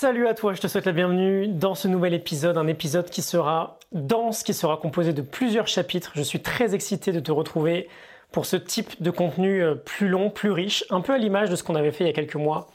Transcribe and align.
Salut 0.00 0.28
à 0.28 0.34
toi, 0.34 0.54
je 0.54 0.60
te 0.60 0.68
souhaite 0.68 0.84
la 0.84 0.92
bienvenue 0.92 1.48
dans 1.48 1.74
ce 1.74 1.88
nouvel 1.88 2.14
épisode, 2.14 2.56
un 2.56 2.68
épisode 2.68 3.10
qui 3.10 3.20
sera 3.20 3.80
dense, 3.90 4.44
qui 4.44 4.54
sera 4.54 4.76
composé 4.76 5.12
de 5.12 5.22
plusieurs 5.22 5.66
chapitres. 5.66 6.12
Je 6.14 6.22
suis 6.22 6.40
très 6.40 6.76
excité 6.76 7.10
de 7.10 7.18
te 7.18 7.32
retrouver 7.32 7.88
pour 8.30 8.46
ce 8.46 8.54
type 8.54 9.02
de 9.02 9.10
contenu 9.10 9.60
euh, 9.60 9.74
plus 9.74 10.06
long, 10.06 10.30
plus 10.30 10.52
riche, 10.52 10.84
un 10.90 11.00
peu 11.00 11.14
à 11.14 11.18
l'image 11.18 11.50
de 11.50 11.56
ce 11.56 11.64
qu'on 11.64 11.74
avait 11.74 11.90
fait 11.90 12.04
il 12.04 12.06
y 12.06 12.10
a 12.10 12.12
quelques 12.12 12.36
mois 12.36 12.68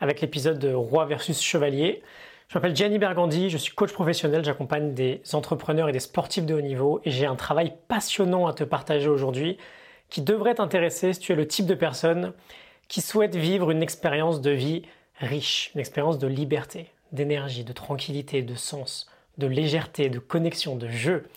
avec 0.00 0.22
l'épisode 0.22 0.58
de 0.58 0.72
Roi 0.72 1.04
versus 1.04 1.42
Chevalier. 1.42 2.00
Je 2.48 2.56
m'appelle 2.56 2.74
Gianni 2.74 2.98
Bergandi, 2.98 3.50
je 3.50 3.58
suis 3.58 3.74
coach 3.74 3.92
professionnel, 3.92 4.42
j'accompagne 4.42 4.94
des 4.94 5.20
entrepreneurs 5.34 5.90
et 5.90 5.92
des 5.92 6.00
sportifs 6.00 6.46
de 6.46 6.54
haut 6.54 6.62
niveau 6.62 7.02
et 7.04 7.10
j'ai 7.10 7.26
un 7.26 7.36
travail 7.36 7.74
passionnant 7.88 8.46
à 8.46 8.54
te 8.54 8.64
partager 8.64 9.10
aujourd'hui 9.10 9.58
qui 10.08 10.22
devrait 10.22 10.54
t'intéresser 10.54 11.12
si 11.12 11.20
tu 11.20 11.32
es 11.32 11.36
le 11.36 11.46
type 11.46 11.66
de 11.66 11.74
personne 11.74 12.32
qui 12.88 13.02
souhaite 13.02 13.36
vivre 13.36 13.70
une 13.70 13.82
expérience 13.82 14.40
de 14.40 14.50
vie 14.50 14.82
riche, 15.20 15.70
une 15.74 15.80
expérience 15.80 16.18
de 16.18 16.26
liberté, 16.26 16.90
d'énergie, 17.12 17.64
de 17.64 17.72
tranquillité, 17.72 18.42
de 18.42 18.54
sens, 18.54 19.08
de 19.38 19.46
légèreté, 19.46 20.08
de 20.08 20.18
connexion, 20.18 20.76
de 20.76 20.88
jeu. 20.88 21.28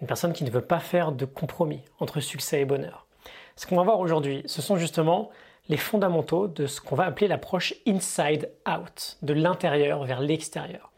Une 0.00 0.06
personne 0.06 0.32
qui 0.32 0.44
ne 0.44 0.50
veut 0.50 0.60
pas 0.60 0.80
faire 0.80 1.12
de 1.12 1.24
compromis 1.24 1.80
entre 1.98 2.20
succès 2.20 2.60
et 2.60 2.64
bonheur. 2.64 3.06
Ce 3.56 3.66
qu'on 3.66 3.76
va 3.76 3.82
voir 3.82 4.00
aujourd'hui, 4.00 4.42
ce 4.46 4.62
sont 4.62 4.76
justement 4.76 5.30
les 5.68 5.76
fondamentaux 5.76 6.48
de 6.48 6.66
ce 6.66 6.80
qu'on 6.80 6.96
va 6.96 7.04
appeler 7.04 7.28
l'approche 7.28 7.74
inside 7.86 8.50
out, 8.68 9.18
de 9.22 9.34
l'intérieur 9.34 10.04
vers 10.04 10.20
l'extérieur. 10.20 10.90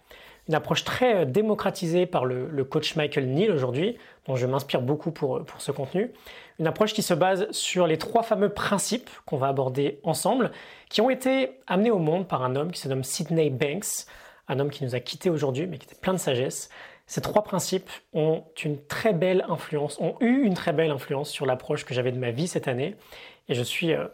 Une 0.48 0.54
approche 0.54 0.82
très 0.82 1.16
euh, 1.16 1.24
démocratisée 1.24 2.06
par 2.06 2.24
le, 2.24 2.64
coach 2.64 2.96
Michael 2.96 3.28
Neal 3.28 3.52
aujourd'hui, 3.52 3.96
dont 4.26 4.34
je 4.34 4.46
m'inspire 4.46 4.82
beaucoup 4.82 5.12
pour, 5.12 5.36
euh, 5.36 5.44
pour 5.44 5.60
ce 5.60 5.70
contenu. 5.70 6.12
Une 6.58 6.66
approche 6.66 6.94
qui 6.94 7.02
se 7.02 7.14
base 7.14 7.50
sur 7.52 7.86
les 7.86 7.96
trois 7.96 8.22
fameux 8.22 8.48
principes 8.48 9.10
qu'on 9.24 9.36
va 9.36 9.48
aborder 9.48 10.00
ensemble, 10.02 10.50
qui 10.92 11.00
ont 11.00 11.08
été 11.08 11.58
amenés 11.66 11.90
au 11.90 11.98
monde 11.98 12.28
par 12.28 12.44
un 12.44 12.54
homme 12.54 12.70
qui 12.70 12.78
se 12.78 12.86
nomme 12.86 13.02
Sidney 13.02 13.48
Banks, 13.48 14.06
un 14.46 14.60
homme 14.60 14.70
qui 14.70 14.84
nous 14.84 14.94
a 14.94 15.00
quittés 15.00 15.30
aujourd'hui, 15.30 15.66
mais 15.66 15.78
qui 15.78 15.86
était 15.86 15.98
plein 15.98 16.12
de 16.12 16.18
sagesse. 16.18 16.68
Ces 17.06 17.22
trois 17.22 17.42
principes 17.42 17.88
ont 18.12 18.44
une 18.62 18.76
très 18.84 19.14
belle 19.14 19.46
influence, 19.48 19.98
ont 20.00 20.16
eu 20.20 20.42
une 20.42 20.52
très 20.52 20.74
belle 20.74 20.90
influence 20.90 21.30
sur 21.30 21.46
l'approche 21.46 21.86
que 21.86 21.94
j'avais 21.94 22.12
de 22.12 22.18
ma 22.18 22.30
vie 22.30 22.46
cette 22.46 22.68
année, 22.68 22.94
et 23.48 23.54
je 23.54 23.62
suis 23.62 23.94
euh, 23.94 24.06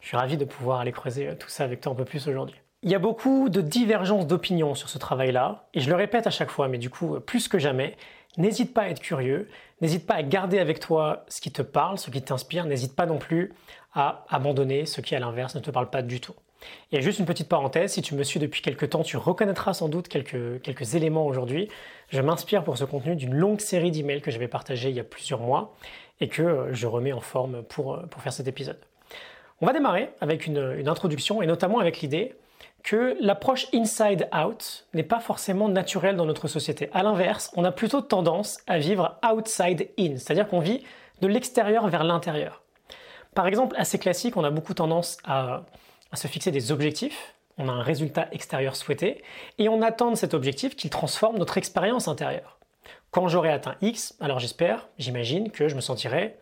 je 0.00 0.08
suis 0.08 0.16
ravi 0.16 0.38
de 0.38 0.46
pouvoir 0.46 0.80
aller 0.80 0.92
creuser 0.92 1.28
euh, 1.28 1.34
tout 1.34 1.50
ça 1.50 1.64
avec 1.64 1.82
toi 1.82 1.92
un 1.92 1.94
peu 1.94 2.06
plus 2.06 2.26
aujourd'hui. 2.26 2.56
Il 2.82 2.90
y 2.90 2.94
a 2.94 2.98
beaucoup 2.98 3.50
de 3.50 3.60
divergences 3.60 4.26
d'opinion 4.26 4.74
sur 4.74 4.88
ce 4.88 4.96
travail-là, 4.96 5.68
et 5.74 5.80
je 5.80 5.90
le 5.90 5.96
répète 5.96 6.26
à 6.26 6.30
chaque 6.30 6.50
fois, 6.50 6.68
mais 6.68 6.78
du 6.78 6.88
coup, 6.88 7.16
euh, 7.16 7.20
plus 7.20 7.48
que 7.48 7.58
jamais, 7.58 7.98
n'hésite 8.38 8.72
pas 8.72 8.82
à 8.82 8.88
être 8.88 9.00
curieux, 9.00 9.48
n'hésite 9.82 10.06
pas 10.06 10.14
à 10.14 10.22
garder 10.22 10.58
avec 10.58 10.80
toi 10.80 11.26
ce 11.28 11.42
qui 11.42 11.52
te 11.52 11.60
parle, 11.60 11.98
ce 11.98 12.10
qui 12.10 12.22
t'inspire, 12.22 12.64
n'hésite 12.64 12.96
pas 12.96 13.04
non 13.04 13.18
plus 13.18 13.52
à 13.94 14.24
abandonner 14.28 14.86
ce 14.86 15.00
qui, 15.00 15.14
à 15.14 15.20
l'inverse, 15.20 15.54
ne 15.54 15.60
te 15.60 15.70
parle 15.70 15.90
pas 15.90 16.02
du 16.02 16.20
tout. 16.20 16.34
Et 16.92 17.02
juste 17.02 17.18
une 17.18 17.26
petite 17.26 17.48
parenthèse, 17.48 17.92
si 17.92 18.02
tu 18.02 18.14
me 18.14 18.22
suis 18.22 18.40
depuis 18.40 18.62
quelques 18.62 18.90
temps, 18.90 19.02
tu 19.02 19.16
reconnaîtras 19.16 19.74
sans 19.74 19.88
doute 19.88 20.08
quelques, 20.08 20.62
quelques 20.62 20.94
éléments 20.94 21.26
aujourd'hui. 21.26 21.68
Je 22.08 22.20
m'inspire 22.20 22.64
pour 22.64 22.78
ce 22.78 22.84
contenu 22.84 23.16
d'une 23.16 23.34
longue 23.34 23.60
série 23.60 23.90
d'emails 23.90 24.20
que 24.20 24.30
j'avais 24.30 24.48
partagé 24.48 24.90
il 24.90 24.96
y 24.96 25.00
a 25.00 25.04
plusieurs 25.04 25.40
mois 25.40 25.74
et 26.20 26.28
que 26.28 26.42
euh, 26.42 26.72
je 26.72 26.86
remets 26.86 27.12
en 27.12 27.20
forme 27.20 27.62
pour, 27.64 28.00
pour 28.08 28.22
faire 28.22 28.32
cet 28.32 28.48
épisode. 28.48 28.78
On 29.60 29.66
va 29.66 29.72
démarrer 29.72 30.10
avec 30.20 30.46
une, 30.46 30.88
introduction 30.88 31.40
et 31.40 31.46
notamment 31.46 31.78
avec 31.78 32.00
l'idée 32.00 32.34
que 32.82 33.16
l'approche 33.20 33.66
inside 33.72 34.28
out 34.36 34.86
n'est 34.92 35.04
pas 35.04 35.20
forcément 35.20 35.68
naturelle 35.68 36.16
dans 36.16 36.26
notre 36.26 36.48
société. 36.48 36.90
À 36.92 37.02
l'inverse, 37.02 37.50
on 37.56 37.64
a 37.64 37.72
plutôt 37.72 38.02
tendance 38.02 38.58
à 38.66 38.78
vivre 38.78 39.18
outside 39.24 39.88
in, 39.98 40.16
c'est-à-dire 40.16 40.48
qu'on 40.48 40.60
vit 40.60 40.82
de 41.22 41.28
l'extérieur 41.28 41.88
vers 41.88 42.04
l'intérieur. 42.04 42.63
Par 43.34 43.46
exemple, 43.46 43.74
assez 43.78 43.98
classique, 43.98 44.36
on 44.36 44.44
a 44.44 44.50
beaucoup 44.50 44.74
tendance 44.74 45.16
à, 45.24 45.64
se 46.14 46.28
fixer 46.28 46.50
des 46.52 46.70
objectifs, 46.70 47.34
on 47.58 47.68
a 47.68 47.72
un 47.72 47.82
résultat 47.82 48.28
extérieur 48.32 48.76
souhaité, 48.76 49.24
et 49.58 49.68
on 49.68 49.82
attend 49.82 50.10
de 50.10 50.16
cet 50.16 50.34
objectif 50.34 50.76
qu'il 50.76 50.90
transforme 50.90 51.38
notre 51.38 51.58
expérience 51.58 52.06
intérieure. 52.08 52.58
Quand 53.10 53.28
j'aurai 53.28 53.50
atteint 53.50 53.76
X, 53.80 54.14
alors 54.20 54.38
j'espère, 54.38 54.88
j'imagine 54.98 55.50
que 55.50 55.68
je 55.68 55.74
me 55.74 55.80
sentirai 55.80 56.36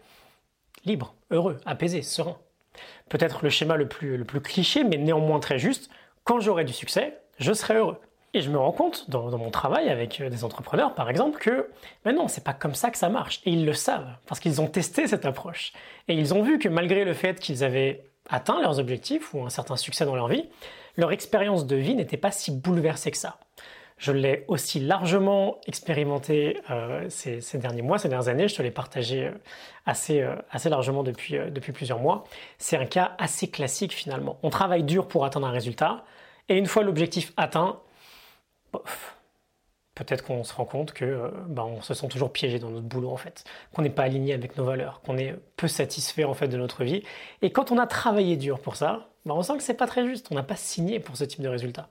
libre, 0.85 1.15
heureux, 1.31 1.59
apaisé, 1.65 2.03
serein. 2.03 2.39
Peut-être 3.09 3.43
le 3.43 3.51
schéma 3.51 3.77
le 3.77 3.89
plus 3.89 4.41
cliché, 4.41 4.85
mais 4.85 4.97
néanmoins 4.97 5.41
très 5.41 5.59
juste, 5.59 5.91
quand 6.25 6.41
j'aurai 6.41 6.65
du 6.65 6.73
succès, 6.73 7.19
je 7.39 7.53
serai 7.53 7.75
heureux. 7.75 7.99
Et 8.35 8.41
je 8.41 8.51
me 8.51 8.57
rends 8.57 8.73
compte 8.73 9.11
dans, 9.11 9.37
mon 9.37 9.51
travail 9.51 9.91
avec 9.91 10.21
euh, 10.21 10.31
des 10.31 10.45
entrepreneurs, 10.45 10.95
par 10.95 11.11
exemple, 11.11 11.39
que 11.39 11.69
mais 12.05 12.13
non, 12.13 12.29
c'est 12.29 12.45
pas 12.45 12.55
comme 12.55 12.75
ça 12.75 12.91
que 12.91 12.97
ça 12.97 13.11
marche. 13.11 13.43
Et 13.45 13.51
ils 13.51 13.67
le 13.67 13.75
savent 13.75 14.09
parce 14.27 14.41
qu'ils 14.41 14.61
ont 14.61 14.69
testé 14.69 15.07
cette 15.07 15.27
approche. 15.27 15.73
Et 16.09 16.15
ils 16.15 16.33
ont 16.33 16.43
vu 16.43 16.59
que 16.59 16.69
malgré 16.69 17.05
le 17.05 17.13
fait 17.13 17.39
qu'ils 17.39 17.63
avaient 17.63 18.05
atteint 18.31 18.61
leurs 18.63 18.79
objectifs 18.79 19.35
ou 19.35 19.43
un 19.43 19.51
certain 19.51 19.77
succès 19.77 20.07
dans 20.07 20.17
leur 20.17 20.29
vie, 20.29 20.47
leur 20.97 21.13
expérience 21.13 21.67
de 21.67 21.77
vie 21.77 21.95
n'était 21.95 22.17
pas 22.17 22.31
si 22.31 22.51
bouleversée 22.51 23.11
que 23.11 23.19
ça. 23.19 23.39
Je 23.99 24.13
l'ai 24.13 24.45
aussi 24.49 24.81
largement 24.81 25.59
expérimenté 25.67 26.59
euh, 26.71 27.07
ces, 27.09 27.41
derniers 27.59 27.83
mois, 27.83 27.99
ces 27.99 28.09
dernières 28.09 28.29
années. 28.29 28.49
Je 28.49 28.57
te 28.57 28.63
l'ai 28.63 28.71
partagé 28.71 29.27
euh, 29.27 29.33
assez, 29.85 30.27
assez 30.51 30.71
largement 30.71 31.03
depuis, 31.03 31.37
depuis 31.51 31.73
plusieurs 31.73 31.99
mois. 31.99 32.25
C'est 32.57 32.79
un 32.79 32.87
cas 32.87 33.13
assez 33.19 33.51
classique 33.51 33.93
finalement. 33.93 34.39
On 34.43 34.49
travaille 34.49 34.85
dur 34.85 35.07
pour 35.07 35.27
atteindre 35.27 35.47
un 35.47 35.53
résultat 35.53 36.05
et 36.49 36.57
une 36.57 36.67
fois 36.67 36.83
l'objectif 36.83 37.33
atteint, 37.37 37.79
peut-être 39.95 40.25
qu'on 40.25 40.45
se 40.45 40.55
rend 40.55 40.65
compte 40.65 40.93
que 40.93 41.31
bah, 41.49 41.65
on 41.65 41.83
se 41.83 41.95
sent 41.95 42.09
toujours 42.09 42.33
piégé 42.33 42.59
dans 42.59 42.71
notre 42.71 42.87
boulot 42.87 43.11
en 43.11 43.17
fait, 43.17 43.45
qu'on 43.73 43.83
n'est 43.83 43.91
pas 43.91 44.05
aligné 44.05 44.33
avec 44.33 44.57
nos 44.57 44.65
valeurs, 44.65 45.01
qu'on 45.03 45.19
est 45.19 45.35
peu 45.57 45.69
satisfait 45.69 46.25
en 46.25 46.35
fait 46.35 46.49
de 46.49 46.57
notre 46.57 46.85
vie. 46.85 47.03
Et 47.43 47.51
quand 47.51 47.73
on 47.73 47.79
a 47.79 47.87
travaillé 47.87 48.37
dur 48.37 48.61
pour 48.61 48.77
ça, 48.77 49.09
bah, 49.27 49.35
on 49.37 49.43
sent 49.43 49.57
que 49.57 49.63
c'est 49.63 49.75
pas 49.75 49.87
très 49.87 50.07
juste. 50.07 50.29
On 50.31 50.35
n'a 50.35 50.43
pas 50.43 50.57
signé 50.57 51.01
pour 51.01 51.17
ce 51.17 51.25
type 51.25 51.43
de 51.43 51.49
résultat. 51.49 51.89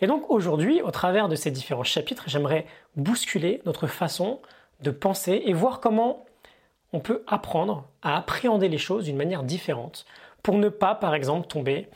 Et 0.00 0.06
donc 0.06 0.30
aujourd'hui, 0.30 0.82
au 0.82 0.90
travers 0.90 1.28
de 1.28 1.36
ces 1.36 1.50
différents 1.50 1.84
chapitres, 1.84 2.24
j'aimerais 2.26 2.66
bousculer 2.96 3.62
notre 3.64 3.86
façon 3.86 4.40
de 4.80 4.90
penser 4.90 5.42
et 5.46 5.52
voir 5.52 5.80
comment 5.80 6.24
on 6.92 7.00
peut 7.00 7.24
apprendre 7.26 7.88
à 8.02 8.16
appréhender 8.16 8.68
les 8.68 8.78
choses 8.78 9.04
d'une 9.04 9.16
manière 9.16 9.42
différente 9.42 10.06
pour 10.42 10.56
ne 10.56 10.68
pas, 10.68 10.94
par 10.94 11.14
exemple, 11.14 11.46
tomber 11.46 11.88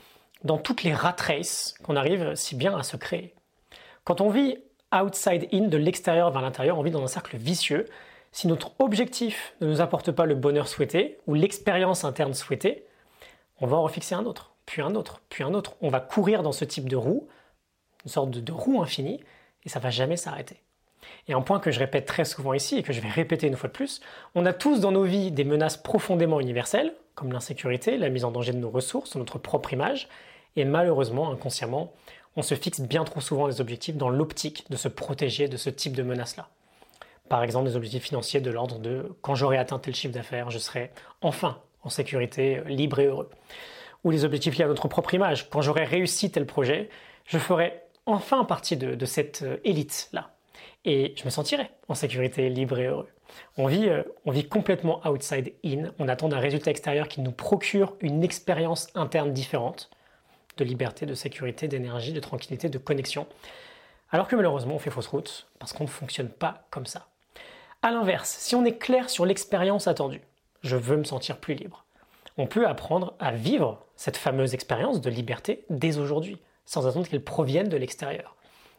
dans 0.43 0.57
toutes 0.57 0.83
les 0.83 0.93
rat 0.93 1.15
races 1.19 1.75
qu'on 1.83 1.95
arrive 1.95 2.35
si 2.35 2.55
bien 2.55 2.77
à 2.77 2.83
se 2.83 2.97
créer. 2.97 3.33
Quand 4.09 4.21
on 4.21 4.31
vit 4.31 4.57
outside 4.91 5.47
in, 5.53 5.67
de 5.67 5.77
l'extérieur 5.77 6.31
vers 6.31 6.41
l'intérieur, 6.41 6.79
on 6.79 6.81
vit 6.81 6.89
dans 6.89 7.03
un 7.03 7.07
cercle 7.07 7.37
vicieux. 7.37 7.85
Si 8.31 8.47
notre 8.47 8.71
objectif 8.79 9.53
ne 9.61 9.67
nous 9.67 9.81
apporte 9.81 10.11
pas 10.11 10.25
le 10.25 10.33
bonheur 10.33 10.67
souhaité 10.67 11.19
ou 11.27 11.35
l'expérience 11.35 12.03
interne 12.03 12.33
souhaitée, 12.33 12.85
on 13.61 13.67
va 13.67 13.77
en 13.77 13.83
refixer 13.83 14.15
un 14.15 14.25
autre, 14.25 14.55
puis 14.65 14.81
un 14.81 14.95
autre, 14.95 15.21
puis 15.29 15.43
un 15.43 15.53
autre. 15.53 15.75
On 15.81 15.89
va 15.89 15.99
courir 15.99 16.41
dans 16.41 16.51
ce 16.51 16.65
type 16.65 16.89
de 16.89 16.95
roue 16.95 17.27
une 18.03 18.09
sorte 18.09 18.31
de, 18.31 18.51
roue 18.51 18.81
infinie, 18.81 19.19
et 19.63 19.69
ça 19.69 19.77
va 19.77 19.91
jamais 19.91 20.17
s'arrêter. 20.17 20.57
Et 21.27 21.33
un 21.33 21.41
point 21.41 21.59
que 21.59 21.69
je 21.69 21.77
répète 21.77 22.07
très 22.07 22.25
souvent 22.25 22.53
ici 22.53 22.79
et 22.79 22.81
que 22.81 22.93
je 22.93 23.01
vais 23.01 23.09
répéter 23.09 23.45
une 23.45 23.57
fois 23.57 23.69
de 23.69 23.75
plus, 23.75 24.01
on 24.33 24.47
a 24.47 24.53
tous 24.53 24.79
dans 24.79 24.91
nos 24.91 25.03
vies 25.03 25.29
des 25.29 25.43
menaces 25.43 25.77
profondément 25.77 26.39
universelles, 26.39 26.95
comme 27.13 27.31
l'insécurité, 27.31 27.95
la 27.99 28.09
mise 28.09 28.25
en 28.25 28.31
danger 28.31 28.53
de 28.53 28.57
nos 28.57 28.71
ressources, 28.71 29.15
notre 29.15 29.37
propre 29.37 29.71
image, 29.71 30.09
et 30.55 30.65
malheureusement, 30.65 31.31
inconsciemment, 31.31 31.93
on 32.39 32.41
se 32.41 32.55
fixe 32.55 32.79
bien 32.79 33.03
trop 33.03 33.19
souvent 33.19 33.49
des 33.49 33.59
objectifs 33.59 33.97
dans 33.97 34.09
l'optique 34.09 34.65
de 34.69 34.77
se 34.77 34.87
protéger 34.87 35.49
de 35.49 35.57
ce 35.57 35.69
type 35.69 35.93
de 35.93 36.03
menaces-là. 36.03 36.47
Par 37.27 37.43
exemple, 37.43 37.67
des 37.67 37.75
objectifs 37.75 38.03
financiers 38.03 38.39
de 38.39 38.49
l'ordre 38.49 38.79
de 38.79 39.13
quand 39.21 39.35
j'aurai 39.35 39.57
atteint 39.57 39.77
tel 39.77 39.93
chiffre 39.93 40.13
d'affaires, 40.13 40.49
je 40.49 40.57
serai 40.57 40.91
enfin 41.21 41.59
en 41.83 41.89
sécurité, 41.89 42.61
libre 42.65 42.99
et 42.99 43.07
heureux. 43.07 43.29
Ou 44.05 44.11
les 44.11 44.23
objectifs 44.23 44.57
liés 44.57 44.63
à 44.63 44.67
notre 44.67 44.87
propre 44.87 45.13
image. 45.13 45.49
Quand 45.49 45.61
j'aurai 45.61 45.83
réussi 45.83 46.31
tel 46.31 46.45
projet, 46.45 46.89
je 47.25 47.37
ferai 47.37 47.83
enfin 48.05 48.45
partie 48.45 48.77
de, 48.77 49.05
cette 49.05 49.41
euh, 49.41 49.57
élite-là. 49.65 50.31
Et 50.85 51.13
je 51.17 51.25
me 51.25 51.29
sentirai 51.29 51.69
en 51.89 51.93
sécurité, 51.93 52.49
libre 52.49 52.79
et 52.79 52.85
heureux. 52.85 53.09
On 53.57 53.67
vit, 53.67 53.89
euh, 53.89 54.03
on 54.25 54.31
vit 54.31 54.47
complètement 54.47 55.05
outside 55.05 55.53
in. 55.65 55.91
On 55.99 56.07
attend 56.07 56.31
un 56.31 56.39
résultat 56.39 56.71
extérieur 56.71 57.09
qui 57.09 57.19
nous 57.19 57.33
procure 57.33 57.95
une 57.99 58.23
expérience 58.23 58.87
interne 58.95 59.33
différente 59.33 59.89
de 60.59 60.65
liberté, 60.65 61.05
de 61.05 61.15
sécurité, 61.15 61.67
d'énergie, 61.67 62.13
de 62.13 62.19
tranquillité, 62.19 62.69
de 62.69 62.77
connexion. 62.77 63.27
Alors 64.11 64.27
que 64.27 64.35
malheureusement, 64.35 64.75
on 64.75 64.79
fait 64.79 64.91
fausse 64.91 65.07
route 65.07 65.47
parce 65.59 65.73
qu'on 65.73 65.85
ne 65.85 65.89
fonctionne 65.89 66.29
pas 66.29 66.67
comme 66.69 66.85
ça. 66.85 67.07
A 67.81 67.91
l'inverse, 67.91 68.29
si 68.39 68.55
on 68.55 68.65
est 68.65 68.77
clair 68.77 69.09
sur 69.09 69.25
l'expérience 69.25 69.87
attendue, 69.87 70.21
je 70.63 70.75
veux 70.75 70.97
me 70.97 71.05
sentir 71.05 71.37
plus 71.37 71.53
libre, 71.53 71.85
on 72.37 72.47
peut 72.47 72.67
apprendre 72.67 73.13
à 73.19 73.31
vivre 73.31 73.85
cette 73.95 74.17
fameuse 74.17 74.53
expérience 74.53 75.01
de 75.01 75.09
liberté 75.09 75.65
dès 75.69 75.97
aujourd'hui 75.97 76.39
sans 76.65 76.87
attendre 76.87 77.07
qu'elles 77.07 77.23
proviennent 77.23 77.69
de 77.69 77.77
l'extérieur. 77.77 78.35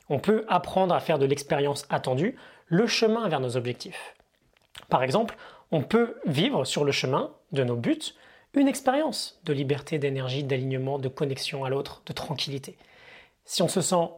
On 0.08 0.18
peut 0.18 0.44
apprendre 0.48 0.94
à 0.94 1.00
faire 1.00 1.18
de 1.18 1.26
l'expérience 1.26 1.86
attendue 1.90 2.36
le 2.66 2.86
chemin 2.86 3.28
vers 3.28 3.40
nos 3.40 3.56
objectifs. 3.56 4.14
Par 4.88 5.02
exemple, 5.02 5.36
on 5.72 5.82
peut 5.82 6.16
vivre 6.24 6.64
sur 6.64 6.84
le 6.84 6.92
chemin 6.92 7.30
de 7.52 7.64
nos 7.64 7.76
buts 7.76 8.14
une 8.54 8.68
expérience 8.68 9.40
de 9.44 9.52
liberté, 9.52 9.98
d'énergie, 9.98 10.42
d'alignement, 10.42 10.98
de 10.98 11.08
connexion 11.08 11.64
à 11.64 11.68
l'autre, 11.68 12.02
de 12.06 12.12
tranquillité. 12.12 12.76
Si 13.44 13.62
on 13.62 13.68
se 13.68 13.80
sent 13.80 14.08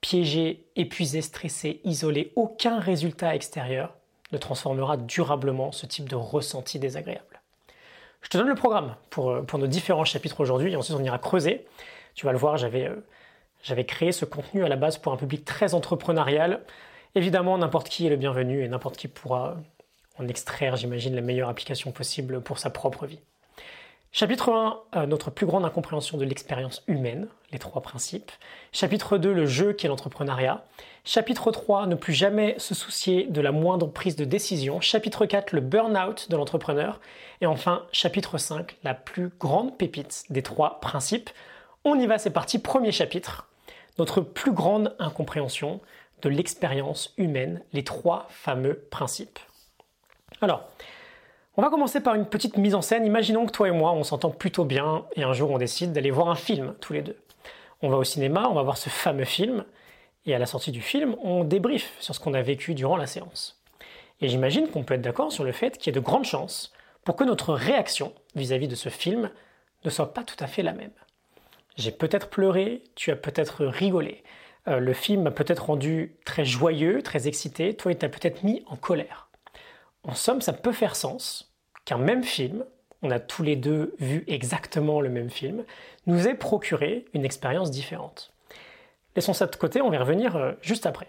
piégé, 0.00 0.64
épuisé, 0.76 1.22
stressé, 1.22 1.80
isolé, 1.84 2.32
aucun 2.36 2.78
résultat 2.78 3.34
extérieur 3.34 3.94
ne 4.32 4.38
transformera 4.38 4.96
durablement 4.96 5.72
ce 5.72 5.86
type 5.86 6.08
de 6.08 6.16
ressenti 6.16 6.78
désagréable. 6.78 7.40
Je 8.22 8.28
te 8.28 8.38
donne 8.38 8.48
le 8.48 8.54
programme 8.54 8.96
pour, 9.10 9.44
pour 9.46 9.58
nos 9.58 9.66
différents 9.66 10.04
chapitres 10.04 10.40
aujourd'hui 10.40 10.72
et 10.72 10.76
ensuite 10.76 10.96
on 10.96 11.02
ira 11.02 11.18
creuser. 11.18 11.66
Tu 12.14 12.26
vas 12.26 12.32
le 12.32 12.38
voir, 12.38 12.62
euh, 12.62 12.96
J'avais 13.62 13.86
créé 13.86 14.12
ce 14.12 14.24
contenu 14.24 14.64
à 14.64 14.68
la 14.68 14.76
base 14.76 14.98
pour 14.98 15.12
un 15.12 15.16
public 15.16 15.44
très 15.44 15.74
entrepreneurial. 15.74 16.62
Évidemment, 17.14 17.58
n'importe 17.58 17.88
qui 17.88 18.06
est 18.06 18.10
le 18.10 18.16
bienvenu 18.16 18.62
et 18.62 18.68
n'importe 18.68 18.96
qui 18.96 19.08
pourra 19.08 19.56
en 20.18 20.28
extraire, 20.28 20.76
j'imagine, 20.76 21.14
la 21.14 21.22
meilleure 21.22 21.48
application 21.48 21.92
possible 21.92 22.42
pour 22.42 22.58
sa 22.58 22.70
propre 22.70 23.06
vie. 23.06 23.20
Chapitre 24.12 24.52
1, 24.52 24.80
euh, 24.96 25.06
notre 25.06 25.30
plus 25.30 25.46
grande 25.46 25.64
incompréhension 25.64 26.18
de 26.18 26.24
l'expérience 26.24 26.82
humaine, 26.88 27.28
les 27.52 27.60
trois 27.60 27.80
principes. 27.80 28.32
Chapitre 28.72 29.18
2, 29.18 29.32
le 29.32 29.46
jeu 29.46 29.72
qui 29.72 29.86
est 29.86 29.88
l'entrepreneuriat. 29.88 30.64
Chapitre 31.04 31.52
3, 31.52 31.86
ne 31.86 31.94
plus 31.94 32.12
jamais 32.12 32.56
se 32.58 32.74
soucier 32.74 33.28
de 33.28 33.40
la 33.40 33.52
moindre 33.52 33.86
prise 33.86 34.16
de 34.16 34.24
décision. 34.24 34.80
Chapitre 34.80 35.26
4, 35.26 35.52
le 35.52 35.60
burn-out 35.60 36.28
de 36.28 36.36
l'entrepreneur. 36.36 37.00
Et 37.40 37.46
enfin, 37.46 37.86
chapitre 37.92 38.36
5, 38.36 38.76
la 38.82 38.94
plus 38.94 39.28
grande 39.38 39.78
pépite 39.78 40.24
des 40.28 40.42
trois 40.42 40.80
principes. 40.80 41.30
On 41.84 41.96
y 41.96 42.08
va, 42.08 42.18
c'est 42.18 42.30
parti, 42.30 42.58
premier 42.58 42.90
chapitre. 42.90 43.48
Notre 43.98 44.22
plus 44.22 44.52
grande 44.52 44.96
incompréhension 44.98 45.80
de 46.22 46.28
l'expérience 46.28 47.14
humaine, 47.16 47.62
les 47.72 47.84
trois 47.84 48.26
fameux 48.28 48.74
principes. 48.90 49.38
Alors, 50.40 50.68
on 51.60 51.62
va 51.62 51.68
commencer 51.68 52.00
par 52.00 52.14
une 52.14 52.24
petite 52.24 52.56
mise 52.56 52.74
en 52.74 52.80
scène. 52.80 53.04
Imaginons 53.04 53.44
que 53.44 53.52
toi 53.52 53.68
et 53.68 53.70
moi, 53.70 53.92
on 53.92 54.02
s'entend 54.02 54.30
plutôt 54.30 54.64
bien 54.64 55.04
et 55.14 55.24
un 55.24 55.34
jour 55.34 55.50
on 55.50 55.58
décide 55.58 55.92
d'aller 55.92 56.10
voir 56.10 56.30
un 56.30 56.34
film 56.34 56.74
tous 56.80 56.94
les 56.94 57.02
deux. 57.02 57.18
On 57.82 57.90
va 57.90 57.98
au 57.98 58.04
cinéma, 58.04 58.48
on 58.50 58.54
va 58.54 58.62
voir 58.62 58.78
ce 58.78 58.88
fameux 58.88 59.26
film 59.26 59.66
et 60.24 60.34
à 60.34 60.38
la 60.38 60.46
sortie 60.46 60.72
du 60.72 60.80
film, 60.80 61.16
on 61.22 61.44
débriefe 61.44 61.94
sur 62.00 62.14
ce 62.14 62.20
qu'on 62.20 62.32
a 62.32 62.40
vécu 62.40 62.72
durant 62.72 62.96
la 62.96 63.06
séance. 63.06 63.62
Et 64.22 64.28
j'imagine 64.28 64.68
qu'on 64.68 64.84
peut 64.84 64.94
être 64.94 65.02
d'accord 65.02 65.32
sur 65.32 65.44
le 65.44 65.52
fait 65.52 65.76
qu'il 65.76 65.92
y 65.92 65.94
a 65.94 66.00
de 66.00 66.02
grandes 66.02 66.24
chances 66.24 66.72
pour 67.04 67.14
que 67.14 67.24
notre 67.24 67.52
réaction 67.52 68.14
vis-à-vis 68.36 68.68
de 68.68 68.74
ce 68.74 68.88
film 68.88 69.28
ne 69.84 69.90
soit 69.90 70.14
pas 70.14 70.24
tout 70.24 70.42
à 70.42 70.46
fait 70.46 70.62
la 70.62 70.72
même. 70.72 70.94
J'ai 71.76 71.92
peut-être 71.92 72.30
pleuré, 72.30 72.84
tu 72.94 73.10
as 73.10 73.16
peut-être 73.16 73.66
rigolé. 73.66 74.24
Euh, 74.66 74.78
le 74.78 74.94
film 74.94 75.24
m'a 75.24 75.30
peut-être 75.30 75.66
rendu 75.66 76.16
très 76.24 76.46
joyeux, 76.46 77.02
très 77.02 77.28
excité, 77.28 77.76
toi 77.76 77.92
il 77.92 77.98
t'a 77.98 78.08
peut-être 78.08 78.44
mis 78.44 78.62
en 78.66 78.76
colère. 78.76 79.28
En 80.04 80.14
somme, 80.14 80.40
ça 80.40 80.54
peut 80.54 80.72
faire 80.72 80.96
sens 80.96 81.49
même 81.98 82.24
film, 82.24 82.64
on 83.02 83.10
a 83.10 83.18
tous 83.18 83.42
les 83.42 83.56
deux 83.56 83.94
vu 83.98 84.24
exactement 84.26 85.00
le 85.00 85.08
même 85.08 85.30
film, 85.30 85.64
nous 86.06 86.28
ait 86.28 86.34
procuré 86.34 87.06
une 87.14 87.24
expérience 87.24 87.70
différente. 87.70 88.32
Laissons 89.16 89.32
ça 89.32 89.46
de 89.46 89.56
côté, 89.56 89.80
on 89.80 89.90
va 89.90 89.96
y 89.96 89.98
revenir 89.98 90.36
euh, 90.36 90.52
juste 90.62 90.86
après. 90.86 91.08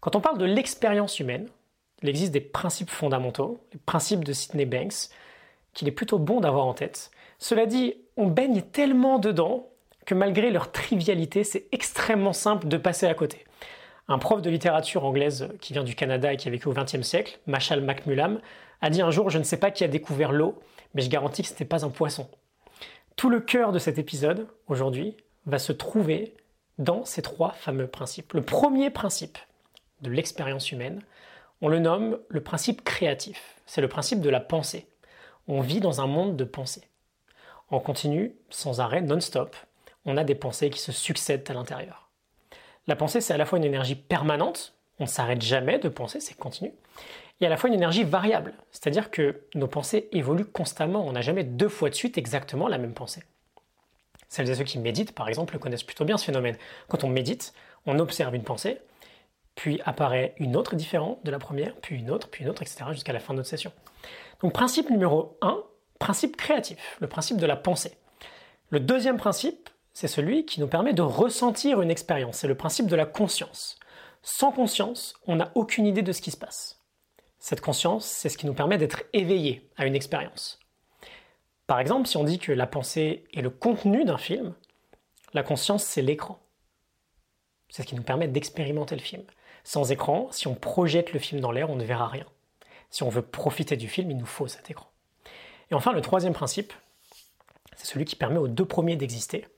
Quand 0.00 0.16
on 0.16 0.20
parle 0.20 0.38
de 0.38 0.44
l'expérience 0.44 1.20
humaine, 1.20 1.48
il 2.02 2.08
existe 2.08 2.32
des 2.32 2.40
principes 2.40 2.90
fondamentaux, 2.90 3.60
les 3.72 3.78
principes 3.78 4.24
de 4.24 4.32
Sidney 4.32 4.66
Banks, 4.66 5.08
qu'il 5.72 5.88
est 5.88 5.92
plutôt 5.92 6.18
bon 6.18 6.40
d'avoir 6.40 6.66
en 6.66 6.74
tête. 6.74 7.10
Cela 7.38 7.66
dit, 7.66 7.94
on 8.16 8.26
baigne 8.26 8.62
tellement 8.62 9.18
dedans 9.18 9.68
que 10.04 10.14
malgré 10.14 10.50
leur 10.50 10.72
trivialité, 10.72 11.44
c'est 11.44 11.66
extrêmement 11.72 12.32
simple 12.32 12.68
de 12.68 12.76
passer 12.76 13.06
à 13.06 13.14
côté. 13.14 13.44
Un 14.08 14.18
prof 14.18 14.42
de 14.42 14.50
littérature 14.50 15.04
anglaise 15.04 15.48
qui 15.60 15.72
vient 15.72 15.84
du 15.84 15.94
Canada 15.94 16.32
et 16.32 16.36
qui 16.36 16.48
a 16.48 16.50
vécu 16.50 16.68
au 16.68 16.72
XXe 16.72 17.02
siècle, 17.02 17.38
Machal 17.46 17.80
MacMullam, 17.80 18.40
a 18.82 18.90
dit 18.90 19.00
un 19.00 19.10
jour 19.10 19.30
Je 19.30 19.38
ne 19.38 19.44
sais 19.44 19.56
pas 19.56 19.70
qui 19.70 19.84
a 19.84 19.88
découvert 19.88 20.32
l'eau, 20.32 20.60
mais 20.92 21.02
je 21.02 21.08
garantis 21.08 21.42
que 21.42 21.48
ce 21.48 21.54
n'était 21.54 21.64
pas 21.64 21.84
un 21.86 21.90
poisson. 21.90 22.28
Tout 23.16 23.30
le 23.30 23.40
cœur 23.40 23.72
de 23.72 23.78
cet 23.78 23.98
épisode, 23.98 24.46
aujourd'hui, 24.66 25.16
va 25.46 25.58
se 25.58 25.72
trouver 25.72 26.34
dans 26.78 27.04
ces 27.04 27.22
trois 27.22 27.52
fameux 27.52 27.86
principes. 27.86 28.32
Le 28.32 28.42
premier 28.42 28.90
principe 28.90 29.38
de 30.00 30.10
l'expérience 30.10 30.72
humaine, 30.72 31.02
on 31.60 31.68
le 31.68 31.78
nomme 31.78 32.18
le 32.28 32.42
principe 32.42 32.82
créatif. 32.82 33.56
C'est 33.66 33.80
le 33.80 33.88
principe 33.88 34.20
de 34.20 34.30
la 34.30 34.40
pensée. 34.40 34.86
On 35.48 35.60
vit 35.60 35.80
dans 35.80 36.00
un 36.00 36.06
monde 36.06 36.36
de 36.36 36.44
pensée. 36.44 36.82
En 37.70 37.80
continu, 37.80 38.34
sans 38.50 38.80
arrêt, 38.80 39.00
non-stop, 39.00 39.56
on 40.04 40.16
a 40.16 40.24
des 40.24 40.34
pensées 40.34 40.70
qui 40.70 40.80
se 40.80 40.92
succèdent 40.92 41.48
à 41.48 41.54
l'intérieur. 41.54 42.10
La 42.86 42.96
pensée, 42.96 43.20
c'est 43.20 43.34
à 43.34 43.38
la 43.38 43.46
fois 43.46 43.58
une 43.58 43.64
énergie 43.64 43.94
permanente, 43.94 44.74
on 44.98 45.04
ne 45.04 45.08
s'arrête 45.08 45.42
jamais 45.42 45.78
de 45.78 45.88
penser, 45.88 46.20
c'est 46.20 46.36
continu, 46.36 46.72
et 47.40 47.46
à 47.46 47.48
la 47.48 47.56
fois 47.56 47.68
une 47.68 47.74
énergie 47.74 48.04
variable, 48.04 48.54
c'est-à-dire 48.70 49.10
que 49.10 49.42
nos 49.54 49.66
pensées 49.66 50.08
évoluent 50.12 50.44
constamment, 50.44 51.04
on 51.06 51.12
n'a 51.12 51.22
jamais 51.22 51.44
deux 51.44 51.68
fois 51.68 51.90
de 51.90 51.94
suite 51.94 52.18
exactement 52.18 52.68
la 52.68 52.78
même 52.78 52.94
pensée. 52.94 53.22
Celles 54.28 54.48
et 54.48 54.54
ceux 54.54 54.64
qui 54.64 54.78
méditent, 54.78 55.12
par 55.12 55.28
exemple, 55.28 55.58
connaissent 55.58 55.82
plutôt 55.82 56.04
bien 56.04 56.16
ce 56.16 56.24
phénomène. 56.24 56.56
Quand 56.88 57.04
on 57.04 57.08
médite, 57.08 57.52
on 57.84 57.98
observe 57.98 58.34
une 58.34 58.44
pensée, 58.44 58.80
puis 59.54 59.80
apparaît 59.84 60.34
une 60.38 60.56
autre 60.56 60.76
différente 60.76 61.18
de 61.24 61.30
la 61.30 61.38
première, 61.38 61.74
puis 61.76 61.98
une 61.98 62.10
autre, 62.10 62.28
puis 62.28 62.44
une 62.44 62.50
autre, 62.50 62.62
etc., 62.62 62.84
jusqu'à 62.92 63.12
la 63.12 63.20
fin 63.20 63.34
de 63.34 63.38
notre 63.38 63.48
session. 63.48 63.72
Donc 64.40 64.52
principe 64.52 64.88
numéro 64.88 65.36
1, 65.42 65.62
principe 65.98 66.36
créatif, 66.36 66.96
le 67.00 67.08
principe 67.08 67.36
de 67.36 67.46
la 67.46 67.56
pensée. 67.56 67.92
Le 68.70 68.80
deuxième 68.80 69.18
principe, 69.18 69.68
c'est 69.92 70.08
celui 70.08 70.46
qui 70.46 70.60
nous 70.60 70.66
permet 70.66 70.94
de 70.94 71.02
ressentir 71.02 71.82
une 71.82 71.90
expérience, 71.90 72.38
c'est 72.38 72.48
le 72.48 72.54
principe 72.54 72.86
de 72.86 72.96
la 72.96 73.04
conscience. 73.04 73.78
Sans 74.22 74.52
conscience, 74.52 75.14
on 75.26 75.36
n'a 75.36 75.52
aucune 75.54 75.86
idée 75.86 76.02
de 76.02 76.12
ce 76.12 76.22
qui 76.22 76.30
se 76.30 76.36
passe. 76.36 76.81
Cette 77.42 77.60
conscience, 77.60 78.06
c'est 78.06 78.28
ce 78.28 78.38
qui 78.38 78.46
nous 78.46 78.54
permet 78.54 78.78
d'être 78.78 79.02
éveillé 79.12 79.68
à 79.76 79.84
une 79.84 79.96
expérience. 79.96 80.60
Par 81.66 81.80
exemple, 81.80 82.06
si 82.06 82.16
on 82.16 82.22
dit 82.22 82.38
que 82.38 82.52
la 82.52 82.68
pensée 82.68 83.24
est 83.34 83.40
le 83.40 83.50
contenu 83.50 84.04
d'un 84.04 84.16
film, 84.16 84.54
la 85.34 85.42
conscience, 85.42 85.82
c'est 85.82 86.02
l'écran. 86.02 86.38
C'est 87.68 87.82
ce 87.82 87.88
qui 87.88 87.96
nous 87.96 88.04
permet 88.04 88.28
d'expérimenter 88.28 88.94
le 88.94 89.00
film. 89.00 89.24
Sans 89.64 89.90
écran, 89.90 90.28
si 90.30 90.46
on 90.46 90.54
projette 90.54 91.12
le 91.12 91.18
film 91.18 91.40
dans 91.40 91.50
l'air, 91.50 91.68
on 91.68 91.74
ne 91.74 91.82
verra 91.84 92.06
rien. 92.06 92.26
Si 92.90 93.02
on 93.02 93.08
veut 93.08 93.22
profiter 93.22 93.76
du 93.76 93.88
film, 93.88 94.12
il 94.12 94.18
nous 94.18 94.24
faut 94.24 94.46
cet 94.46 94.70
écran. 94.70 94.86
Et 95.72 95.74
enfin, 95.74 95.92
le 95.92 96.00
troisième 96.00 96.34
principe, 96.34 96.72
c'est 97.74 97.86
celui 97.86 98.04
qui 98.04 98.14
permet 98.14 98.38
aux 98.38 98.46
deux 98.46 98.66
premiers 98.66 98.94
d'exister. 98.94 99.48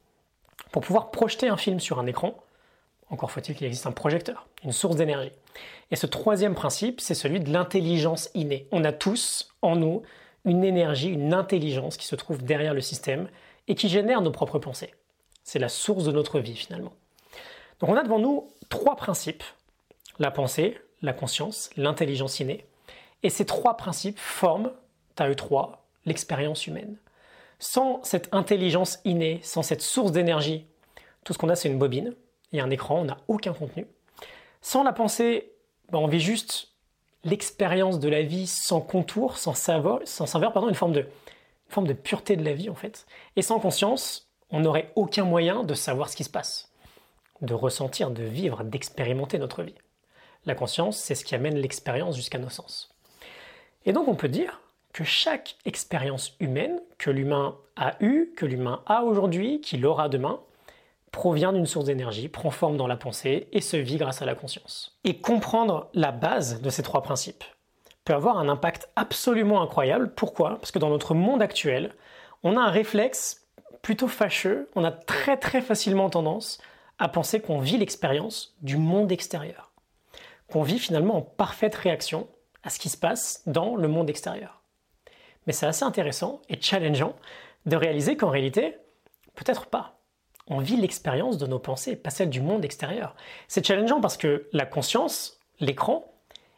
Pour 0.72 0.80
pouvoir 0.80 1.10
projeter 1.10 1.48
un 1.48 1.58
film 1.58 1.80
sur 1.80 1.98
un 1.98 2.06
écran, 2.06 2.42
encore 3.10 3.30
faut-il 3.30 3.54
qu'il 3.54 3.66
existe 3.66 3.86
un 3.86 3.92
projecteur, 3.92 4.48
une 4.64 4.72
source 4.72 4.96
d'énergie. 4.96 5.32
Et 5.90 5.96
ce 5.96 6.06
troisième 6.06 6.54
principe, 6.54 7.00
c'est 7.00 7.14
celui 7.14 7.40
de 7.40 7.52
l'intelligence 7.52 8.30
innée. 8.34 8.66
On 8.72 8.84
a 8.84 8.92
tous 8.92 9.54
en 9.62 9.76
nous 9.76 10.02
une 10.44 10.64
énergie, 10.64 11.08
une 11.08 11.34
intelligence 11.34 11.96
qui 11.96 12.06
se 12.06 12.16
trouve 12.16 12.42
derrière 12.42 12.74
le 12.74 12.80
système 12.80 13.28
et 13.68 13.74
qui 13.74 13.88
génère 13.88 14.20
nos 14.20 14.30
propres 14.30 14.58
pensées. 14.58 14.94
C'est 15.42 15.58
la 15.58 15.68
source 15.68 16.04
de 16.04 16.12
notre 16.12 16.40
vie 16.40 16.56
finalement. 16.56 16.92
Donc 17.80 17.90
on 17.90 17.96
a 17.96 18.02
devant 18.02 18.18
nous 18.18 18.50
trois 18.68 18.96
principes, 18.96 19.44
la 20.18 20.30
pensée, 20.30 20.78
la 21.02 21.12
conscience, 21.12 21.70
l'intelligence 21.76 22.40
innée. 22.40 22.66
Et 23.22 23.30
ces 23.30 23.46
trois 23.46 23.76
principes 23.76 24.18
forment, 24.18 24.72
à 25.18 25.28
eux 25.28 25.34
trois, 25.34 25.86
l'expérience 26.04 26.66
humaine. 26.66 26.96
Sans 27.58 28.02
cette 28.02 28.28
intelligence 28.32 28.98
innée, 29.04 29.40
sans 29.42 29.62
cette 29.62 29.82
source 29.82 30.12
d'énergie, 30.12 30.66
tout 31.24 31.32
ce 31.32 31.38
qu'on 31.38 31.48
a 31.48 31.56
c'est 31.56 31.68
une 31.68 31.78
bobine, 31.78 32.14
un 32.60 32.70
écran, 32.70 33.00
on 33.00 33.04
n'a 33.04 33.18
aucun 33.28 33.52
contenu. 33.52 33.86
Sans 34.60 34.82
la 34.82 34.92
pensée, 34.92 35.52
ben, 35.90 35.98
on 35.98 36.06
vit 36.06 36.20
juste 36.20 36.68
l'expérience 37.24 37.98
de 38.00 38.08
la 38.08 38.22
vie 38.22 38.46
sans 38.46 38.80
contour, 38.80 39.38
sans 39.38 39.54
savoir, 39.54 40.00
sans 40.04 40.26
savoir 40.26 40.52
pardon, 40.52 40.68
une 40.68 40.74
forme, 40.74 40.92
de, 40.92 41.00
une 41.00 41.72
forme 41.72 41.86
de 41.86 41.92
pureté 41.92 42.36
de 42.36 42.44
la 42.44 42.52
vie 42.52 42.70
en 42.70 42.74
fait. 42.74 43.06
Et 43.36 43.42
sans 43.42 43.58
conscience, 43.58 44.30
on 44.50 44.60
n'aurait 44.60 44.92
aucun 44.94 45.24
moyen 45.24 45.64
de 45.64 45.74
savoir 45.74 46.08
ce 46.08 46.16
qui 46.16 46.24
se 46.24 46.30
passe, 46.30 46.70
de 47.40 47.54
ressentir, 47.54 48.10
de 48.10 48.22
vivre, 48.22 48.62
d'expérimenter 48.64 49.38
notre 49.38 49.62
vie. 49.62 49.74
La 50.46 50.54
conscience, 50.54 50.98
c'est 50.98 51.14
ce 51.14 51.24
qui 51.24 51.34
amène 51.34 51.56
l'expérience 51.56 52.16
jusqu'à 52.16 52.38
nos 52.38 52.50
sens. 52.50 52.94
Et 53.86 53.92
donc 53.92 54.08
on 54.08 54.14
peut 54.14 54.28
dire 54.28 54.60
que 54.92 55.04
chaque 55.04 55.56
expérience 55.64 56.36
humaine 56.40 56.80
que 56.98 57.10
l'humain 57.10 57.56
a 57.76 57.96
eue, 58.00 58.32
que 58.36 58.46
l'humain 58.46 58.82
a 58.86 59.02
aujourd'hui, 59.02 59.60
qu'il 59.60 59.84
aura 59.86 60.08
demain, 60.08 60.40
provient 61.14 61.52
d'une 61.52 61.64
source 61.64 61.84
d'énergie, 61.84 62.28
prend 62.28 62.50
forme 62.50 62.76
dans 62.76 62.88
la 62.88 62.96
pensée 62.96 63.46
et 63.52 63.60
se 63.60 63.76
vit 63.76 63.98
grâce 63.98 64.20
à 64.20 64.26
la 64.26 64.34
conscience. 64.34 64.98
Et 65.04 65.20
comprendre 65.20 65.88
la 65.94 66.10
base 66.10 66.60
de 66.60 66.70
ces 66.70 66.82
trois 66.82 67.04
principes 67.04 67.44
peut 68.04 68.14
avoir 68.14 68.36
un 68.36 68.48
impact 68.48 68.88
absolument 68.96 69.62
incroyable. 69.62 70.12
Pourquoi? 70.12 70.56
Parce 70.56 70.72
que 70.72 70.80
dans 70.80 70.90
notre 70.90 71.14
monde 71.14 71.40
actuel, 71.40 71.94
on 72.42 72.56
a 72.56 72.60
un 72.60 72.70
réflexe 72.70 73.46
plutôt 73.80 74.08
fâcheux, 74.08 74.68
on 74.74 74.82
a 74.82 74.90
très 74.90 75.36
très 75.36 75.62
facilement 75.62 76.10
tendance 76.10 76.58
à 76.98 77.06
penser 77.06 77.40
qu'on 77.40 77.60
vit 77.60 77.78
l'expérience 77.78 78.56
du 78.62 78.76
monde 78.76 79.12
extérieur, 79.12 79.70
qu'on 80.48 80.64
vit 80.64 80.80
finalement 80.80 81.18
en 81.18 81.22
parfaite 81.22 81.76
réaction 81.76 82.26
à 82.64 82.70
ce 82.70 82.80
qui 82.80 82.88
se 82.88 82.96
passe 82.96 83.44
dans 83.46 83.76
le 83.76 83.86
monde 83.86 84.10
extérieur. 84.10 84.62
Mais 85.46 85.52
c'est 85.52 85.66
assez 85.66 85.84
intéressant 85.84 86.42
et 86.48 86.60
challengeant 86.60 87.14
de 87.66 87.76
réaliser 87.76 88.16
qu'en 88.16 88.30
réalité, 88.30 88.76
peut-être 89.36 89.66
pas 89.66 90.00
on 90.48 90.58
vit 90.58 90.76
l'expérience 90.76 91.38
de 91.38 91.46
nos 91.46 91.58
pensées, 91.58 91.96
pas 91.96 92.10
celle 92.10 92.30
du 92.30 92.40
monde 92.40 92.64
extérieur. 92.64 93.14
C'est 93.48 93.66
challengeant 93.66 94.00
parce 94.00 94.16
que 94.16 94.48
la 94.52 94.66
conscience, 94.66 95.40
l'écran, 95.60 96.12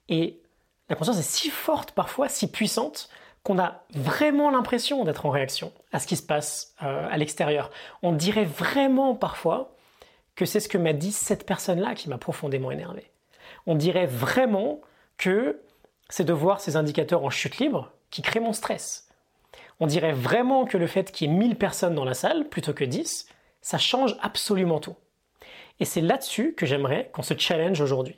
et 0.09 0.41
la 0.89 0.97
conscience 0.97 1.19
est 1.19 1.23
si 1.23 1.51
forte 1.51 1.93
parfois, 1.93 2.29
si 2.29 2.51
puissante, 2.51 3.09
qu'on 3.43 3.59
a 3.61 3.85
vraiment 3.91 4.51
l'impression 4.51 5.05
d'être 5.05 5.25
en 5.25 5.31
réaction 5.31 5.73
à 5.93 6.01
ce 6.01 6.07
qui 6.09 6.17
se 6.17 6.23
passe 6.23 6.75
euh, 6.83 7.09
à 7.09 7.17
l'extérieur. 7.17 7.71
On 8.03 8.13
dirait 8.13 8.45
vraiment 8.45 9.15
parfois 9.15 9.73
que 10.35 10.45
c'est 10.45 10.61
ce 10.61 10.69
que 10.69 10.79
m'a 10.79 10.93
dit 10.93 11.13
cette 11.13 11.47
personne-là 11.47 11.95
qui 11.95 12.09
m'a 12.09 12.19
profondément 12.19 12.73
énervé. 12.73 13.11
On 13.67 13.77
dirait 13.77 14.07
vraiment 14.07 14.81
que 15.17 15.61
c'est 16.09 16.25
de 16.25 16.33
voir 16.33 16.61
ces 16.61 16.77
indicateurs 16.77 17.25
en 17.25 17.31
chute 17.31 17.59
libre 17.59 17.93
qui 18.11 18.21
crée 18.21 18.41
mon 18.41 18.53
stress. 18.53 19.09
On 19.79 19.87
dirait 19.87 20.13
vraiment 20.13 20.65
que 20.65 20.77
le 20.77 20.87
fait 20.87 21.13
qu'il 21.13 21.31
y 21.31 21.35
ait 21.35 21.37
1000 21.39 21.57
personnes 21.57 21.95
dans 21.95 22.05
la 22.05 22.15
salle 22.15 22.49
plutôt 22.49 22.73
que 22.73 22.85
10, 22.85 23.29
ça 23.67 23.79
change 23.79 24.15
absolument 24.23 24.79
tout. 24.79 24.95
Et 25.81 25.85
c'est 25.85 26.01
là-dessus 26.01 26.55
que 26.55 26.67
j'aimerais 26.67 27.11
qu'on 27.13 27.23
se 27.23 27.37
challenge 27.37 27.81
aujourd'hui. 27.81 28.15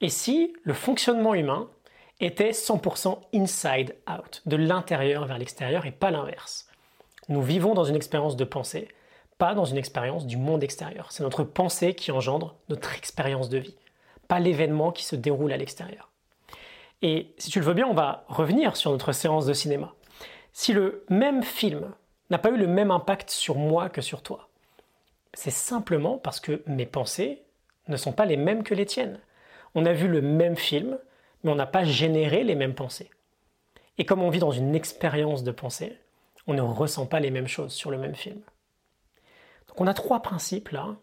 Et 0.00 0.08
si 0.08 0.56
le 0.64 0.74
fonctionnement 0.74 1.34
humain 1.34 1.70
était 2.18 2.50
100% 2.50 3.16
inside 3.32 3.94
out, 4.10 4.42
de 4.44 4.56
l'intérieur 4.56 5.24
vers 5.26 5.38
l'extérieur 5.38 5.86
et 5.86 5.92
pas 5.92 6.10
l'inverse? 6.10 6.68
Nous 7.28 7.42
vivons 7.42 7.74
dans 7.74 7.84
une 7.84 7.94
expérience 7.94 8.34
de 8.34 8.42
pensée, 8.42 8.88
pas 9.38 9.54
dans 9.54 9.64
une 9.64 9.76
expérience 9.76 10.26
du 10.26 10.36
monde 10.36 10.64
extérieur. 10.64 11.12
C'est 11.12 11.22
notre 11.22 11.44
pensée 11.44 11.94
qui 11.94 12.10
engendre 12.10 12.56
notre 12.68 12.96
expérience 12.96 13.48
de 13.48 13.58
vie, 13.58 13.76
pas 14.26 14.40
l'événement 14.40 14.90
qui 14.90 15.04
se 15.04 15.14
déroule 15.14 15.52
à 15.52 15.58
l'extérieur. 15.58 16.10
Et 17.02 17.32
si 17.38 17.50
tu 17.50 17.60
le 17.60 17.66
veux 17.66 17.74
bien, 17.74 17.86
on 17.86 17.94
va 17.94 18.24
revenir 18.26 18.74
sur 18.76 18.90
notre 18.90 19.12
séance 19.12 19.46
de 19.46 19.52
cinéma. 19.52 19.94
Si 20.52 20.72
le 20.72 21.04
même 21.08 21.44
film 21.44 21.92
n'a 22.30 22.38
pas 22.38 22.50
eu 22.50 22.56
le 22.56 22.66
même 22.66 22.90
impact 22.90 23.30
sur 23.30 23.54
moi 23.54 23.88
que 23.88 24.00
sur 24.00 24.22
toi, 24.22 24.48
c'est 25.34 25.50
simplement 25.50 26.18
parce 26.18 26.40
que 26.40 26.62
mes 26.66 26.86
pensées 26.86 27.42
ne 27.88 27.96
sont 27.96 28.12
pas 28.12 28.26
les 28.26 28.36
mêmes 28.36 28.62
que 28.62 28.74
les 28.74 28.86
tiennes. 28.86 29.18
On 29.74 29.86
a 29.86 29.92
vu 29.92 30.08
le 30.08 30.20
même 30.20 30.56
film, 30.56 30.98
mais 31.42 31.50
on 31.50 31.56
n'a 31.56 31.66
pas 31.66 31.84
généré 31.84 32.44
les 32.44 32.54
mêmes 32.54 32.74
pensées. 32.74 33.10
Et 33.98 34.04
comme 34.04 34.22
on 34.22 34.30
vit 34.30 34.38
dans 34.38 34.50
une 34.50 34.74
expérience 34.74 35.44
de 35.44 35.50
pensée, 35.50 35.98
on 36.46 36.54
ne 36.54 36.62
ressent 36.62 37.06
pas 37.06 37.20
les 37.20 37.30
mêmes 37.30 37.48
choses 37.48 37.72
sur 37.72 37.90
le 37.90 37.98
même 37.98 38.14
film. 38.14 38.40
Donc 39.68 39.80
on 39.80 39.86
a 39.86 39.94
trois 39.94 40.22
principes 40.22 40.70
là, 40.70 40.96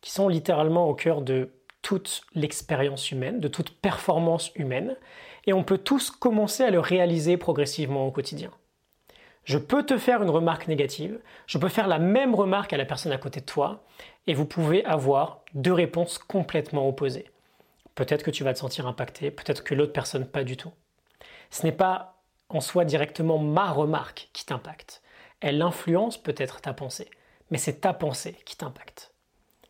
qui 0.00 0.10
sont 0.10 0.28
littéralement 0.28 0.88
au 0.88 0.94
cœur 0.94 1.22
de 1.22 1.50
toute 1.82 2.22
l'expérience 2.34 3.10
humaine, 3.10 3.40
de 3.40 3.48
toute 3.48 3.70
performance 3.70 4.52
humaine, 4.56 4.96
et 5.46 5.52
on 5.52 5.64
peut 5.64 5.78
tous 5.78 6.10
commencer 6.10 6.64
à 6.64 6.70
le 6.70 6.80
réaliser 6.80 7.36
progressivement 7.36 8.06
au 8.06 8.10
quotidien. 8.10 8.50
Je 9.48 9.56
peux 9.56 9.82
te 9.82 9.96
faire 9.96 10.22
une 10.22 10.28
remarque 10.28 10.68
négative, 10.68 11.18
je 11.46 11.56
peux 11.56 11.70
faire 11.70 11.88
la 11.88 11.98
même 11.98 12.34
remarque 12.34 12.74
à 12.74 12.76
la 12.76 12.84
personne 12.84 13.12
à 13.12 13.16
côté 13.16 13.40
de 13.40 13.46
toi, 13.46 13.82
et 14.26 14.34
vous 14.34 14.44
pouvez 14.44 14.84
avoir 14.84 15.40
deux 15.54 15.72
réponses 15.72 16.18
complètement 16.18 16.86
opposées. 16.86 17.30
Peut-être 17.94 18.22
que 18.22 18.30
tu 18.30 18.44
vas 18.44 18.52
te 18.52 18.58
sentir 18.58 18.86
impacté, 18.86 19.30
peut-être 19.30 19.64
que 19.64 19.74
l'autre 19.74 19.94
personne 19.94 20.26
pas 20.26 20.44
du 20.44 20.58
tout. 20.58 20.70
Ce 21.48 21.64
n'est 21.64 21.72
pas 21.72 22.20
en 22.50 22.60
soi 22.60 22.84
directement 22.84 23.38
ma 23.38 23.72
remarque 23.72 24.28
qui 24.34 24.44
t'impacte. 24.44 25.00
Elle 25.40 25.62
influence 25.62 26.18
peut-être 26.18 26.60
ta 26.60 26.74
pensée, 26.74 27.08
mais 27.50 27.56
c'est 27.56 27.80
ta 27.80 27.94
pensée 27.94 28.36
qui 28.44 28.54
t'impacte. 28.54 29.14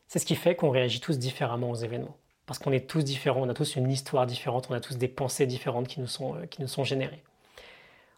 C'est 0.09 0.19
ce 0.19 0.27
qui 0.27 0.35
fait 0.35 0.57
qu'on 0.57 0.71
réagit 0.71 0.99
tous 0.99 1.21
différemment 1.21 1.71
aux 1.71 1.77
événements. 1.77 2.17
Parce 2.47 2.59
qu'on 2.59 2.73
est 2.73 2.91
tous 2.91 3.05
différents, 3.05 3.43
on 3.43 3.49
a 3.49 3.55
tous 3.55 3.77
une 3.77 3.93
histoire 3.93 4.27
différente, 4.27 4.67
on 4.71 4.75
a 4.75 4.81
tous 4.81 4.97
des 4.97 5.07
pensées 5.07 5.47
différentes 5.47 5.87
qui 5.87 6.01
nous 6.01 6.09
sont, 6.09 6.35
euh, 6.35 6.47
qui 6.47 6.63
nous 6.63 6.69
sont 6.69 6.83
générées. 6.83 7.23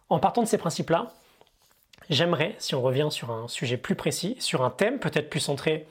En 0.09 0.17
partant 0.17 0.41
de 0.41 0.47
ces 0.47 0.57
principes-là, 0.57 1.13
j'aimerais, 2.09 2.55
si 2.57 2.75
on 2.75 2.81
revient 2.81 3.07
sur 3.11 3.31
un 3.31 3.47
sujet 3.47 3.77
plus 3.77 3.95
précis, 3.95 4.35
sur 4.39 4.63
un 4.63 4.69
thème 4.69 4.99
peut-être 4.99 5.29
plus 5.29 5.39
centré 5.39 5.87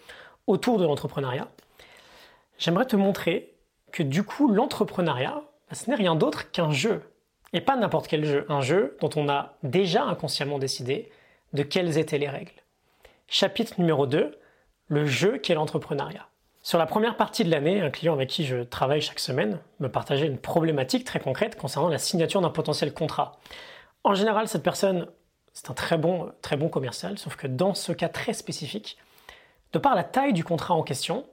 autour 0.47 0.79
de 0.79 0.85
l'entrepreneuriat, 0.85 1.49
j'aimerais 2.59 2.87
te 2.87 2.97
montrer 2.97 3.55
que 3.93 4.03
du 4.03 4.23
coup, 4.23 4.53
l'entrepreneuriat, 4.53 5.43
bah, 5.69 5.75
ce 5.75 5.89
n'est 5.89 5.97
rien 5.97 6.15
d'autre 6.15 6.51
qu'un 6.51 6.71
jeu. 6.71 7.03
Et 7.53 7.61
pas 7.61 7.77
n'importe 7.77 8.07
quel 8.07 8.25
jeu, 8.25 8.47
un 8.49 8.61
jeu 8.61 8.97
dont 9.01 9.11
on 9.17 9.29
a 9.29 9.55
déjà 9.63 10.05
inconsciemment 10.05 10.59
décidé 10.59 11.11
de 11.53 11.63
quelles 11.63 11.99
étaient 11.99 12.19
les 12.19 12.29
règles. 12.29 12.53
Chapitre 13.27 13.75
numéro 13.79 14.07
2, 14.07 14.39
le 14.89 15.07
jeu 15.07 15.39
qu'est 15.39 15.55
l'entrepreneuriat. 15.55 16.27
Sur 16.63 16.79
la 16.79 16.87
première 16.87 17.17
partie 17.17 17.45
de 17.45 17.51
l'année, 17.51 17.81
un 17.81 17.91
client 17.91 18.13
avec 18.13 18.29
qui 18.29 18.45
je 18.45 18.63
travaille 18.63 19.01
chaque 19.01 19.19
semaine 19.19 19.59
me 19.81 19.89
partageait 19.89 20.27
une 20.27 20.39
problématique 20.39 21.05
très 21.05 21.19
concrète 21.19 21.57
concernant 21.57 21.89
la 21.89 21.99
signature 21.99 22.41
d'un 22.41 22.51
potentiel 22.51 22.93
contrat. 22.93 23.39
En 24.05 24.15
général, 24.15 24.47
cette 24.47 24.63
personne 24.63 25.07
c'est 25.53 25.71
un 25.71 25.75
très 25.75 25.99
bon, 25.99 26.33
très 26.43 26.57
bon 26.57 26.69
commercial, 26.69 27.19
sauf 27.19 27.37
que 27.37 27.47
dans 27.47 27.75
ce 27.75 27.93
cas 27.93 28.09
très 28.09 28.33
spécifique, 28.33 28.97
de 29.73 29.79
par 29.79 29.95
la 29.95 30.05
taille 30.05 30.33
du 30.33 30.45
contrat 30.45 30.75
en 30.75 30.83
question, 30.83 31.27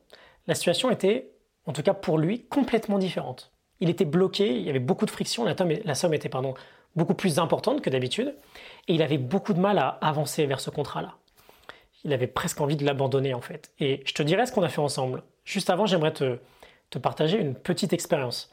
la 0.47 0.55
situation 0.55 0.89
était, 0.89 1.31
en 1.65 1.73
tout 1.73 1.83
cas 1.83 1.93
pour 1.93 2.17
lui, 2.17 2.45
complètement 2.45 2.97
différente. 2.97 3.51
Il 3.79 3.89
était 3.89 4.05
bloqué, 4.05 4.55
il 4.55 4.63
y 4.63 4.69
avait 4.69 4.79
beaucoup 4.79 5.05
de 5.05 5.11
friction, 5.11 5.45
la, 5.45 5.95
somme 5.95 6.13
était 6.13 6.29
pardon, 6.29 6.55
beaucoup 6.95 7.13
plus 7.13 7.39
importante 7.39 7.81
que 7.81 7.89
d'habitude, 7.89 8.35
et 8.87 8.95
il 8.95 9.01
avait 9.01 9.17
beaucoup 9.17 9.53
de 9.53 9.59
mal 9.59 9.77
à 9.77 9.89
avancer 10.01 10.45
vers 10.45 10.59
ce 10.59 10.69
contrat-là. 10.69 11.15
Il 12.03 12.13
avait 12.13 12.27
presque 12.27 12.61
envie 12.61 12.75
de 12.75 12.85
l'abandonner 12.85 13.33
en 13.33 13.41
fait. 13.41 13.71
Et 13.79 14.01
je 14.05 14.13
te 14.13 14.23
dirai 14.23 14.45
ce 14.45 14.51
qu'on 14.51 14.63
a 14.63 14.69
fait 14.69 14.81
ensemble. 14.81 15.23
Juste 15.45 15.69
avant, 15.69 15.85
j'aimerais 15.85 16.13
te, 16.13 16.39
te 16.89 16.97
partager 16.97 17.37
une 17.37 17.53
petite 17.53 17.93
expérience. 17.93 18.49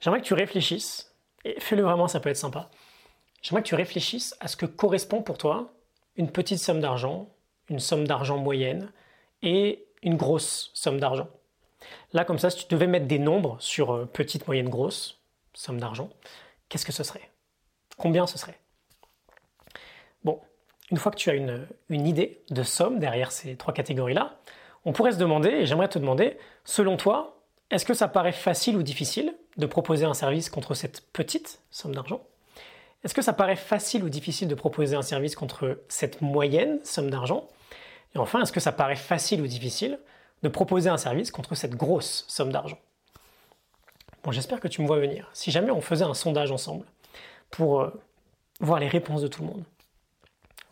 J'aimerais 0.00 0.20
que 0.20 0.26
tu 0.26 0.34
réfléchisses, 0.34 1.14
et 1.44 1.58
fais-le 1.58 1.82
vraiment, 1.82 2.08
ça 2.08 2.20
peut 2.20 2.30
être 2.30 2.36
sympa 2.36 2.70
j'aimerais 3.42 3.62
que 3.62 3.68
tu 3.68 3.74
réfléchisses 3.74 4.36
à 4.40 4.48
ce 4.48 4.56
que 4.56 4.66
correspond 4.66 5.22
pour 5.22 5.38
toi 5.38 5.72
une 6.16 6.30
petite 6.30 6.58
somme 6.58 6.80
d'argent, 6.80 7.28
une 7.68 7.80
somme 7.80 8.06
d'argent 8.06 8.38
moyenne 8.38 8.92
et 9.42 9.86
une 10.02 10.16
grosse 10.16 10.70
somme 10.74 11.00
d'argent. 11.00 11.28
Là, 12.12 12.24
comme 12.24 12.38
ça, 12.38 12.50
si 12.50 12.66
tu 12.66 12.74
devais 12.74 12.86
mettre 12.86 13.06
des 13.06 13.18
nombres 13.18 13.56
sur 13.60 13.92
euh, 13.92 14.06
petite, 14.06 14.46
moyenne, 14.46 14.68
grosse 14.68 15.20
somme 15.52 15.78
d'argent, 15.78 16.10
qu'est-ce 16.68 16.86
que 16.86 16.92
ce 16.92 17.02
serait? 17.02 17.30
Combien 17.96 18.26
ce 18.26 18.38
serait? 18.38 18.58
Bon, 20.24 20.40
une 20.90 20.96
fois 20.96 21.12
que 21.12 21.16
tu 21.16 21.30
as 21.30 21.34
une, 21.34 21.66
une 21.88 22.06
idée 22.06 22.42
de 22.50 22.62
somme 22.62 22.98
derrière 22.98 23.32
ces 23.32 23.56
trois 23.56 23.74
catégories-là, 23.74 24.38
on 24.84 24.92
pourrait 24.92 25.12
se 25.12 25.18
demander, 25.18 25.50
et 25.50 25.66
j'aimerais 25.66 25.88
te 25.88 25.98
demander, 25.98 26.38
selon 26.64 26.96
toi, 26.96 27.42
est-ce 27.70 27.84
que 27.84 27.94
ça 27.94 28.08
paraît 28.08 28.32
facile 28.32 28.76
ou 28.76 28.82
difficile 28.82 29.36
de 29.56 29.66
proposer 29.66 30.04
un 30.04 30.14
service 30.14 30.48
contre 30.48 30.74
cette 30.74 31.12
petite 31.12 31.60
somme 31.70 31.94
d'argent? 31.94 32.22
Est-ce 33.04 33.14
que 33.14 33.22
ça 33.22 33.32
paraît 33.32 33.56
facile 33.56 34.04
ou 34.04 34.08
difficile 34.08 34.48
de 34.48 34.54
proposer 34.54 34.96
un 34.96 35.02
service 35.02 35.36
contre 35.36 35.82
cette 35.88 36.22
moyenne 36.22 36.80
somme 36.84 37.10
d'argent? 37.10 37.48
Et 38.14 38.18
enfin, 38.18 38.42
est-ce 38.42 38.52
que 38.52 38.60
ça 38.60 38.72
paraît 38.72 38.96
facile 38.96 39.42
ou 39.42 39.46
difficile 39.46 39.98
de 40.42 40.48
proposer 40.48 40.88
un 40.88 40.96
service 40.96 41.30
contre 41.30 41.54
cette 41.54 41.74
grosse 41.74 42.24
somme 42.28 42.50
d'argent? 42.50 42.78
Bon, 44.24 44.32
j'espère 44.32 44.58
que 44.58 44.68
tu 44.68 44.82
me 44.82 44.86
vois 44.86 44.98
venir. 44.98 45.28
Si 45.32 45.50
jamais 45.50 45.70
on 45.70 45.80
faisait 45.80 46.04
un 46.04 46.14
sondage 46.14 46.50
ensemble 46.50 46.84
pour 47.50 47.80
euh, 47.80 47.90
voir 48.60 48.80
les 48.80 48.88
réponses 48.88 49.22
de 49.22 49.28
tout 49.28 49.42
le 49.42 49.48
monde, 49.48 49.64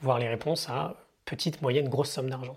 voir 0.00 0.19
les 0.19 0.28
réponses 0.28 0.69
à 0.69 0.97
petite, 1.25 1.62
moyenne, 1.62 1.88
grosse 1.88 2.11
somme 2.11 2.28
d'argent, 2.28 2.57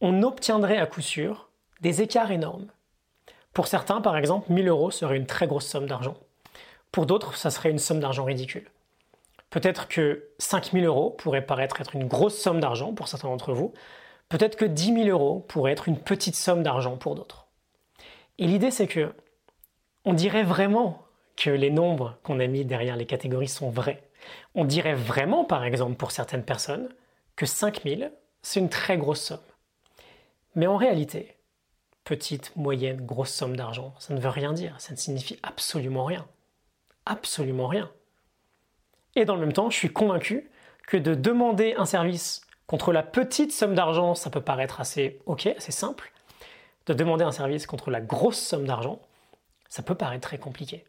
on 0.00 0.22
obtiendrait 0.22 0.78
à 0.78 0.86
coup 0.86 1.02
sûr 1.02 1.48
des 1.80 2.00
écarts 2.00 2.30
énormes. 2.30 2.68
Pour 3.52 3.66
certains, 3.66 4.00
par 4.00 4.16
exemple, 4.16 4.50
1000 4.50 4.68
euros 4.68 4.90
serait 4.90 5.16
une 5.16 5.26
très 5.26 5.46
grosse 5.46 5.66
somme 5.66 5.86
d'argent. 5.86 6.16
Pour 6.92 7.06
d'autres, 7.06 7.36
ça 7.36 7.50
serait 7.50 7.70
une 7.70 7.78
somme 7.78 8.00
d'argent 8.00 8.24
ridicule. 8.24 8.70
Peut-être 9.48 9.88
que 9.88 10.28
5000 10.38 10.84
euros 10.84 11.10
pourrait 11.10 11.44
paraître 11.44 11.80
être 11.80 11.94
une 11.94 12.06
grosse 12.06 12.38
somme 12.38 12.60
d'argent 12.60 12.92
pour 12.92 13.08
certains 13.08 13.28
d'entre 13.28 13.54
vous. 13.54 13.72
Peut-être 14.28 14.56
que 14.56 14.64
10 14.66 15.04
000 15.04 15.08
euros 15.08 15.40
pourrait 15.40 15.72
être 15.72 15.88
une 15.88 15.98
petite 15.98 16.36
somme 16.36 16.62
d'argent 16.62 16.96
pour 16.96 17.14
d'autres. 17.14 17.46
Et 18.38 18.46
l'idée, 18.46 18.70
c'est 18.70 18.86
que 18.86 19.14
on 20.04 20.12
dirait 20.12 20.42
vraiment 20.42 21.02
que 21.36 21.50
les 21.50 21.70
nombres 21.70 22.18
qu'on 22.22 22.40
a 22.40 22.46
mis 22.46 22.64
derrière 22.64 22.96
les 22.96 23.06
catégories 23.06 23.48
sont 23.48 23.70
vrais. 23.70 24.02
On 24.54 24.64
dirait 24.64 24.94
vraiment, 24.94 25.44
par 25.44 25.64
exemple, 25.64 25.96
pour 25.96 26.12
certaines 26.12 26.44
personnes, 26.44 26.88
que 27.36 27.46
5000, 27.46 28.12
c'est 28.42 28.60
une 28.60 28.68
très 28.68 28.98
grosse 28.98 29.20
somme. 29.20 29.40
Mais 30.54 30.66
en 30.66 30.76
réalité, 30.76 31.36
petite, 32.04 32.54
moyenne, 32.56 33.04
grosse 33.04 33.30
somme 33.30 33.56
d'argent, 33.56 33.94
ça 33.98 34.12
ne 34.12 34.20
veut 34.20 34.28
rien 34.28 34.52
dire, 34.52 34.78
ça 34.78 34.92
ne 34.92 34.98
signifie 34.98 35.38
absolument 35.42 36.04
rien 36.04 36.26
absolument 37.06 37.66
rien. 37.66 37.90
Et 39.14 39.24
dans 39.24 39.34
le 39.34 39.40
même 39.40 39.52
temps, 39.52 39.70
je 39.70 39.76
suis 39.76 39.92
convaincu 39.92 40.50
que 40.86 40.96
de 40.96 41.14
demander 41.14 41.74
un 41.76 41.84
service 41.84 42.42
contre 42.66 42.92
la 42.92 43.02
petite 43.02 43.52
somme 43.52 43.74
d'argent, 43.74 44.14
ça 44.14 44.30
peut 44.30 44.40
paraître 44.40 44.80
assez 44.80 45.20
ok, 45.26 45.46
assez 45.46 45.72
simple. 45.72 46.12
De 46.86 46.94
demander 46.94 47.24
un 47.24 47.32
service 47.32 47.66
contre 47.66 47.90
la 47.90 48.00
grosse 48.00 48.38
somme 48.38 48.66
d'argent, 48.66 49.00
ça 49.68 49.82
peut 49.82 49.94
paraître 49.94 50.26
très 50.26 50.38
compliqué. 50.38 50.84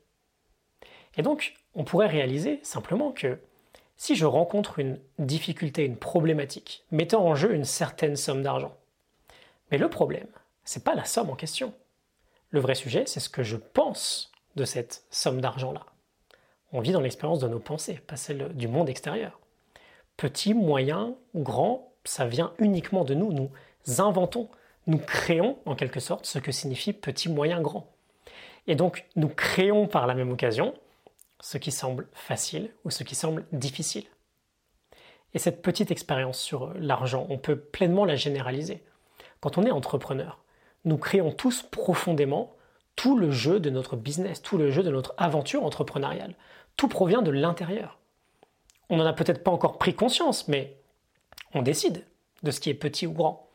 Et 1.16 1.22
donc, 1.22 1.56
on 1.76 1.84
pourrait 1.84 2.08
réaliser 2.08 2.60
simplement 2.64 3.12
que 3.12 3.40
si 3.98 4.16
je 4.16 4.26
rencontre 4.26 4.80
une 4.80 5.00
difficulté, 5.20 5.86
une 5.86 5.98
problématique, 5.98 6.84
mettant 6.92 7.26
en 7.26 7.36
jeu 7.36 7.54
une 7.54 7.66
certaine 7.66 8.16
somme 8.16 8.42
d'argent, 8.42 8.76
mais 9.72 9.78
le 9.78 9.90
problème, 9.90 10.28
c'est 10.66 10.84
pas 10.84 10.96
la 10.96 11.06
somme 11.06 11.30
en 11.30 11.36
question. 11.36 11.74
Le 12.50 12.60
vrai 12.60 12.76
sujet, 12.76 13.04
c'est 13.06 13.20
ce 13.20 13.30
que 13.30 13.44
je 13.44 13.58
pense 13.58 14.32
de 14.56 14.66
cette 14.66 15.04
somme 15.10 15.42
d'argent-là. 15.42 15.86
On 16.74 16.82
vit 16.82 16.92
dans 16.92 17.02
l'expérience 17.02 17.40
de 17.40 17.48
nos 17.48 17.60
pensées, 17.60 18.02
pas 18.08 18.16
celle 18.16 18.50
du 18.56 18.68
monde 18.68 18.90
extérieur. 18.90 19.40
Petit, 20.18 20.56
moyen, 20.56 21.16
grand, 21.36 21.94
ça 22.04 22.26
vient 22.26 22.52
uniquement 22.58 23.04
de 23.04 23.14
nous. 23.14 23.32
Nous 23.32 23.52
inventons, 24.00 24.50
nous 24.88 24.98
créons 24.98 25.60
en 25.66 25.76
quelque 25.76 26.00
sorte 26.00 26.26
ce 26.26 26.40
que 26.40 26.52
signifie 26.52 26.92
petit, 26.92 27.30
moyen, 27.30 27.62
grand. 27.62 27.94
Et 28.66 28.76
donc 28.76 29.06
nous 29.16 29.30
créons 29.30 29.88
par 29.88 30.08
la 30.08 30.16
même 30.16 30.32
occasion 30.32 30.74
ce 31.40 31.60
qui 31.60 31.72
semble 31.72 32.08
facile 32.14 32.72
ou 32.86 32.90
ce 32.90 33.04
qui 33.04 33.16
semble 33.16 33.46
difficile. 33.52 34.06
Et 35.36 35.40
cette 35.40 35.62
petite 35.62 35.92
expérience 35.92 36.40
sur 36.40 36.74
l'argent, 36.76 37.28
on 37.30 37.38
peut 37.38 37.58
pleinement 37.58 38.06
la 38.06 38.16
généraliser. 38.16 38.84
Quand 39.42 39.58
on 39.58 39.64
est 39.64 39.72
entrepreneur, 39.72 40.44
nous 40.86 40.98
créons 40.98 41.32
tous 41.32 41.64
profondément 41.64 42.56
tout 43.04 43.18
le 43.18 43.32
jeu 43.32 43.60
de 43.60 43.70
notre 43.70 43.98
business, 43.98 44.42
tout 44.42 44.58
le 44.58 44.72
jeu 44.72 44.82
de 44.82 44.90
notre 44.90 45.14
aventure 45.18 45.66
entrepreneuriale. 45.66 46.36
Tout 46.78 46.88
provient 46.88 47.22
de 47.22 47.32
l'intérieur. 47.32 48.00
On 48.90 48.96
n'en 48.96 49.06
a 49.06 49.12
peut-être 49.12 49.44
pas 49.44 49.52
encore 49.52 49.78
pris 49.78 49.94
conscience, 49.94 50.48
mais 50.48 50.78
on 51.54 51.62
décide 51.62 52.06
de 52.44 52.52
ce 52.52 52.62
qui 52.62 52.70
est 52.70 52.74
petit 52.74 53.06
ou 53.06 53.12
grand. 53.12 53.50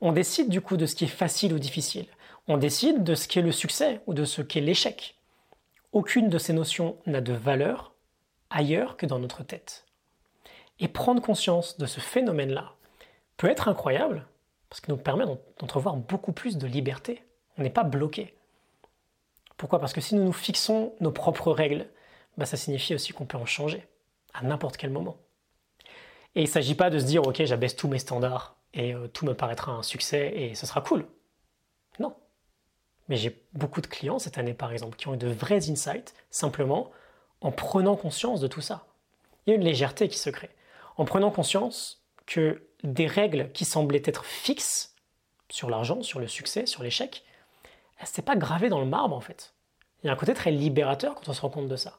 On 0.00 0.12
décide 0.12 0.50
du 0.50 0.60
coup 0.60 0.76
de 0.76 0.86
ce 0.86 0.94
qui 0.94 1.02
est 1.02 1.08
facile 1.08 1.52
ou 1.52 1.58
difficile. 1.58 2.06
On 2.46 2.58
décide 2.58 3.02
de 3.02 3.16
ce 3.16 3.26
qui 3.26 3.40
est 3.40 3.42
le 3.42 3.50
succès 3.50 4.02
ou 4.06 4.14
de 4.14 4.24
ce 4.24 4.40
qu'est 4.40 4.60
l'échec. 4.60 5.16
Aucune 5.90 6.28
de 6.28 6.38
ces 6.38 6.52
notions 6.52 6.96
n'a 7.06 7.20
de 7.20 7.32
valeur 7.32 7.94
ailleurs 8.50 8.96
que 8.96 9.06
dans 9.06 9.18
notre 9.18 9.42
tête. 9.42 9.84
Et 10.78 10.86
prendre 10.86 11.20
conscience 11.20 11.76
de 11.76 11.86
ce 11.86 11.98
phénomène-là 11.98 12.74
peut 13.36 13.50
être 13.50 13.66
incroyable 13.66 14.28
parce 14.70 14.80
qu'il 14.80 14.94
nous 14.94 15.00
permet 15.00 15.24
d'entrevoir 15.58 15.96
beaucoup 15.96 16.32
plus 16.32 16.56
de 16.56 16.68
liberté. 16.68 17.24
On 17.58 17.62
n'est 17.62 17.68
pas 17.68 17.82
bloqué. 17.82 18.36
Pourquoi? 19.62 19.78
Parce 19.78 19.92
que 19.92 20.00
si 20.00 20.16
nous 20.16 20.24
nous 20.24 20.32
fixons 20.32 20.92
nos 20.98 21.12
propres 21.12 21.52
règles, 21.52 21.86
bah, 22.36 22.46
ça 22.46 22.56
signifie 22.56 22.96
aussi 22.96 23.12
qu'on 23.12 23.26
peut 23.26 23.38
en 23.38 23.46
changer 23.46 23.86
à 24.34 24.42
n'importe 24.42 24.76
quel 24.76 24.90
moment. 24.90 25.18
Et 26.34 26.40
il 26.40 26.46
ne 26.46 26.50
s'agit 26.50 26.74
pas 26.74 26.90
de 26.90 26.98
se 26.98 27.04
dire, 27.04 27.24
ok, 27.24 27.44
j'abaisse 27.44 27.76
tous 27.76 27.86
mes 27.86 28.00
standards 28.00 28.56
et 28.74 28.92
euh, 28.92 29.06
tout 29.06 29.24
me 29.24 29.34
paraîtra 29.34 29.70
un 29.70 29.84
succès 29.84 30.32
et 30.34 30.56
ce 30.56 30.66
sera 30.66 30.80
cool. 30.80 31.06
Non. 32.00 32.12
Mais 33.06 33.14
j'ai 33.14 33.40
beaucoup 33.52 33.80
de 33.80 33.86
clients 33.86 34.18
cette 34.18 34.36
année, 34.36 34.52
par 34.52 34.72
exemple, 34.72 34.96
qui 34.96 35.06
ont 35.06 35.14
eu 35.14 35.16
de 35.16 35.28
vrais 35.28 35.70
insights 35.70 36.12
simplement 36.32 36.90
en 37.40 37.52
prenant 37.52 37.94
conscience 37.94 38.40
de 38.40 38.48
tout 38.48 38.62
ça. 38.62 38.88
Il 39.46 39.50
y 39.50 39.52
a 39.52 39.56
une 39.56 39.64
légèreté 39.64 40.08
qui 40.08 40.18
se 40.18 40.30
crée. 40.30 40.50
En 40.96 41.04
prenant 41.04 41.30
conscience 41.30 42.02
que 42.26 42.66
des 42.82 43.06
règles 43.06 43.52
qui 43.52 43.64
semblaient 43.64 44.02
être 44.06 44.24
fixes 44.24 44.96
sur 45.48 45.70
l'argent, 45.70 46.02
sur 46.02 46.18
le 46.18 46.26
succès, 46.26 46.66
sur 46.66 46.82
l'échec, 46.82 47.22
c'est 48.04 48.24
pas 48.24 48.34
gravé 48.34 48.68
dans 48.68 48.80
le 48.80 48.86
marbre 48.86 49.14
en 49.14 49.20
fait. 49.20 49.51
Il 50.02 50.08
y 50.08 50.10
a 50.10 50.12
un 50.12 50.16
côté 50.16 50.34
très 50.34 50.50
libérateur 50.50 51.14
quand 51.14 51.28
on 51.28 51.32
se 51.32 51.40
rend 51.40 51.50
compte 51.50 51.68
de 51.68 51.76
ça. 51.76 51.98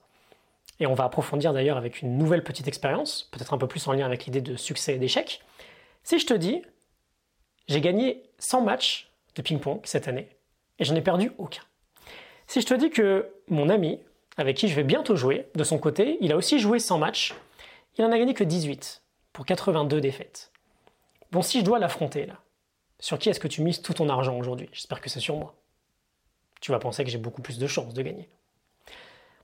Et 0.79 0.87
on 0.87 0.93
va 0.93 1.05
approfondir 1.05 1.53
d'ailleurs 1.53 1.77
avec 1.77 2.01
une 2.01 2.17
nouvelle 2.17 2.43
petite 2.43 2.67
expérience, 2.67 3.29
peut-être 3.31 3.53
un 3.53 3.57
peu 3.57 3.67
plus 3.67 3.87
en 3.87 3.93
lien 3.93 4.05
avec 4.05 4.25
l'idée 4.25 4.41
de 4.41 4.55
succès 4.55 4.95
et 4.95 4.97
d'échec. 4.97 5.41
Si 6.03 6.19
je 6.19 6.25
te 6.25 6.33
dis, 6.33 6.61
j'ai 7.67 7.79
gagné 7.79 8.23
100 8.39 8.61
matchs 8.61 9.09
de 9.35 9.41
ping-pong 9.41 9.79
cette 9.85 10.07
année 10.07 10.27
et 10.79 10.83
j'en 10.83 10.95
ai 10.95 11.01
perdu 11.01 11.31
aucun. 11.37 11.61
Si 12.47 12.59
je 12.59 12.65
te 12.65 12.73
dis 12.73 12.89
que 12.89 13.29
mon 13.47 13.69
ami, 13.69 13.99
avec 14.37 14.57
qui 14.57 14.67
je 14.67 14.75
vais 14.75 14.83
bientôt 14.83 15.15
jouer, 15.15 15.47
de 15.55 15.63
son 15.63 15.77
côté, 15.77 16.17
il 16.21 16.31
a 16.31 16.35
aussi 16.35 16.59
joué 16.59 16.79
100 16.79 16.97
matchs, 16.97 17.33
il 17.97 18.03
en 18.03 18.11
a 18.11 18.17
gagné 18.17 18.33
que 18.33 18.43
18 18.43 19.01
pour 19.31 19.45
82 19.45 20.01
défaites. 20.01 20.51
Bon, 21.31 21.41
si 21.41 21.59
je 21.59 21.65
dois 21.65 21.79
l'affronter 21.79 22.25
là, 22.25 22.39
sur 22.99 23.17
qui 23.17 23.29
est-ce 23.29 23.39
que 23.39 23.47
tu 23.47 23.61
mises 23.61 23.81
tout 23.81 23.93
ton 23.93 24.09
argent 24.09 24.37
aujourd'hui? 24.37 24.69
J'espère 24.71 25.01
que 25.01 25.09
c'est 25.09 25.19
sur 25.19 25.37
moi. 25.37 25.55
Tu 26.63 26.71
vas 26.71 26.79
penser 26.79 27.03
que 27.03 27.09
j'ai 27.09 27.17
beaucoup 27.17 27.41
plus 27.41 27.59
de 27.59 27.67
chances 27.67 27.93
de 27.93 28.01
gagner. 28.01 28.29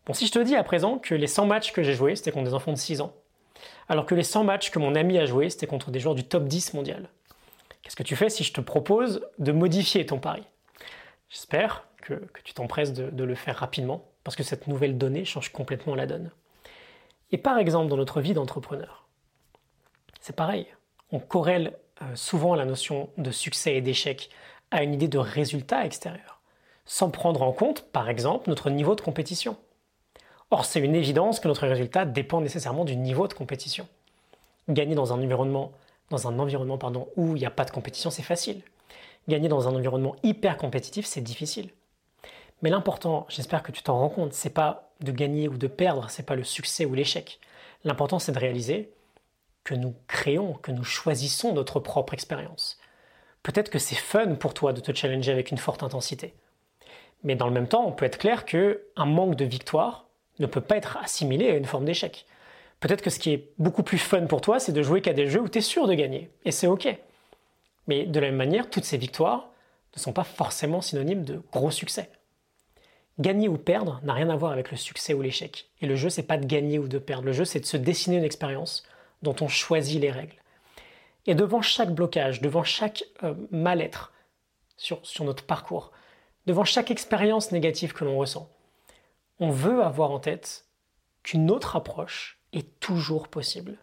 Bon, 0.05 0.13
si 0.13 0.25
je 0.25 0.31
te 0.31 0.39
dis 0.39 0.55
à 0.55 0.63
présent 0.63 0.99
que 0.99 1.13
les 1.13 1.27
100 1.27 1.47
matchs 1.47 1.73
que 1.73 1.83
j'ai 1.83 1.93
joués, 1.93 2.15
c'était 2.15 2.31
contre 2.31 2.45
des 2.45 2.53
enfants 2.53 2.71
de 2.71 2.77
6 2.77 3.01
ans, 3.01 3.13
alors 3.89 4.05
que 4.05 4.15
les 4.15 4.23
100 4.23 4.45
matchs 4.45 4.71
que 4.71 4.79
mon 4.79 4.95
ami 4.95 5.17
a 5.17 5.25
joués, 5.25 5.49
c'était 5.49 5.67
contre 5.67 5.91
des 5.91 5.99
joueurs 5.99 6.15
du 6.15 6.23
top 6.23 6.45
10 6.45 6.75
mondial, 6.75 7.09
qu'est-ce 7.81 7.97
que 7.97 8.03
tu 8.03 8.15
fais 8.15 8.29
si 8.29 8.45
je 8.45 8.53
te 8.53 8.61
propose 8.61 9.27
de 9.37 9.51
modifier 9.51 10.05
ton 10.05 10.17
pari? 10.17 10.43
J'espère 11.27 11.89
que, 12.01 12.25
tu 12.45 12.53
t'empresses 12.53 12.93
de, 12.93 13.23
le 13.25 13.35
faire 13.35 13.57
rapidement, 13.57 14.05
parce 14.23 14.37
que 14.37 14.43
cette 14.43 14.67
nouvelle 14.67 14.97
donnée 14.97 15.25
change 15.25 15.51
complètement 15.51 15.95
la 15.95 16.05
donne. 16.05 16.31
Et 17.33 17.37
par 17.37 17.57
exemple, 17.57 17.89
dans 17.89 17.97
notre 17.97 18.21
vie 18.21 18.33
d'entrepreneur, 18.33 19.09
c'est 20.21 20.37
pareil. 20.37 20.67
On 21.11 21.19
corrèle 21.19 21.77
euh, 22.01 22.15
souvent 22.15 22.55
la 22.55 22.63
notion 22.63 23.09
de 23.17 23.29
succès 23.29 23.75
et 23.75 23.81
d'échec 23.81 24.29
à 24.71 24.83
une 24.83 24.93
idée 24.93 25.09
de 25.09 25.17
résultat 25.17 25.83
extérieur, 25.83 26.38
sans 26.89 27.11
prendre 27.11 27.43
en 27.43 27.51
compte, 27.51 27.83
par 27.91 28.09
exemple, 28.09 28.49
notre 28.49 28.71
niveau 28.71 28.95
de 28.95 29.01
compétition. 29.01 29.57
Or, 30.49 30.65
c'est 30.65 30.79
une 30.79 30.95
évidence 30.95 31.39
que 31.39 31.47
notre 31.47 31.67
résultat 31.67 32.03
dépend 32.03 32.41
nécessairement 32.41 32.83
du 32.83 32.95
niveau 32.95 33.27
de 33.27 33.33
compétition. 33.35 33.87
Gagner 34.67 34.95
dans 34.95 35.13
un 35.13 35.23
environnement, 35.23 35.71
dans 36.09 36.27
un 36.27 36.39
environnement 36.39 36.79
pardon, 36.79 37.07
où 37.15 37.35
il 37.35 37.41
n'y 37.41 37.45
a 37.45 37.51
pas 37.51 37.63
de 37.63 37.69
compétition, 37.69 38.09
c'est 38.09 38.23
facile. 38.23 38.63
Gagner 39.27 39.49
dans 39.49 39.67
un 39.67 39.75
environnement 39.75 40.15
hyper 40.23 40.57
compétitif, 40.57 41.05
c'est 41.05 41.21
difficile. 41.21 41.69
Mais 42.63 42.71
l'important, 42.71 43.27
j'espère 43.29 43.61
que 43.61 43.71
tu 43.71 43.83
t'en 43.83 43.99
rends 43.99 44.09
compte, 44.09 44.33
c'est 44.33 44.49
pas 44.49 44.89
de 45.01 45.11
gagner 45.11 45.47
ou 45.47 45.59
de 45.59 45.67
perdre, 45.67 46.09
c'est 46.09 46.25
pas 46.25 46.35
le 46.35 46.43
succès 46.43 46.85
ou 46.85 46.95
l'échec. 46.95 47.39
L'important, 47.83 48.17
c'est 48.17 48.31
de 48.31 48.39
réaliser 48.39 48.91
que 49.63 49.75
nous 49.75 49.93
créons, 50.07 50.53
que 50.53 50.71
nous 50.71 50.83
choisissons 50.83 51.53
notre 51.53 51.79
propre 51.79 52.15
expérience. 52.15 52.79
Peut-être 53.43 53.69
que 53.69 53.77
c'est 53.77 53.93
fun 53.93 54.33
pour 54.33 54.55
toi 54.55 54.73
de 54.73 54.81
te 54.81 54.91
challenger 54.91 55.31
avec 55.31 55.51
une 55.51 55.59
forte 55.59 55.83
intensité. 55.83 56.33
Mais 57.23 57.35
dans 57.35 57.47
le 57.47 57.53
même 57.53 57.67
temps, 57.67 57.85
on 57.85 57.91
peut 57.91 58.05
être 58.05 58.17
clair 58.17 58.45
que 58.45 58.83
un 58.95 59.05
manque 59.05 59.35
de 59.35 59.45
victoire 59.45 60.07
ne 60.39 60.45
peut 60.45 60.61
pas 60.61 60.77
être 60.77 60.97
assimilé 60.97 61.49
à 61.49 61.55
une 61.55 61.65
forme 61.65 61.85
d'échec. 61.85 62.25
Peut-être 62.79 63.01
que 63.01 63.09
ce 63.09 63.19
qui 63.19 63.33
est 63.33 63.49
beaucoup 63.57 63.83
plus 63.83 63.97
fun 63.97 64.25
pour 64.25 64.41
toi, 64.41 64.59
c'est 64.59 64.71
de 64.71 64.81
jouer 64.81 65.01
qu'à 65.01 65.13
des 65.13 65.27
jeux 65.27 65.41
où 65.41 65.49
tu 65.49 65.57
es 65.57 65.61
sûr 65.61 65.85
de 65.87 65.93
gagner. 65.93 66.29
Et 66.45 66.51
c'est 66.51 66.67
OK. 66.67 66.87
Mais 67.87 68.05
de 68.05 68.19
la 68.19 68.27
même 68.27 68.37
manière, 68.37 68.69
toutes 68.69 68.85
ces 68.85 68.97
victoires 68.97 69.49
ne 69.95 69.99
sont 69.99 70.13
pas 70.13 70.23
forcément 70.23 70.81
synonymes 70.81 71.25
de 71.25 71.41
gros 71.51 71.71
succès. 71.71 72.09
Gagner 73.19 73.49
ou 73.49 73.57
perdre 73.57 73.99
n'a 74.03 74.13
rien 74.13 74.29
à 74.29 74.35
voir 74.37 74.53
avec 74.53 74.71
le 74.71 74.77
succès 74.77 75.13
ou 75.13 75.21
l'échec. 75.21 75.67
Et 75.81 75.87
le 75.87 75.95
jeu, 75.95 76.09
c'est 76.09 76.23
pas 76.23 76.37
de 76.37 76.45
gagner 76.45 76.79
ou 76.79 76.87
de 76.87 76.99
perdre. 76.99 77.25
Le 77.25 77.33
jeu, 77.33 77.43
c'est 77.43 77.59
de 77.59 77.65
se 77.65 77.75
dessiner 77.75 78.15
une 78.15 78.23
expérience 78.23 78.83
dont 79.23 79.35
on 79.41 79.49
choisit 79.49 79.99
les 79.99 80.11
règles. 80.11 80.35
Et 81.25 81.35
devant 81.35 81.61
chaque 81.61 81.93
blocage, 81.93 82.41
devant 82.41 82.63
chaque 82.63 83.03
euh, 83.23 83.33
mal-être 83.51 84.13
sur, 84.77 84.99
sur 85.03 85.25
notre 85.25 85.43
parcours, 85.43 85.91
devant 86.49 86.65
chaque 86.65 86.89
expérience 86.89 87.51
négative 87.51 87.93
que 87.93 88.03
l'on 88.03 88.17
ressent, 88.17 88.49
on 89.39 89.51
veut 89.51 89.83
avoir 89.83 90.09
en 90.09 90.17
tête 90.17 90.65
qu'une 91.21 91.51
autre 91.51 91.75
approche 91.75 92.39
est 92.53 92.79
toujours 92.79 93.27
possible. 93.27 93.77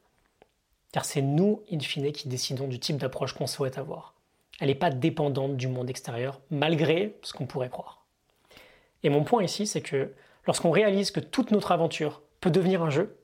Car 0.91 1.05
c'est 1.05 1.23
nous, 1.23 1.63
in 1.71 1.79
fine, 1.79 2.11
qui 2.11 2.27
décidons 2.27 2.67
du 2.67 2.81
type 2.81 2.97
d'approche 2.97 3.35
qu'on 3.35 3.47
souhaite 3.47 3.79
avoir. 3.79 4.17
Elle 4.59 4.67
n'est 4.67 4.75
pas 4.75 4.91
dépendante 4.91 5.57
du 5.57 5.69
monde 5.69 5.89
extérieur, 5.89 6.41
malgré 6.51 7.17
ce 7.23 7.35
qu'on 7.35 7.47
pourrait 7.47 7.71
croire. 7.71 8.05
Et 9.05 9.11
mon 9.11 9.23
point 9.23 9.45
ici, 9.45 9.69
c'est 9.69 9.81
que 9.81 10.13
lorsqu'on 10.45 10.73
réalise 10.73 11.13
que 11.13 11.21
toute 11.21 11.53
notre 11.53 11.71
aventure 11.71 12.21
peut 12.41 12.51
devenir 12.51 12.83
un 12.83 12.91
jeu, 12.91 13.17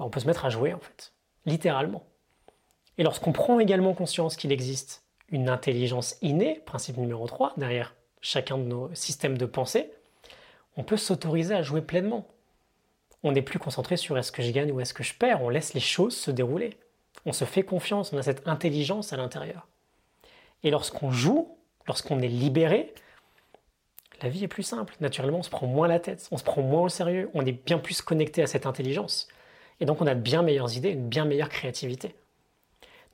bah, 0.00 0.04
on 0.04 0.10
peut 0.10 0.18
se 0.18 0.26
mettre 0.26 0.46
à 0.46 0.50
jouer 0.50 0.74
en 0.74 0.80
fait, 0.80 1.12
littéralement. 1.44 2.02
Et 2.98 3.04
lorsqu'on 3.04 3.30
prend 3.30 3.60
également 3.60 3.94
conscience 3.94 4.34
qu'il 4.34 4.50
existe 4.50 5.04
une 5.28 5.48
intelligence 5.48 6.16
innée, 6.22 6.60
principe 6.66 6.96
numéro 6.96 7.24
3, 7.28 7.54
derrière 7.56 7.94
chacun 8.26 8.58
de 8.58 8.64
nos 8.64 8.92
systèmes 8.94 9.38
de 9.38 9.46
pensée, 9.46 9.92
on 10.76 10.82
peut 10.82 10.96
s'autoriser 10.96 11.54
à 11.54 11.62
jouer 11.62 11.80
pleinement. 11.80 12.26
On 13.22 13.32
n'est 13.32 13.42
plus 13.42 13.58
concentré 13.58 13.96
sur 13.96 14.18
est-ce 14.18 14.32
que 14.32 14.42
je 14.42 14.50
gagne 14.50 14.72
ou 14.72 14.80
est-ce 14.80 14.94
que 14.94 15.04
je 15.04 15.14
perds, 15.14 15.42
on 15.42 15.48
laisse 15.48 15.74
les 15.74 15.80
choses 15.80 16.16
se 16.16 16.30
dérouler. 16.30 16.76
On 17.24 17.32
se 17.32 17.44
fait 17.44 17.62
confiance, 17.62 18.12
on 18.12 18.18
a 18.18 18.22
cette 18.22 18.46
intelligence 18.46 19.12
à 19.12 19.16
l'intérieur. 19.16 19.68
Et 20.64 20.70
lorsqu'on 20.70 21.10
joue, 21.10 21.56
lorsqu'on 21.86 22.20
est 22.20 22.28
libéré, 22.28 22.94
la 24.22 24.28
vie 24.28 24.44
est 24.44 24.48
plus 24.48 24.62
simple. 24.64 24.96
Naturellement, 25.00 25.38
on 25.38 25.42
se 25.42 25.50
prend 25.50 25.66
moins 25.66 25.88
la 25.88 26.00
tête, 26.00 26.26
on 26.32 26.36
se 26.36 26.44
prend 26.44 26.62
moins 26.62 26.82
au 26.82 26.88
sérieux, 26.88 27.30
on 27.32 27.46
est 27.46 27.52
bien 27.52 27.78
plus 27.78 28.02
connecté 28.02 28.42
à 28.42 28.46
cette 28.46 28.66
intelligence. 28.66 29.28
Et 29.78 29.84
donc 29.84 30.00
on 30.00 30.06
a 30.06 30.14
de 30.14 30.20
bien 30.20 30.42
meilleures 30.42 30.76
idées, 30.76 30.90
une 30.90 31.08
bien 31.08 31.24
meilleure 31.26 31.48
créativité. 31.48 32.16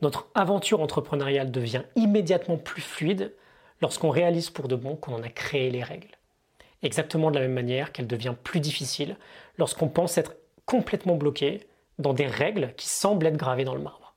Notre 0.01 0.29
aventure 0.35 0.81
entrepreneuriale 0.81 1.51
devient 1.51 1.83
immédiatement 1.97 2.57
plus 2.57 2.83
fluide 2.83 3.35
lorsqu'on 3.83 4.11
réalise 4.11 4.49
pour 4.49 4.69
de 4.69 4.77
bon 4.77 4.97
qu'on 4.97 5.15
en 5.15 5.23
a 5.23 5.29
créé 5.29 5.71
les 5.71 5.83
règles. 5.83 6.17
Exactement 6.83 7.31
de 7.31 7.35
la 7.35 7.43
même 7.43 7.53
manière 7.53 7.93
qu'elle 7.93 8.07
devient 8.07 8.35
plus 8.43 8.61
difficile 8.61 9.17
lorsqu'on 9.59 9.89
pense 9.89 10.17
être 10.17 10.37
complètement 10.65 11.17
bloqué 11.17 11.67
dans 11.99 12.15
des 12.15 12.27
règles 12.27 12.73
qui 12.77 12.89
semblent 12.89 13.27
être 13.27 13.37
gravées 13.37 13.65
dans 13.65 13.75
le 13.75 13.83
marbre. 13.83 14.15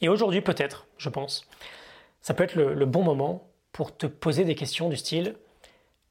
Et 0.00 0.08
aujourd'hui 0.08 0.42
peut-être, 0.42 0.86
je 0.98 1.08
pense, 1.08 1.44
ça 2.20 2.34
peut 2.34 2.44
être 2.44 2.54
le, 2.54 2.86
bon 2.86 3.02
moment 3.02 3.48
pour 3.72 3.96
te 3.96 4.06
poser 4.06 4.44
des 4.44 4.54
questions 4.54 4.88
du 4.88 4.96
style 4.96 5.34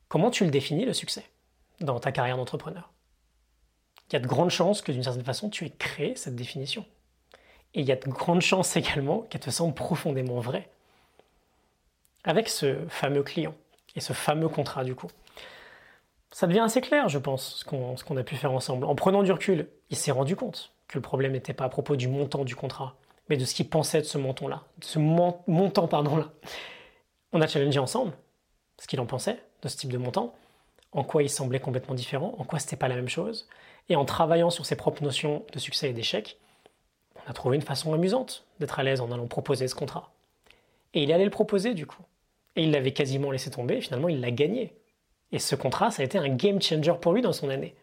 comment 0.08 0.32
tu 0.32 0.44
le 0.44 0.52
définis 0.52 0.86
le 0.86 0.94
succès 0.94 1.26
dans 1.80 2.00
ta 2.00 2.12
carrière 2.12 2.38
d'entrepreneur? 2.38 2.92
Il 4.10 4.14
y 4.14 4.16
a 4.16 4.20
de 4.20 4.28
grandes 4.28 4.50
chances 4.50 4.82
que 4.82 4.92
d'une 4.92 5.04
certaine 5.04 5.24
façon, 5.24 5.50
tu 5.50 5.66
aies 5.66 5.74
créé 5.78 6.16
cette 6.16 6.36
définition. 6.36 6.86
Et 7.74 7.82
il 7.82 7.86
y 7.86 7.92
a 7.92 7.98
de 7.98 8.10
grandes 8.10 8.42
chances 8.42 8.76
également 8.78 9.22
qu'elle 9.24 9.42
te 9.42 9.50
semble 9.50 9.74
profondément 9.74 10.40
vraie. 10.40 10.70
Avec 12.28 12.50
ce 12.50 12.76
fameux 12.90 13.24
client 13.24 13.56
et 13.96 14.02
ce 14.02 14.12
fameux 14.12 14.50
contrat 14.50 14.84
du 14.84 14.96
coup. 14.96 15.08
Ça 16.30 16.46
devient 16.46 16.60
assez 16.60 16.82
clair, 16.82 17.08
je 17.08 17.18
pense, 17.18 17.56
ce 17.56 17.64
qu'on 18.04 18.18
a 18.18 18.24
pu 18.24 18.36
faire 18.36 18.52
ensemble. 18.52 18.86
En 18.86 18.96
prenant 18.96 19.24
du 19.24 19.32
recul, 19.32 19.70
il 19.90 19.96
s'est 19.96 20.12
rendu 20.12 20.36
compte 20.36 20.74
que 20.90 20.98
le 20.98 21.02
problème 21.02 21.32
n'était 21.32 21.54
pas 21.54 21.64
à 21.64 21.70
propos 21.70 21.96
du 21.96 22.10
montant 22.10 22.44
du 22.44 22.54
contrat, 22.54 22.96
mais 23.30 23.38
de 23.38 23.46
ce 23.46 23.56
qu'il 23.56 23.70
pensait 23.70 24.02
de 24.02 24.06
ce 24.06 24.18
montant-là, 24.18 24.66
ce 24.82 25.00
montant 25.00 25.88
pardon-là. 25.88 26.28
On 27.32 27.42
a 27.42 27.48
challengé 27.48 27.80
ensemble 27.80 28.12
ce 28.78 28.88
qu'il 28.88 29.00
en 29.00 29.06
pensait 29.06 29.42
de 29.62 29.70
ce 29.70 29.78
type 29.78 29.92
de 29.94 29.98
montant, 29.98 30.36
en 30.92 31.06
quoi 31.06 31.24
il 31.24 31.30
semblait 31.30 31.62
complètement 31.62 31.96
différent, 31.96 32.36
en 32.38 32.44
quoi 32.44 32.60
c'était 32.60 32.76
pas 32.76 32.90
la 32.90 32.96
même 32.96 33.08
chose, 33.08 33.48
et 33.88 33.96
en 33.96 34.04
travaillant 34.04 34.50
sur 34.50 34.66
ses 34.66 34.76
propres 34.76 35.02
notions 35.02 35.46
de 35.54 35.60
succès 35.60 35.90
et 35.90 35.94
d'échec, 35.94 36.38
on 37.16 37.30
a 37.30 37.34
trouvé 37.34 37.56
une 37.56 37.62
façon 37.62 37.94
amusante 37.94 38.46
d'être 38.60 38.80
à 38.80 38.84
l'aise 38.84 39.00
en 39.00 39.14
allant 39.14 39.28
proposer 39.28 39.70
ce 39.70 39.76
contrat. 39.76 40.12
Et 40.94 41.04
il 41.04 41.12
allait 41.14 41.24
le 41.24 41.32
proposer 41.32 41.74
du 41.74 41.86
coup. 41.86 42.04
Et 42.58 42.64
il 42.64 42.72
l'avait 42.72 42.92
quasiment 42.92 43.32
laissé 43.32 43.50
tomber, 43.52 43.80
finalement 43.80 44.10
il 44.10 44.20
l'a 44.20 44.32
gagné. 44.32 44.76
Et 45.32 45.40
ce 45.40 45.56
contrat, 45.56 45.92
ça 45.92 46.02
a 46.02 46.06
été 46.06 46.18
un 46.18 46.28
game 46.28 46.62
changer 46.62 46.94
pour 47.00 47.14
lui 47.14 47.22
dans 47.22 47.32
son 47.32 47.50
année. 47.50 47.76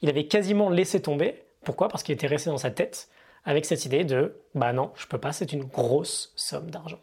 Il 0.00 0.08
avait 0.08 0.26
quasiment 0.26 0.68
laissé 0.68 1.00
tomber. 1.00 1.42
Pourquoi? 1.64 1.88
Parce 1.88 2.02
qu'il 2.02 2.12
était 2.12 2.26
resté 2.26 2.50
dans 2.50 2.58
sa 2.58 2.70
tête 2.70 3.08
avec 3.44 3.64
cette 3.64 3.84
idée 3.84 4.04
de 4.04 4.40
bah 4.54 4.72
non, 4.72 4.92
je 4.96 5.06
peux 5.06 5.18
pas, 5.18 5.32
c'est 5.32 5.52
une 5.52 5.64
grosse 5.64 6.32
somme 6.36 6.70
d'argent. 6.70 7.00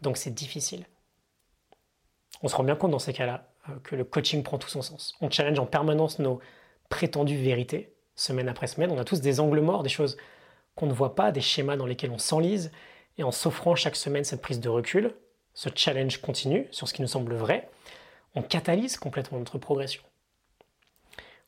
Donc 0.00 0.16
c'est 0.16 0.32
difficile. 0.32 0.86
On 2.42 2.48
se 2.48 2.56
rend 2.56 2.64
bien 2.64 2.76
compte 2.76 2.90
dans 2.90 2.98
ces 2.98 3.12
cas-là 3.12 3.48
euh, 3.68 3.78
que 3.82 3.94
le 3.96 4.04
coaching 4.04 4.42
prend 4.42 4.58
tout 4.58 4.68
son 4.68 4.82
sens. 4.82 5.14
On 5.20 5.30
challenge 5.30 5.58
en 5.58 5.66
permanence 5.66 6.18
nos 6.18 6.40
prétendues 6.88 7.36
vérités, 7.36 7.94
semaine 8.14 8.48
après 8.48 8.66
semaine. 8.66 8.90
On 8.90 8.98
a 8.98 9.04
tous 9.04 9.20
des 9.20 9.40
angles 9.40 9.60
morts, 9.60 9.82
des 9.82 9.88
choses 9.88 10.16
qu'on 10.74 10.86
ne 10.86 10.92
voit 10.92 11.14
pas, 11.14 11.32
des 11.32 11.40
schémas 11.40 11.76
dans 11.76 11.86
lesquels 11.86 12.10
on 12.10 12.18
s'enlise. 12.18 12.72
Et 13.18 13.24
en 13.24 13.30
s'offrant 13.30 13.74
chaque 13.74 13.96
semaine 13.96 14.24
cette 14.24 14.40
prise 14.40 14.60
de 14.60 14.68
recul, 14.68 15.14
ce 15.54 15.68
challenge 15.74 16.20
continu 16.20 16.66
sur 16.70 16.88
ce 16.88 16.94
qui 16.94 17.02
nous 17.02 17.08
semble 17.08 17.34
vrai, 17.34 17.70
on 18.34 18.42
catalyse 18.42 18.96
complètement 18.96 19.38
notre 19.38 19.58
progression. 19.58 20.02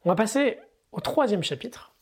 On 0.04 0.10
va 0.10 0.14
passer 0.14 0.58
au 0.92 1.00
troisième 1.00 1.42
chapitre. 1.42 1.92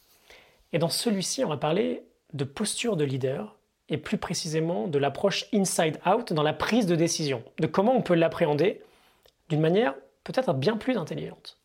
Et 0.73 0.79
dans 0.79 0.88
celui-ci, 0.88 1.45
on 1.45 1.49
va 1.49 1.57
parler 1.57 2.03
de 2.33 2.45
posture 2.45 2.97
de 2.97 3.05
leader 3.05 3.57
et 3.88 3.99
plus 3.99 4.19
précisément 4.19 4.88
de 4.88 4.99
l'approche 4.99 5.47
inside-out 5.53 6.33
dans 6.33 6.43
la 6.43 6.53
prise 6.53 6.87
de 6.87 6.97
décision, 6.97 7.45
de 7.59 7.67
comment 7.67 7.95
on 7.95 8.03
peut 8.03 8.15
l'appréhender 8.15 8.83
d'une 9.49 9.61
manière 9.61 9.95
peut-être 10.25 10.55
bien 10.55 10.77
plus 10.77 10.97
intelligente. 10.97 11.59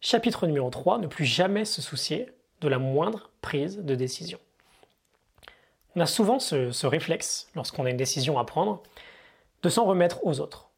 Chapitre 0.00 0.46
numéro 0.46 0.68
3, 0.70 0.98
ne 0.98 1.06
plus 1.06 1.24
jamais 1.24 1.64
se 1.64 1.82
soucier 1.82 2.26
de 2.60 2.68
la 2.68 2.78
moindre 2.78 3.30
prise 3.40 3.78
de 3.78 3.94
décision. 3.94 4.38
On 5.94 6.00
a 6.00 6.06
souvent 6.06 6.38
ce, 6.38 6.86
réflexe, 6.86 7.48
lorsqu'on 7.54 7.84
a 7.84 7.90
une 7.90 7.96
décision 7.96 8.38
à 8.38 8.44
prendre, 8.44 8.82
de 9.62 9.68
s'en 9.68 9.84
remettre 9.84 10.24
aux 10.24 10.40
autres. 10.40 10.70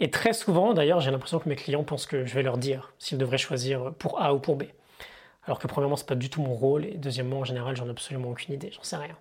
Et 0.00 0.10
très 0.10 0.32
souvent, 0.32 0.74
d'ailleurs, 0.74 1.00
j'ai 1.00 1.10
l'impression 1.10 1.38
que 1.38 1.48
mes 1.48 1.56
clients 1.56 1.84
pensent 1.84 2.06
que 2.06 2.24
je 2.26 2.34
vais 2.34 2.42
leur 2.42 2.58
dire 2.58 2.92
s'ils 2.98 3.18
devraient 3.18 3.38
choisir 3.38 3.94
pour 3.94 4.20
A 4.20 4.34
ou 4.34 4.40
pour 4.40 4.56
B. 4.56 4.64
Alors 5.44 5.58
que 5.58 5.66
premièrement, 5.66 5.96
c'est 5.96 6.06
pas 6.06 6.14
du 6.14 6.30
tout 6.30 6.42
mon 6.42 6.54
rôle, 6.54 6.84
et 6.84 6.94
deuxièmement, 6.94 7.40
en 7.40 7.44
général, 7.44 7.76
j'en 7.76 7.86
ai 7.86 7.90
absolument 7.90 8.30
aucune 8.30 8.54
idée, 8.54 8.70
j'en 8.72 8.82
sais 8.82 8.96
rien. 8.96 9.16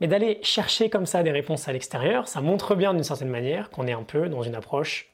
Mais 0.00 0.06
d'aller 0.06 0.38
chercher 0.42 0.90
comme 0.90 1.06
ça 1.06 1.22
des 1.22 1.30
réponses 1.30 1.68
à 1.68 1.72
l'extérieur, 1.72 2.28
ça 2.28 2.40
montre 2.40 2.74
bien 2.74 2.94
d'une 2.94 3.04
certaine 3.04 3.28
manière 3.28 3.70
qu'on 3.70 3.86
est 3.86 3.92
un 3.92 4.02
peu 4.02 4.28
dans 4.28 4.42
une 4.42 4.54
approche 4.54 5.12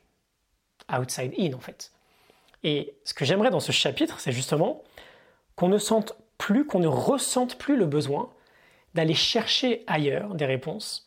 outside 0.93 1.35
in 1.39 1.53
en 1.53 1.61
fait. 1.61 1.93
Et 2.63 2.95
ce 3.05 3.15
que 3.15 3.25
j'aimerais 3.25 3.51
dans 3.51 3.61
ce 3.61 3.73
chapitre, 3.73 4.21
c'est 4.21 4.33
justement 4.33 4.83
qu'on 5.57 5.69
ne 5.69 5.79
sente 5.79 6.17
plus, 6.39 6.67
qu'on 6.67 6.81
ne 6.81 6.87
ressente 6.87 7.59
plus 7.59 7.77
le 7.77 7.87
besoin 7.87 8.31
d'aller 8.95 9.15
chercher 9.15 9.85
ailleurs 9.87 10.35
des 10.35 10.47
réponses 10.47 11.07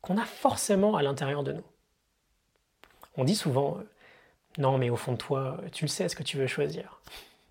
qu'on 0.00 0.16
a 0.16 0.24
forcément 0.24 0.96
à 0.96 1.02
l'intérieur 1.02 1.42
de 1.42 1.52
nous. 1.52 1.64
On 3.16 3.24
dit 3.24 3.34
souvent, 3.34 3.78
euh, 3.78 3.82
non 4.58 4.78
mais 4.78 4.90
au 4.90 4.96
fond 4.96 5.12
de 5.12 5.18
toi, 5.18 5.58
tu 5.72 5.84
le 5.84 5.88
sais 5.88 6.08
ce 6.08 6.16
que 6.16 6.22
tu 6.22 6.36
veux 6.36 6.46
choisir. 6.46 7.00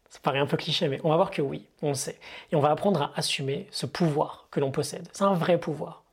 Ça 0.10 0.20
paraît 0.22 0.40
un 0.40 0.46
peu 0.46 0.58
cliché, 0.58 0.88
mais 0.88 1.00
on 1.04 1.10
va 1.10 1.16
voir 1.18 1.32
que 1.32 1.42
oui, 1.42 1.66
on 1.82 1.90
le 1.90 1.96
sait. 1.96 2.20
Et 2.52 2.56
on 2.56 2.60
va 2.60 2.72
apprendre 2.72 3.02
à 3.02 3.12
assumer 3.16 3.68
ce 3.72 3.86
pouvoir 3.86 4.48
que 4.52 4.60
l'on 4.60 4.72
possède. 4.72 5.08
C'est 5.12 5.26
un 5.26 5.34
vrai 5.34 5.60
pouvoir. 5.60 6.04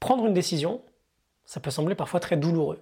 Prendre 0.00 0.24
une 0.26 0.34
décision, 0.34 0.80
ça 1.44 1.60
peut 1.60 1.70
sembler 1.70 1.94
parfois 1.94 2.20
très 2.20 2.36
douloureux. 2.36 2.80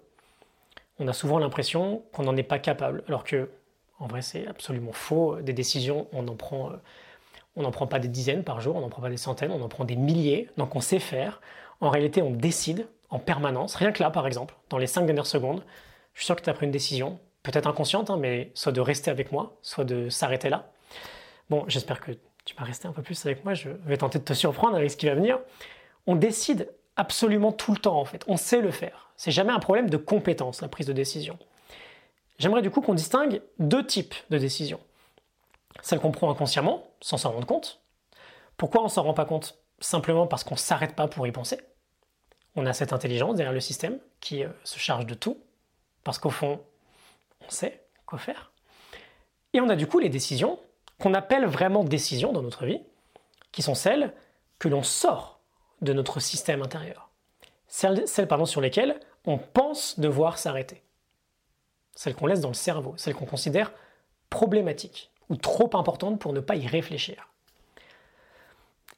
On 0.99 1.09
a 1.09 1.13
souvent 1.13 1.39
l'impression 1.39 2.03
qu'on 2.13 2.25
n'en 2.25 2.37
est 2.37 2.43
pas 2.43 2.59
capable, 2.59 3.05
alors 3.09 3.25
que, 3.25 3.49
en 3.99 4.07
vrai, 4.07 4.23
c'est 4.23 4.47
absolument 4.47 4.93
faux. 4.93 5.41
Des 5.41 5.53
décisions, 5.53 6.09
on 6.13 6.27
euh, 6.27 6.77
on 7.57 7.63
n'en 7.63 7.71
prend 7.71 7.87
pas 7.87 7.99
des 7.99 8.09
dizaines 8.09 8.45
par 8.45 8.61
jour, 8.61 8.77
on 8.77 8.81
n'en 8.81 8.91
prend 8.91 9.03
pas 9.03 9.09
des 9.11 9.17
centaines, 9.17 9.51
on 9.51 9.63
en 9.63 9.69
prend 9.69 9.85
des 9.85 9.97
milliers. 9.97 10.51
Donc 10.59 10.77
on 10.77 10.81
sait 10.81 10.99
faire. 10.99 11.41
En 11.81 11.91
réalité, 11.91 12.23
on 12.23 12.31
décide 12.31 12.89
en 13.11 13.19
permanence. 13.19 13.75
Rien 13.75 13.93
que 13.93 14.03
là, 14.03 14.11
par 14.11 14.27
exemple, 14.27 14.55
dans 14.71 14.79
les 14.79 14.87
cinq 14.87 15.07
dernières 15.07 15.27
secondes, 15.27 15.65
je 16.15 16.21
suis 16.21 16.27
sûr 16.27 16.37
que 16.37 16.43
tu 16.43 16.51
as 16.51 16.55
pris 16.55 16.67
une 16.67 16.73
décision, 16.73 17.19
peut-être 17.43 17.67
inconsciente, 17.67 18.11
hein, 18.11 18.17
mais 18.17 18.51
soit 18.55 18.73
de 18.73 18.81
rester 18.81 19.11
avec 19.11 19.33
moi, 19.33 19.59
soit 19.63 19.85
de 19.85 20.09
s'arrêter 20.09 20.49
là. 20.49 20.71
Bon, 21.51 21.65
j'espère 21.69 22.01
que 22.01 22.13
tu 22.45 22.55
vas 22.57 22.65
rester 22.65 22.89
un 22.89 22.93
peu 22.93 23.03
plus 23.03 23.27
avec 23.27 23.45
moi, 23.45 23.55
je 23.55 23.71
vais 23.85 23.97
tenter 23.97 24.19
de 24.19 24.25
te 24.25 24.33
surprendre 24.33 24.77
avec 24.77 24.91
ce 24.91 24.97
qui 24.97 25.07
va 25.07 25.15
venir. 25.15 25.39
On 26.07 26.17
décide 26.17 26.73
absolument 26.97 27.53
tout 27.53 27.73
le 27.73 27.79
temps 27.79 28.01
en 28.01 28.05
fait, 28.05 28.25
on 28.27 28.37
sait 28.37 28.61
le 28.61 28.71
faire. 28.71 29.11
C'est 29.17 29.31
jamais 29.31 29.53
un 29.53 29.59
problème 29.59 29.91
de 29.91 29.97
compétence, 29.97 30.63
la 30.63 30.69
prise 30.69 30.87
de 30.87 30.93
décision. 30.93 31.39
J'aimerais 32.39 32.63
du 32.63 32.71
coup 32.71 32.81
qu'on 32.81 32.95
distingue 32.95 33.43
deux 33.59 33.85
types 33.85 34.15
de 34.31 34.39
décisions. 34.39 34.81
Celle 35.83 36.01
qu'on 36.01 36.11
prend 36.11 36.31
inconsciemment, 36.31 36.91
sans 37.01 37.17
s'en 37.17 37.33
rendre 37.33 37.47
compte. 37.47 37.81
Pourquoi 38.57 38.83
on 38.83 38.89
s'en 38.89 39.03
rend 39.03 39.15
pas 39.15 39.25
compte? 39.25 39.59
Simplement 39.81 40.27
parce 40.27 40.45
qu'on 40.45 40.55
ne 40.55 40.61
s'arrête 40.61 40.95
pas 40.95 41.09
pour 41.09 41.27
y 41.27 41.33
penser. 41.33 41.61
On 42.55 42.67
a 42.67 42.73
cette 42.73 42.93
intelligence 42.93 43.37
derrière 43.37 43.53
le 43.53 43.61
système 43.61 43.99
qui 44.21 44.43
euh, 44.43 44.49
se 44.65 44.79
charge 44.79 45.07
de 45.07 45.15
tout, 45.15 45.39
parce 46.05 46.19
qu'au 46.19 46.31
fond, 46.31 46.61
on 47.47 47.51
sait 47.51 47.87
quoi 48.07 48.19
faire. 48.19 48.53
Et 49.53 49.61
on 49.61 49.69
a 49.69 49.77
du 49.77 49.87
coup 49.87 49.99
les 49.99 50.09
décisions 50.09 50.59
qu'on 50.99 51.15
appelle 51.15 51.47
vraiment 51.47 51.85
décisions 51.85 52.33
dans 52.33 52.43
notre 52.43 52.65
vie, 52.65 52.81
qui 53.53 53.63
sont 53.63 53.75
celles 53.75 54.15
que 54.59 54.69
l'on 54.69 54.83
sort 54.83 55.41
de 55.83 55.93
notre 55.93 56.21
système 56.21 56.63
intérieur. 56.63 57.11
Celles, 57.69 58.09
celles 58.09 58.29
pardon, 58.29 58.47
sur 58.47 58.61
lesquelles 58.61 58.99
on 59.27 59.39
pense 59.39 59.99
devoir 59.99 60.39
s'arrêter. 60.39 60.83
Celles 61.95 62.15
qu'on 62.15 62.27
laisse 62.27 62.41
dans 62.41 62.49
le 62.49 62.55
cerveau, 62.55 62.95
celles 62.97 63.15
qu'on 63.15 63.27
considère 63.27 63.73
problématiques 64.31 65.11
ou 65.29 65.37
trop 65.37 65.71
importantes 65.77 66.19
pour 66.19 66.33
ne 66.33 66.41
pas 66.41 66.57
y 66.57 66.67
réfléchir. 66.67 67.29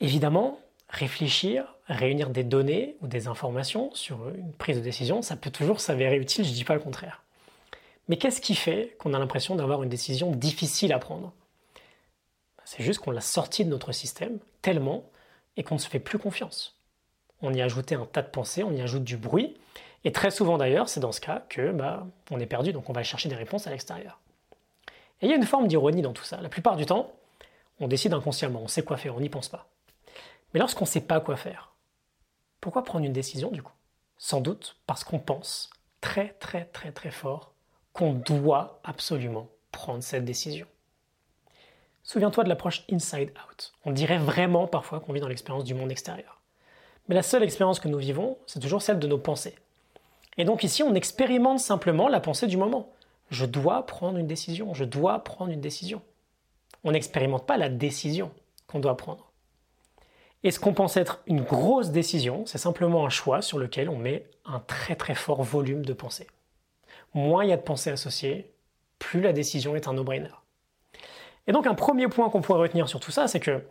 Évidemment, 0.01 0.61
réfléchir, 0.89 1.75
réunir 1.87 2.31
des 2.31 2.45
données 2.45 2.97
ou 3.01 3.07
des 3.07 3.29
informations 3.29 3.95
sur 3.95 4.29
une 4.31 4.53
prise 4.53 4.77
de 4.77 4.83
décision, 4.83 5.23
ça 5.23 5.37
peut 5.37 5.51
toujours 5.51 5.81
s'avérer 5.81 6.17
utile, 6.17 6.45
je 6.45 6.51
ne 6.51 6.55
dis 6.55 6.65
pas 6.65 6.75
le 6.75 6.81
contraire. 6.81 7.23
Mais 8.09 8.17
qu'est-ce 8.17 8.41
qui 8.41 8.55
fait 8.55 8.97
qu'on 8.99 9.13
a 9.13 9.19
l'impression 9.19 9.55
d'avoir 9.55 9.83
une 9.83 9.89
décision 9.89 10.31
difficile 10.31 10.93
à 10.93 10.99
prendre? 10.99 11.33
C'est 12.65 12.83
juste 12.83 13.01
qu'on 13.01 13.11
l'a 13.11 13.21
sortie 13.21 13.65
de 13.65 13.71
notre 13.71 13.93
système 13.93 14.39
tellement 14.63 15.05
et 15.57 15.63
qu'on 15.63 15.77
ne 15.77 15.81
se 15.81 15.89
fait 15.89 16.01
plus 16.01 16.19
confiance. 16.19 16.77
On 17.41 17.53
y 17.53 17.61
a 17.61 17.65
ajouté 17.65 17.95
un 17.95 18.07
tas 18.07 18.23
de 18.23 18.29
pensées, 18.29 18.63
on 18.63 18.73
y 18.73 18.81
ajoute 18.81 19.05
du 19.05 19.17
bruit, 19.17 19.57
et 20.05 20.13
très 20.13 20.31
souvent 20.31 20.59
d'ailleurs, 20.59 20.89
c'est 20.89 21.01
dans 21.01 21.13
ce 21.13 21.21
cas 21.21 21.45
que 21.49 21.73
bah, 21.73 22.07
on 22.31 22.41
est 22.41 22.47
perdu, 22.47 22.73
donc 22.73 22.89
on 22.89 22.93
va 22.93 23.03
chercher 23.03 23.29
des 23.29 23.35
réponses 23.35 23.67
à 23.67 23.71
l'extérieur. 23.71 24.21
Et 25.21 25.27
il 25.27 25.31
y 25.31 25.33
a 25.33 25.37
une 25.37 25.47
forme 25.47 25.67
d'ironie 25.67 26.03
dans 26.03 26.13
tout 26.13 26.25
ça. 26.25 26.41
La 26.41 26.49
plupart 26.49 26.77
du 26.77 26.87
temps, 26.87 27.13
on 27.81 27.89
décide 27.89 28.13
inconsciemment, 28.15 28.61
on 28.63 28.69
sait 28.69 28.83
quoi 28.83 28.97
faire, 28.97 29.17
on 29.17 29.21
n'y 29.21 29.29
pense 29.29 29.49
pas. 29.49 29.69
Mais 30.53 30.61
lorsqu'on 30.61 30.85
ne 30.85 30.89
sait 30.89 31.01
pas 31.01 31.21
quoi 31.21 31.37
faire, 31.37 31.75
pourquoi 32.61 32.85
prendre 32.85 33.05
une 33.05 33.13
décision 33.13 33.51
du 33.51 33.63
coup? 33.63 33.73
Sans 34.17 34.41
doute 34.41 34.77
parce 34.87 35.05
qu'on 35.05 35.19
pense 35.19 35.71
très 36.01 36.31
très 36.41 36.65
très 36.65 36.93
très 36.93 37.11
fort 37.11 37.53
qu'on 37.93 38.15
doit 38.15 38.81
absolument 38.85 39.49
prendre 39.73 40.03
cette 40.03 40.25
décision. 40.25 40.67
Souviens-toi 42.03 42.45
de 42.45 42.49
l'approche 42.49 42.85
inside 42.91 43.33
out. 43.47 43.75
On 43.85 43.93
dirait 43.93 44.19
vraiment 44.19 44.67
parfois 44.67 45.01
qu'on 45.01 45.13
vit 45.13 45.21
dans 45.21 45.29
l'expérience 45.29 45.65
du 45.65 45.75
monde 45.75 45.93
extérieur. 45.93 46.41
Mais 47.09 47.15
la 47.15 47.23
seule 47.23 47.43
expérience 47.43 47.81
que 47.81 47.89
nous 47.89 47.99
vivons, 47.99 48.39
c'est 48.47 48.61
toujours 48.61 48.83
celle 48.83 48.99
de 48.99 49.07
nos 49.07 49.19
pensées. 49.19 49.57
Et 50.37 50.45
donc 50.45 50.63
ici, 50.63 50.83
on 50.83 50.95
expérimente 50.95 51.59
simplement 51.59 52.09
la 52.09 52.21
pensée 52.21 52.47
du 52.47 52.57
moment. 52.57 52.91
Je 53.31 53.45
dois 53.45 53.85
prendre 53.85 54.19
une 54.19 54.27
décision, 54.27 54.73
je 54.73 54.85
dois 54.85 55.19
prendre 55.25 55.53
une 55.53 55.61
décision. 55.61 56.01
On 56.85 56.93
n'expérimente 56.93 57.47
pas 57.47 57.57
la 57.57 57.69
décision 57.69 58.31
qu'on 58.67 58.79
doit 58.79 58.97
prendre. 58.97 59.28
Et 60.45 60.51
ce 60.51 60.61
qu'on 60.61 60.73
pense 60.73 60.97
être 60.97 61.21
une 61.27 61.43
grosse 61.43 61.91
décision, 61.91 62.45
c'est 62.47 62.59
simplement 62.59 63.05
un 63.05 63.09
choix 63.09 63.43
sur 63.43 63.59
lequel 63.59 63.89
on 63.89 63.99
met 63.99 64.27
un 64.45 64.61
très 64.61 64.95
très 64.95 65.15
fort 65.15 65.43
volume 65.43 65.85
de 65.85 65.93
pensée. 65.93 66.29
Moins 67.15 67.45
il 67.45 67.51
y 67.51 67.53
a 67.53 67.57
de 67.57 67.63
pensées 67.63 67.91
associées, 67.91 68.53
plus 68.99 69.21
la 69.21 69.33
décision 69.33 69.75
est 69.75 69.89
un 69.89 69.95
no-brainer. 69.95 70.31
Et 71.47 71.53
donc 71.53 71.67
un 71.67 71.75
premier 71.75 72.07
point 72.09 72.31
qu'on 72.31 72.41
pourrait 72.41 72.61
retenir 72.61 72.89
sur 72.89 73.01
tout 73.01 73.11
ça, 73.11 73.27
c'est 73.27 73.41
que 73.41 73.65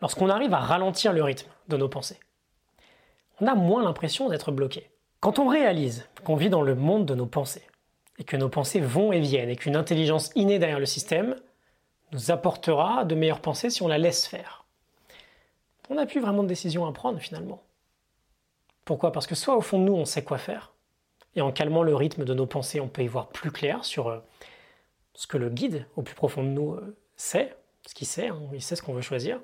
lorsqu'on 0.00 0.30
arrive 0.30 0.52
à 0.54 0.58
ralentir 0.58 1.12
le 1.12 1.22
rythme 1.22 1.50
de 1.68 1.76
nos 1.76 1.88
pensées, 1.88 2.18
on 3.40 3.46
a 3.46 3.54
moins 3.54 3.84
l'impression 3.84 4.28
d'être 4.28 4.50
bloqué. 4.50 4.90
Quand 5.20 5.38
on 5.38 5.46
réalise 5.46 6.08
qu'on 6.24 6.36
vit 6.36 6.50
dans 6.50 6.62
le 6.62 6.74
monde 6.74 7.06
de 7.06 7.14
nos 7.14 7.26
pensées, 7.26 7.66
et 8.18 8.24
que 8.24 8.36
nos 8.36 8.48
pensées 8.48 8.80
vont 8.80 9.12
et 9.12 9.20
viennent, 9.20 9.48
et 9.48 9.56
qu'une 9.56 9.76
intelligence 9.76 10.30
innée 10.34 10.58
derrière 10.58 10.80
le 10.80 10.86
système 10.86 11.36
nous 12.12 12.30
apportera 12.30 13.04
de 13.04 13.14
meilleures 13.14 13.40
pensées 13.40 13.70
si 13.70 13.82
on 13.82 13.88
la 13.88 13.98
laisse 13.98 14.26
faire 14.26 14.61
on 15.92 15.96
n'a 15.96 16.06
plus 16.06 16.20
vraiment 16.20 16.42
de 16.42 16.48
décision 16.48 16.86
à 16.86 16.92
prendre 16.92 17.18
finalement. 17.18 17.62
Pourquoi? 18.84 19.12
Parce 19.12 19.26
que 19.26 19.34
soit 19.34 19.56
au 19.56 19.60
fond 19.60 19.78
de 19.78 19.84
nous, 19.84 19.94
on 19.94 20.06
sait 20.06 20.24
quoi 20.24 20.38
faire, 20.38 20.72
et 21.36 21.42
en 21.42 21.52
calmant 21.52 21.82
le 21.82 21.94
rythme 21.94 22.24
de 22.24 22.34
nos 22.34 22.46
pensées, 22.46 22.80
on 22.80 22.88
peut 22.88 23.02
y 23.02 23.06
voir 23.06 23.28
plus 23.28 23.50
clair 23.50 23.84
sur 23.84 24.08
euh, 24.08 24.18
ce 25.14 25.26
que 25.26 25.36
le 25.36 25.50
guide 25.50 25.86
au 25.96 26.02
plus 26.02 26.14
profond 26.14 26.42
de 26.42 26.48
nous 26.48 26.72
euh, 26.72 26.96
sait, 27.16 27.54
ce 27.86 27.94
qu'il 27.94 28.06
sait, 28.06 28.28
hein, 28.28 28.40
il 28.52 28.62
sait 28.62 28.74
ce 28.74 28.82
qu'on 28.82 28.94
veut 28.94 29.02
choisir. 29.02 29.40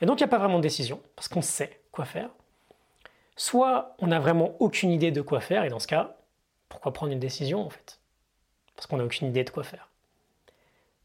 Et 0.00 0.06
donc 0.06 0.20
il 0.20 0.22
n'y 0.22 0.28
a 0.28 0.28
pas 0.28 0.38
vraiment 0.38 0.58
de 0.58 0.62
décision, 0.62 1.00
parce 1.16 1.28
qu'on 1.28 1.42
sait 1.42 1.80
quoi 1.90 2.04
faire. 2.04 2.30
Soit 3.36 3.96
on 3.98 4.06
n'a 4.06 4.20
vraiment 4.20 4.54
aucune 4.60 4.92
idée 4.92 5.10
de 5.10 5.20
quoi 5.20 5.40
faire, 5.40 5.64
et 5.64 5.70
dans 5.70 5.80
ce 5.80 5.88
cas, 5.88 6.16
pourquoi 6.68 6.92
prendre 6.92 7.12
une 7.12 7.18
décision 7.18 7.66
en 7.66 7.70
fait? 7.70 8.00
Parce 8.76 8.86
qu'on 8.86 8.96
n'a 8.96 9.04
aucune 9.04 9.28
idée 9.28 9.44
de 9.44 9.50
quoi 9.50 9.64
faire. 9.64 9.88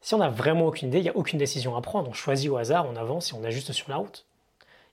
Si 0.00 0.14
on 0.14 0.18
n'a 0.18 0.28
vraiment 0.28 0.66
aucune 0.66 0.88
idée, 0.88 0.98
il 0.98 1.02
n'y 1.02 1.08
a 1.08 1.16
aucune 1.16 1.40
décision 1.40 1.76
à 1.76 1.82
prendre, 1.82 2.08
on 2.08 2.12
choisit 2.12 2.48
au 2.48 2.56
hasard, 2.56 2.86
on 2.86 2.94
avance 2.94 3.32
et 3.32 3.34
on 3.34 3.42
ajuste 3.42 3.72
sur 3.72 3.90
la 3.90 3.96
route. 3.96 4.24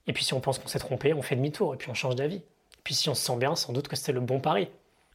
Et 0.08 0.14
puis 0.14 0.24
si 0.24 0.34
on 0.34 0.40
pense 0.40 0.60
qu'on 0.60 0.68
s'est 0.68 0.80
trompé, 0.80 1.14
on 1.14 1.22
fait 1.22 1.36
demi-tour 1.36 1.74
et 1.74 1.78
puis 1.78 1.90
on 1.90 1.94
change 1.94 2.16
d'avis. 2.16 2.38
Et 2.38 2.82
puis 2.84 2.94
si 2.94 3.10
on 3.10 3.16
se 3.16 3.26
sent 3.26 3.38
bien, 3.38 3.56
sans 3.56 3.74
doute 3.74 3.88
que 3.88 3.96
c'était 3.96 4.12
le 4.12 4.20
bon 4.20 4.40
pari. 4.40 4.68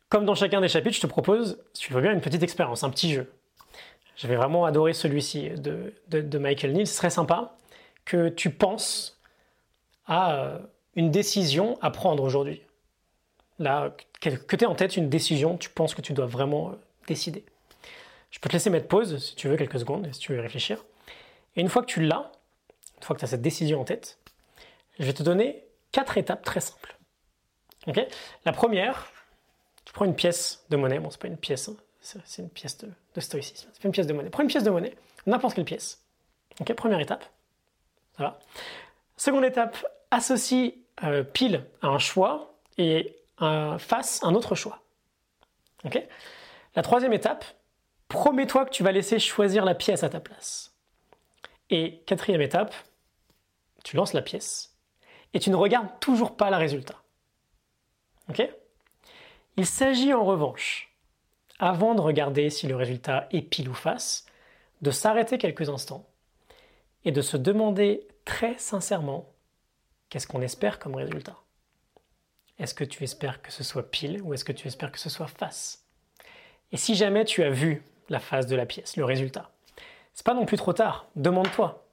Comme 0.08 0.24
dans 0.24 0.34
chacun 0.34 0.60
des 0.60 0.68
chapitres, 0.68 0.96
je 0.96 1.02
te 1.02 1.06
propose, 1.06 1.58
si 1.74 1.82
tu 1.82 1.92
veux 1.92 2.00
bien, 2.00 2.12
une 2.12 2.20
petite 2.20 2.42
expérience, 2.42 2.82
un 2.82 2.90
petit 2.90 3.12
jeu. 3.12 3.30
J'avais 4.16 4.36
vraiment 4.36 4.64
adoré 4.64 4.94
celui-ci 4.94 5.50
de, 5.50 6.38
Michael 6.38 6.72
Neal. 6.72 6.86
Ce 6.86 6.94
serait 6.94 7.10
sympa 7.10 7.54
que 8.04 8.28
tu 8.28 8.50
penses 8.50 9.20
à 10.06 10.34
euh, 10.34 10.58
une 10.96 11.10
décision 11.10 11.78
à 11.82 11.90
prendre 11.90 12.22
aujourd'hui. 12.22 12.62
là, 13.58 13.94
que 14.20 14.56
tu 14.56 14.64
es 14.64 14.66
en 14.66 14.74
tête 14.74 14.96
une 14.96 15.08
décision, 15.08 15.56
tu 15.56 15.68
penses 15.68 15.94
que 15.94 16.00
tu 16.00 16.14
dois 16.14 16.26
vraiment 16.26 16.70
euh, 16.70 16.72
décider. 17.06 17.44
Je 18.30 18.40
peux 18.40 18.48
te 18.48 18.54
laisser 18.54 18.70
mettre 18.70 18.88
pause 18.88 19.18
si 19.18 19.36
tu 19.36 19.48
veux 19.48 19.56
quelques 19.56 19.78
secondes, 19.78 20.08
si 20.12 20.20
tu 20.20 20.32
veux 20.32 20.40
réfléchir. 20.40 20.84
Et 21.54 21.60
une 21.60 21.68
fois 21.68 21.82
que 21.82 21.86
tu 21.86 22.02
l'as, 22.02 22.32
une 22.96 23.02
fois 23.02 23.14
que 23.14 23.20
tu 23.20 23.24
as 23.24 23.28
cette 23.28 23.42
décision 23.42 23.80
en 23.80 23.84
tête, 23.84 24.18
je 24.98 25.04
vais 25.04 25.12
te 25.12 25.22
donner 25.22 25.64
quatre 25.92 26.18
étapes 26.18 26.44
très 26.44 26.60
simples. 26.60 26.96
la 28.44 28.52
première, 28.52 29.10
tu 29.84 29.92
prends 29.92 30.04
une 30.04 30.14
pièce 30.14 30.64
de 30.70 30.76
monnaie, 30.76 30.98
bon 30.98 31.10
c'est 31.10 31.20
pas 31.20 31.28
une 31.28 31.38
pièce, 31.38 31.68
hein, 31.68 31.76
c'est 32.24 32.42
une 32.42 32.50
pièce 32.50 32.78
de, 32.78 33.20
stoïcisme, 33.20 33.68
c'est 33.72 33.84
une 33.84 33.92
pièce 33.92 34.06
de 34.06 34.12
monnaie. 34.12 34.30
Prends 34.30 34.42
une 34.42 34.48
pièce 34.48 34.64
de 34.64 34.70
monnaie, 34.70 34.94
n'importe 35.26 35.54
quelle 35.54 35.64
pièce. 35.64 36.04
Première 36.76 37.00
étape. 37.00 37.24
Ça 38.16 38.38
Seconde 39.16 39.44
étape, 39.44 39.76
associe 40.10 40.74
euh, 41.04 41.22
pile 41.22 41.64
à 41.82 41.88
un 41.88 41.98
choix 41.98 42.54
et 42.78 43.16
face 43.78 44.20
un 44.24 44.34
autre 44.34 44.56
choix. 44.56 44.82
La 46.74 46.82
troisième 46.82 47.12
étape, 47.12 47.44
promets-toi 48.08 48.64
que 48.64 48.70
tu 48.70 48.82
vas 48.82 48.92
laisser 48.92 49.20
choisir 49.20 49.64
la 49.64 49.74
pièce 49.74 50.02
à 50.02 50.08
ta 50.08 50.20
place. 50.20 50.74
Et 51.70 52.02
quatrième 52.06 52.40
étape, 52.40 52.74
tu 53.84 53.96
lances 53.96 54.12
la 54.12 54.22
pièce 54.22 54.77
et 55.38 55.40
tu 55.40 55.50
ne 55.50 55.56
regardes 55.56 56.00
toujours 56.00 56.36
pas 56.36 56.50
le 56.50 56.56
résultat. 56.56 56.96
Il 59.56 59.66
s'agit 59.66 60.12
en 60.12 60.24
revanche, 60.24 60.92
avant 61.60 61.94
de 61.94 62.00
regarder 62.00 62.50
si 62.50 62.66
le 62.66 62.74
résultat 62.74 63.28
est 63.30 63.42
pile 63.42 63.68
ou 63.68 63.74
face, 63.74 64.26
de 64.82 64.90
s'arrêter 64.90 65.38
quelques 65.38 65.68
instants 65.68 66.08
et 67.04 67.12
de 67.12 67.22
se 67.22 67.36
demander 67.36 68.08
très 68.24 68.58
sincèrement 68.58 69.32
qu'est-ce 70.08 70.26
qu'on 70.26 70.42
espère 70.42 70.80
comme 70.80 70.96
résultat? 70.96 71.36
Est-ce 72.58 72.74
que 72.74 72.82
tu 72.82 73.04
espères 73.04 73.40
que 73.40 73.52
ce 73.52 73.62
soit 73.62 73.92
pile 73.92 74.20
ou 74.22 74.34
est-ce 74.34 74.44
que 74.44 74.50
tu 74.50 74.66
espères 74.66 74.90
que 74.90 74.98
ce 74.98 75.08
soit 75.08 75.28
face? 75.28 75.86
Et 76.72 76.76
si 76.76 76.96
jamais 76.96 77.24
tu 77.24 77.44
as 77.44 77.50
vu 77.50 77.84
la 78.08 78.18
face 78.18 78.48
de 78.48 78.56
la 78.56 78.66
pièce, 78.66 78.96
le 78.96 79.04
résultat, 79.04 79.52
c'est 80.14 80.26
pas 80.26 80.34
non 80.34 80.46
plus 80.46 80.56
trop 80.56 80.72
tard. 80.72 81.06
Demande-toi 81.14 81.86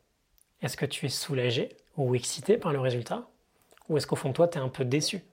est-ce 0.64 0.78
que 0.78 0.88
tu 0.88 1.06
es 1.06 1.10
soulagé 1.10 1.78
ou 1.96 2.16
excité 2.16 2.58
par 2.58 2.74
le 2.74 2.80
résultat? 2.80 3.28
Ou 3.90 3.98
est-ce 3.98 4.08
qu'au 4.08 4.16
fond 4.16 4.30
de 4.30 4.34
toi, 4.34 4.48
tu 4.48 4.58
es 4.58 4.62
un 4.62 4.70
peu 4.70 4.86
déçu? 4.86 5.24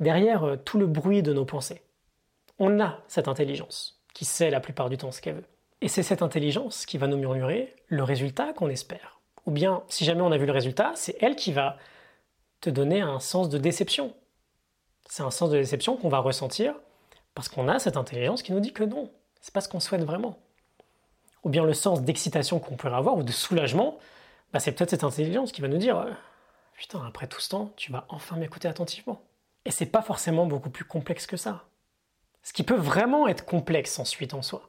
Derrière 0.00 0.44
euh, 0.44 0.56
tout 0.56 0.78
le 0.78 0.86
bruit 0.86 1.22
de 1.22 1.32
nos 1.32 1.44
pensées, 1.44 1.82
on 2.58 2.80
a 2.80 2.98
cette 3.08 3.28
intelligence 3.28 4.00
qui 4.14 4.24
sait 4.24 4.50
la 4.50 4.60
plupart 4.60 4.90
du 4.90 4.96
temps 4.98 5.12
ce 5.12 5.20
qu'elle 5.20 5.36
veut. 5.36 5.46
Et 5.80 5.88
c'est 5.88 6.02
cette 6.02 6.22
intelligence 6.22 6.86
qui 6.86 6.98
va 6.98 7.06
nous 7.06 7.16
murmurer 7.16 7.74
le 7.88 8.04
résultat 8.04 8.52
qu'on 8.52 8.68
espère. 8.68 9.20
Ou 9.46 9.50
bien, 9.50 9.82
si 9.88 10.04
jamais 10.04 10.20
on 10.20 10.30
a 10.30 10.38
vu 10.38 10.46
le 10.46 10.52
résultat, 10.52 10.92
c'est 10.94 11.16
elle 11.20 11.34
qui 11.34 11.52
va 11.52 11.76
te 12.60 12.70
donner 12.70 13.00
un 13.00 13.18
sens 13.18 13.48
de 13.48 13.58
déception. 13.58 14.14
C'est 15.08 15.22
un 15.22 15.30
sens 15.30 15.50
de 15.50 15.58
déception 15.58 15.96
qu'on 15.96 16.08
va 16.08 16.18
ressentir 16.18 16.74
parce 17.34 17.48
qu'on 17.48 17.68
a 17.68 17.78
cette 17.78 17.96
intelligence 17.96 18.42
qui 18.42 18.52
nous 18.52 18.60
dit 18.60 18.72
que 18.72 18.84
non, 18.84 19.10
c'est 19.40 19.52
pas 19.52 19.60
ce 19.60 19.68
qu'on 19.68 19.80
souhaite 19.80 20.04
vraiment. 20.04 20.38
Ou 21.42 21.48
bien 21.48 21.64
le 21.64 21.74
sens 21.74 22.02
d'excitation 22.02 22.60
qu'on 22.60 22.76
pourrait 22.76 22.94
avoir 22.94 23.16
ou 23.16 23.24
de 23.24 23.32
soulagement, 23.32 23.98
bah 24.52 24.60
c'est 24.60 24.72
peut-être 24.72 24.90
cette 24.90 25.04
intelligence 25.04 25.50
qui 25.50 25.60
va 25.60 25.68
nous 25.68 25.78
dire 25.78 25.98
euh, 25.98 26.10
putain, 26.82 27.04
après 27.06 27.28
tout 27.28 27.40
ce 27.40 27.48
temps, 27.48 27.72
tu 27.76 27.92
vas 27.92 28.06
enfin 28.08 28.36
m'écouter 28.36 28.66
attentivement. 28.66 29.22
Et 29.64 29.70
c'est 29.70 29.86
pas 29.86 30.02
forcément 30.02 30.46
beaucoup 30.46 30.68
plus 30.68 30.84
complexe 30.84 31.28
que 31.28 31.36
ça. 31.36 31.68
Ce 32.42 32.52
qui 32.52 32.64
peut 32.64 32.74
vraiment 32.74 33.28
être 33.28 33.44
complexe 33.44 34.00
ensuite 34.00 34.34
en 34.34 34.42
soi, 34.42 34.68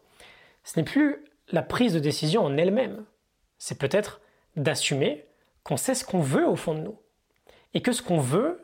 ce 0.63 0.79
n'est 0.79 0.85
plus 0.85 1.25
la 1.49 1.63
prise 1.63 1.91
de 1.91 1.99
décision 1.99 2.45
en 2.45 2.55
elle-même. 2.55 3.03
C'est 3.57 3.79
peut-être 3.79 4.21
d'assumer 4.55 5.25
qu'on 5.63 5.75
sait 5.75 5.95
ce 5.95 6.05
qu'on 6.05 6.19
veut 6.19 6.47
au 6.47 6.55
fond 6.55 6.75
de 6.75 6.81
nous. 6.81 6.99
Et 7.73 7.81
que 7.81 7.91
ce 7.91 8.03
qu'on 8.03 8.19
veut, 8.19 8.63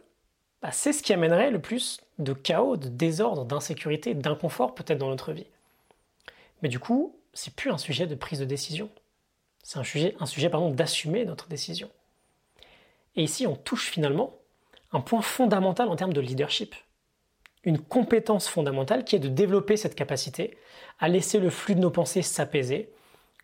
bah, 0.62 0.72
c'est 0.72 0.94
ce 0.94 1.02
qui 1.02 1.12
amènerait 1.12 1.50
le 1.50 1.60
plus 1.60 2.02
de 2.20 2.34
chaos, 2.34 2.78
de 2.78 2.88
désordre, 2.88 3.46
d'insécurité, 3.46 4.14
d'inconfort 4.14 4.76
peut-être 4.76 5.00
dans 5.00 5.10
notre 5.10 5.34
vie. 5.34 5.48
Mais 6.62 6.70
du 6.70 6.78
coup, 6.78 7.16
c'est 7.34 7.56
plus 7.56 7.72
un 7.72 7.80
sujet 7.80 8.06
de 8.06 8.14
prise 8.14 8.38
de 8.38 8.46
décision. 8.46 8.92
C'est 9.64 9.80
un 9.80 9.84
sujet, 9.84 10.16
un 10.20 10.28
sujet 10.28 10.52
d'assumer 10.76 11.26
notre 11.26 11.48
décision. 11.48 11.90
Et 13.16 13.24
ici, 13.24 13.48
on 13.48 13.56
touche 13.56 13.90
finalement 13.90 14.38
un 14.92 15.02
point 15.02 15.22
fondamental 15.22 15.90
en 15.90 15.96
termes 15.96 16.14
de 16.14 16.22
leadership. 16.22 16.76
Une 17.64 17.80
compétence 17.80 18.48
fondamentale 18.48 19.04
qui 19.04 19.16
est 19.16 19.20
de 19.20 19.28
développer 19.28 19.78
cette 19.78 19.96
capacité 19.96 20.58
à 21.00 21.10
laisser 21.10 21.40
le 21.40 21.50
flux 21.50 21.76
de 21.76 21.82
nos 21.82 21.92
pensées 21.92 22.22
s'apaiser, 22.22 22.92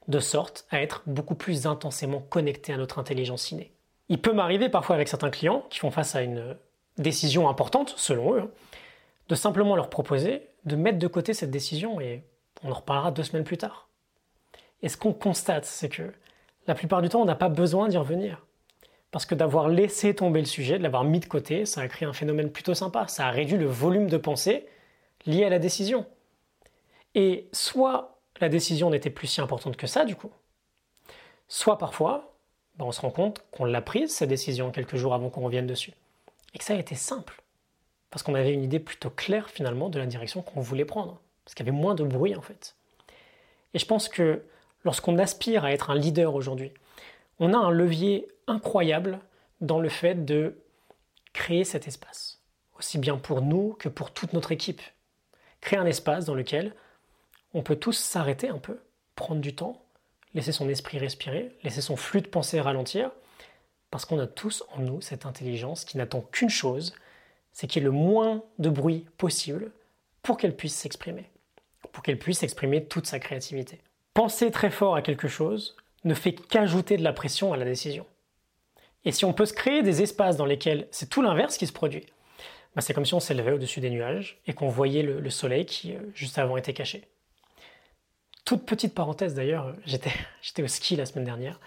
de 0.07 0.19
sorte 0.19 0.65
à 0.69 0.81
être 0.81 1.03
beaucoup 1.05 1.35
plus 1.35 1.67
intensément 1.67 2.19
connecté 2.21 2.73
à 2.73 2.77
notre 2.77 2.99
intelligence 2.99 3.51
innée. 3.51 3.73
Il 4.09 4.21
peut 4.21 4.33
m'arriver 4.33 4.69
parfois 4.69 4.95
avec 4.95 5.07
certains 5.07 5.31
clients 5.31 5.65
qui 5.69 5.79
font 5.79 5.91
face 5.91 6.15
à 6.15 6.21
une 6.21 6.57
décision 6.97 7.49
importante, 7.49 7.93
selon 7.97 8.35
eux, 8.35 8.53
de 9.27 9.35
simplement 9.35 9.75
leur 9.75 9.89
proposer 9.89 10.47
de 10.65 10.75
mettre 10.75 10.99
de 10.99 11.07
côté 11.07 11.33
cette 11.33 11.51
décision 11.51 11.99
et 12.01 12.23
on 12.63 12.71
en 12.71 12.75
reparlera 12.75 13.11
deux 13.11 13.23
semaines 13.23 13.43
plus 13.43 13.57
tard. 13.57 13.89
Et 14.81 14.89
ce 14.89 14.97
qu'on 14.97 15.13
constate, 15.13 15.65
c'est 15.65 15.89
que 15.89 16.13
la 16.67 16.75
plupart 16.75 17.01
du 17.01 17.09
temps, 17.09 17.21
on 17.21 17.25
n'a 17.25 17.35
pas 17.35 17.49
besoin 17.49 17.87
d'y 17.87 17.97
revenir. 17.97 18.44
Parce 19.15 19.25
que 19.25 19.33
d'avoir 19.33 19.69
laissé 19.69 20.13
tomber 20.13 20.41
le 20.41 20.45
sujet, 20.45 20.77
de 20.77 20.83
l'avoir 20.83 21.05
mis 21.05 21.21
de 21.21 21.25
côté, 21.25 21.65
ça 21.65 21.79
a 21.79 21.87
créé 21.87 22.05
un 22.05 22.11
phénomène 22.11 22.51
plutôt 22.51 22.73
sympa. 22.73 23.07
Ça 23.07 23.25
a 23.25 23.31
réduit 23.31 23.55
le 23.55 23.65
volume 23.65 24.09
de 24.09 24.17
pensée 24.17 24.67
lié 25.25 25.45
à 25.45 25.49
la 25.49 25.57
décision. 25.57 26.05
Et 27.13 27.47
soit 27.53 28.19
la 28.41 28.49
décision 28.49 28.89
n'était 28.89 29.09
plus 29.09 29.27
si 29.27 29.39
importante 29.39 29.77
que 29.77 29.87
ça, 29.87 30.03
du 30.03 30.17
coup, 30.17 30.31
soit 31.47 31.77
parfois, 31.77 32.35
ben, 32.75 32.83
on 32.83 32.91
se 32.91 32.99
rend 32.99 33.09
compte 33.09 33.41
qu'on 33.51 33.63
l'a 33.63 33.81
prise, 33.81 34.13
cette 34.13 34.27
décision, 34.27 34.69
quelques 34.69 34.97
jours 34.97 35.13
avant 35.13 35.29
qu'on 35.29 35.45
revienne 35.45 35.65
dessus. 35.65 35.93
Et 36.53 36.57
que 36.57 36.65
ça 36.65 36.73
a 36.73 36.77
été 36.77 36.95
simple. 36.95 37.41
Parce 38.09 38.21
qu'on 38.21 38.35
avait 38.35 38.51
une 38.51 38.63
idée 38.65 38.81
plutôt 38.81 39.11
claire, 39.11 39.49
finalement, 39.49 39.87
de 39.87 39.97
la 39.97 40.07
direction 40.07 40.41
qu'on 40.41 40.59
voulait 40.59 40.83
prendre. 40.83 41.21
Parce 41.45 41.55
qu'il 41.55 41.65
y 41.65 41.69
avait 41.69 41.77
moins 41.77 41.95
de 41.95 42.03
bruit, 42.03 42.35
en 42.35 42.41
fait. 42.41 42.75
Et 43.73 43.79
je 43.79 43.85
pense 43.85 44.09
que 44.09 44.43
lorsqu'on 44.83 45.17
aspire 45.19 45.63
à 45.63 45.71
être 45.71 45.89
un 45.89 45.95
leader 45.95 46.35
aujourd'hui, 46.35 46.73
on 47.39 47.53
a 47.53 47.57
un 47.57 47.71
levier 47.71 48.27
incroyable 48.47 49.19
dans 49.61 49.79
le 49.79 49.89
fait 49.89 50.25
de 50.25 50.61
créer 51.33 51.63
cet 51.63 51.87
espace. 51.87 52.41
Aussi 52.77 52.97
bien 52.97 53.17
pour 53.17 53.41
nous 53.41 53.73
que 53.73 53.89
pour 53.89 54.11
toute 54.11 54.33
notre 54.33 54.51
équipe. 54.51 54.81
Créer 55.61 55.79
un 55.79 55.85
espace 55.85 56.25
dans 56.25 56.35
lequel 56.35 56.73
on 57.53 57.63
peut 57.63 57.75
tous 57.75 57.97
s'arrêter 57.97 58.49
un 58.49 58.57
peu, 58.57 58.79
prendre 59.15 59.41
du 59.41 59.55
temps, 59.55 59.85
laisser 60.33 60.51
son 60.51 60.69
esprit 60.69 60.97
respirer, 60.97 61.57
laisser 61.63 61.81
son 61.81 61.95
flux 61.95 62.21
de 62.21 62.27
pensée 62.27 62.59
ralentir, 62.59 63.11
parce 63.91 64.05
qu'on 64.05 64.19
a 64.19 64.27
tous 64.27 64.63
en 64.73 64.81
nous 64.81 65.01
cette 65.01 65.25
intelligence 65.25 65.85
qui 65.85 65.97
n'attend 65.97 66.21
qu'une 66.21 66.49
chose, 66.49 66.93
c'est 67.53 67.67
qu'il 67.67 67.81
y 67.81 67.85
ait 67.85 67.89
le 67.89 67.91
moins 67.91 68.43
de 68.59 68.69
bruit 68.69 69.07
possible 69.17 69.71
pour 70.21 70.37
qu'elle 70.37 70.55
puisse 70.55 70.75
s'exprimer, 70.75 71.31
pour 71.93 72.03
qu'elle 72.03 72.19
puisse 72.19 72.43
exprimer 72.43 72.85
toute 72.85 73.07
sa 73.07 73.19
créativité. 73.19 73.81
Penser 74.13 74.51
très 74.51 74.69
fort 74.69 74.95
à 74.95 75.01
quelque 75.01 75.29
chose 75.29 75.77
ne 76.05 76.13
fait 76.13 76.33
qu'ajouter 76.33 76.97
de 76.97 77.03
la 77.03 77.13
pression 77.13 77.51
à 77.51 77.57
la 77.57 77.65
décision. 77.65 78.05
Et 79.03 79.11
si 79.11 79.25
on 79.25 79.33
peut 79.33 79.45
se 79.45 79.53
créer 79.53 79.83
des 79.83 80.01
espaces 80.01 80.37
dans 80.37 80.45
lesquels 80.45 80.87
c'est 80.91 81.09
tout 81.09 81.21
l'inverse 81.21 81.57
qui 81.57 81.67
se 81.67 81.73
produit, 81.73 82.05
bah 82.75 82.81
c'est 82.81 82.93
comme 82.93 83.05
si 83.05 83.13
on 83.13 83.19
s'élevait 83.19 83.51
au-dessus 83.51 83.79
des 83.79 83.89
nuages 83.89 84.39
et 84.47 84.53
qu'on 84.53 84.67
voyait 84.67 85.03
le, 85.03 85.29
soleil 85.29 85.65
qui, 85.65 85.93
euh, 85.93 85.99
juste 86.13 86.37
avant, 86.37 86.57
était 86.57 86.73
caché. 86.73 87.07
Toute 88.43 88.65
petite 88.65 88.93
parenthèse 88.93 89.33
d'ailleurs, 89.33 89.75
j'étais, 89.85 90.11
j'étais 90.41 90.63
au 90.63 90.67
ski 90.67 90.95
la 90.95 91.05
semaine 91.05 91.25
dernière 91.25 91.59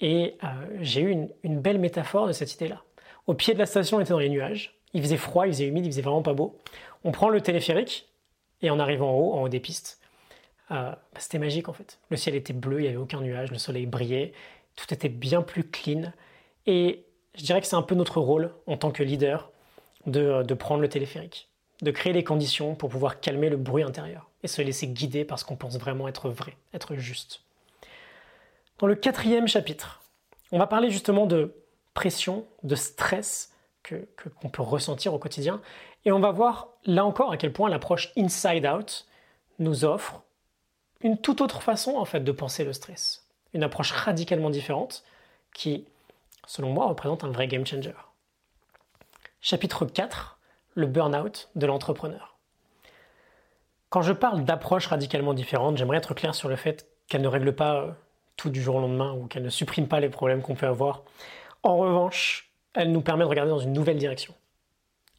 et 0.00 0.36
euh, 0.42 0.46
j'ai 0.80 1.02
eu 1.02 1.28
une, 1.42 1.60
belle 1.60 1.78
métaphore 1.78 2.26
de 2.26 2.32
cette 2.32 2.52
idée-là. 2.54 2.82
Au 3.26 3.34
pied 3.34 3.54
de 3.54 3.58
la 3.58 3.66
station, 3.66 3.98
on 3.98 4.00
était 4.00 4.10
dans 4.10 4.18
les 4.18 4.28
nuages. 4.28 4.78
Il 4.92 5.02
faisait 5.02 5.16
froid, 5.16 5.46
il 5.46 5.52
faisait 5.52 5.66
humide, 5.66 5.86
il 5.86 5.90
faisait 5.90 6.02
vraiment 6.02 6.22
pas 6.22 6.34
beau. 6.34 6.58
On 7.04 7.10
prend 7.10 7.28
le 7.28 7.40
téléphérique 7.40 8.08
et 8.62 8.70
en 8.70 8.78
arrivant 8.78 9.10
en 9.10 9.18
haut, 9.18 9.32
en 9.34 9.42
haut 9.42 9.48
des 9.48 9.60
pistes, 9.60 10.00
euh, 10.70 10.90
bah, 10.90 11.18
c'était 11.18 11.38
magique 11.38 11.68
en 11.68 11.72
fait. 11.72 11.98
Le 12.10 12.16
ciel 12.16 12.34
était 12.34 12.52
bleu, 12.52 12.80
il 12.80 12.82
n'y 12.82 12.88
avait 12.88 12.96
aucun 12.96 13.20
nuage, 13.20 13.50
le 13.50 13.58
soleil 13.58 13.86
brillait, 13.86 14.32
tout 14.76 14.92
était 14.92 15.08
bien 15.08 15.42
plus 15.42 15.64
clean. 15.68 16.12
Et 16.66 17.04
je 17.34 17.44
dirais 17.44 17.60
que 17.60 17.66
c'est 17.66 17.76
un 17.76 17.82
peu 17.82 17.94
notre 17.94 18.20
rôle 18.20 18.52
en 18.66 18.76
tant 18.76 18.90
que 18.90 19.02
leader 19.02 19.50
de 20.06 20.54
prendre 20.54 20.82
le 20.82 20.88
téléphérique 20.88 21.48
de 21.82 21.90
créer 21.90 22.12
les 22.12 22.24
conditions 22.24 22.74
pour 22.74 22.88
pouvoir 22.88 23.20
calmer 23.20 23.48
le 23.48 23.56
bruit 23.56 23.82
intérieur 23.82 24.30
et 24.42 24.48
se 24.48 24.62
laisser 24.62 24.88
guider 24.88 25.24
par 25.24 25.38
ce 25.38 25.44
qu'on 25.44 25.56
pense 25.56 25.78
vraiment 25.78 26.08
être 26.08 26.28
vrai, 26.28 26.56
être 26.72 26.96
juste. 26.96 27.42
Dans 28.78 28.86
le 28.86 28.94
quatrième 28.94 29.48
chapitre, 29.48 30.02
on 30.52 30.58
va 30.58 30.66
parler 30.66 30.90
justement 30.90 31.26
de 31.26 31.54
pression, 31.94 32.46
de 32.62 32.74
stress 32.74 33.52
que, 33.82 34.08
qu'on 34.40 34.48
peut 34.48 34.62
ressentir 34.62 35.14
au 35.14 35.18
quotidien, 35.18 35.60
et 36.04 36.12
on 36.12 36.20
va 36.20 36.30
voir 36.30 36.68
là 36.84 37.04
encore 37.04 37.32
à 37.32 37.36
quel 37.36 37.52
point 37.52 37.68
l'approche 37.68 38.12
inside 38.16 38.66
out 38.66 39.06
nous 39.58 39.84
offre 39.84 40.22
une 41.04 41.18
toute 41.18 41.40
autre 41.40 41.62
façon 41.62 41.92
en 41.96 42.04
fait 42.04 42.20
de 42.20 42.32
penser 42.32 42.64
le 42.64 42.72
stress, 42.72 43.24
une 43.52 43.62
approche 43.62 43.92
radicalement 43.92 44.50
différente 44.50 45.04
qui, 45.54 45.86
selon 46.46 46.70
moi, 46.70 46.86
représente 46.86 47.22
un 47.22 47.30
vrai 47.30 47.46
game 47.46 47.64
changer. 47.64 47.94
Chapitre 49.40 49.84
4 49.84 50.38
le 50.74 50.86
burn-out 50.86 51.50
de 51.54 51.66
l'entrepreneur. 51.66 52.36
Quand 53.90 54.02
je 54.02 54.12
parle 54.12 54.44
d'approche 54.44 54.88
radicalement 54.88 55.34
différente, 55.34 55.76
j'aimerais 55.76 55.98
être 55.98 56.14
clair 56.14 56.34
sur 56.34 56.48
le 56.48 56.56
fait 56.56 56.88
qu'elle 57.06 57.22
ne 57.22 57.28
règle 57.28 57.54
pas 57.54 57.76
euh, 57.76 57.92
tout 58.36 58.50
du 58.50 58.60
jour 58.60 58.76
au 58.76 58.80
lendemain 58.80 59.12
ou 59.12 59.26
qu'elle 59.26 59.44
ne 59.44 59.50
supprime 59.50 59.86
pas 59.86 60.00
les 60.00 60.08
problèmes 60.08 60.42
qu'on 60.42 60.56
peut 60.56 60.66
avoir. 60.66 61.02
En 61.62 61.76
revanche, 61.76 62.50
elle 62.72 62.90
nous 62.90 63.02
permet 63.02 63.22
de 63.22 63.28
regarder 63.28 63.50
dans 63.50 63.60
une 63.60 63.72
nouvelle 63.72 63.98
direction. 63.98 64.34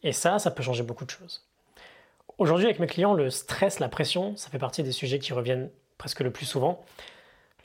Et 0.03 0.11
ça, 0.11 0.39
ça 0.39 0.51
peut 0.51 0.61
changer 0.61 0.83
beaucoup 0.83 1.05
de 1.05 1.09
choses. 1.09 1.45
Aujourd'hui, 2.37 2.65
avec 2.65 2.79
mes 2.79 2.87
clients, 2.87 3.13
le 3.13 3.29
stress, 3.29 3.79
la 3.79 3.87
pression, 3.87 4.35
ça 4.35 4.49
fait 4.49 4.59
partie 4.59 4.83
des 4.83 4.91
sujets 4.91 5.19
qui 5.19 5.31
reviennent 5.31 5.69
presque 5.97 6.19
le 6.19 6.31
plus 6.31 6.45
souvent. 6.45 6.83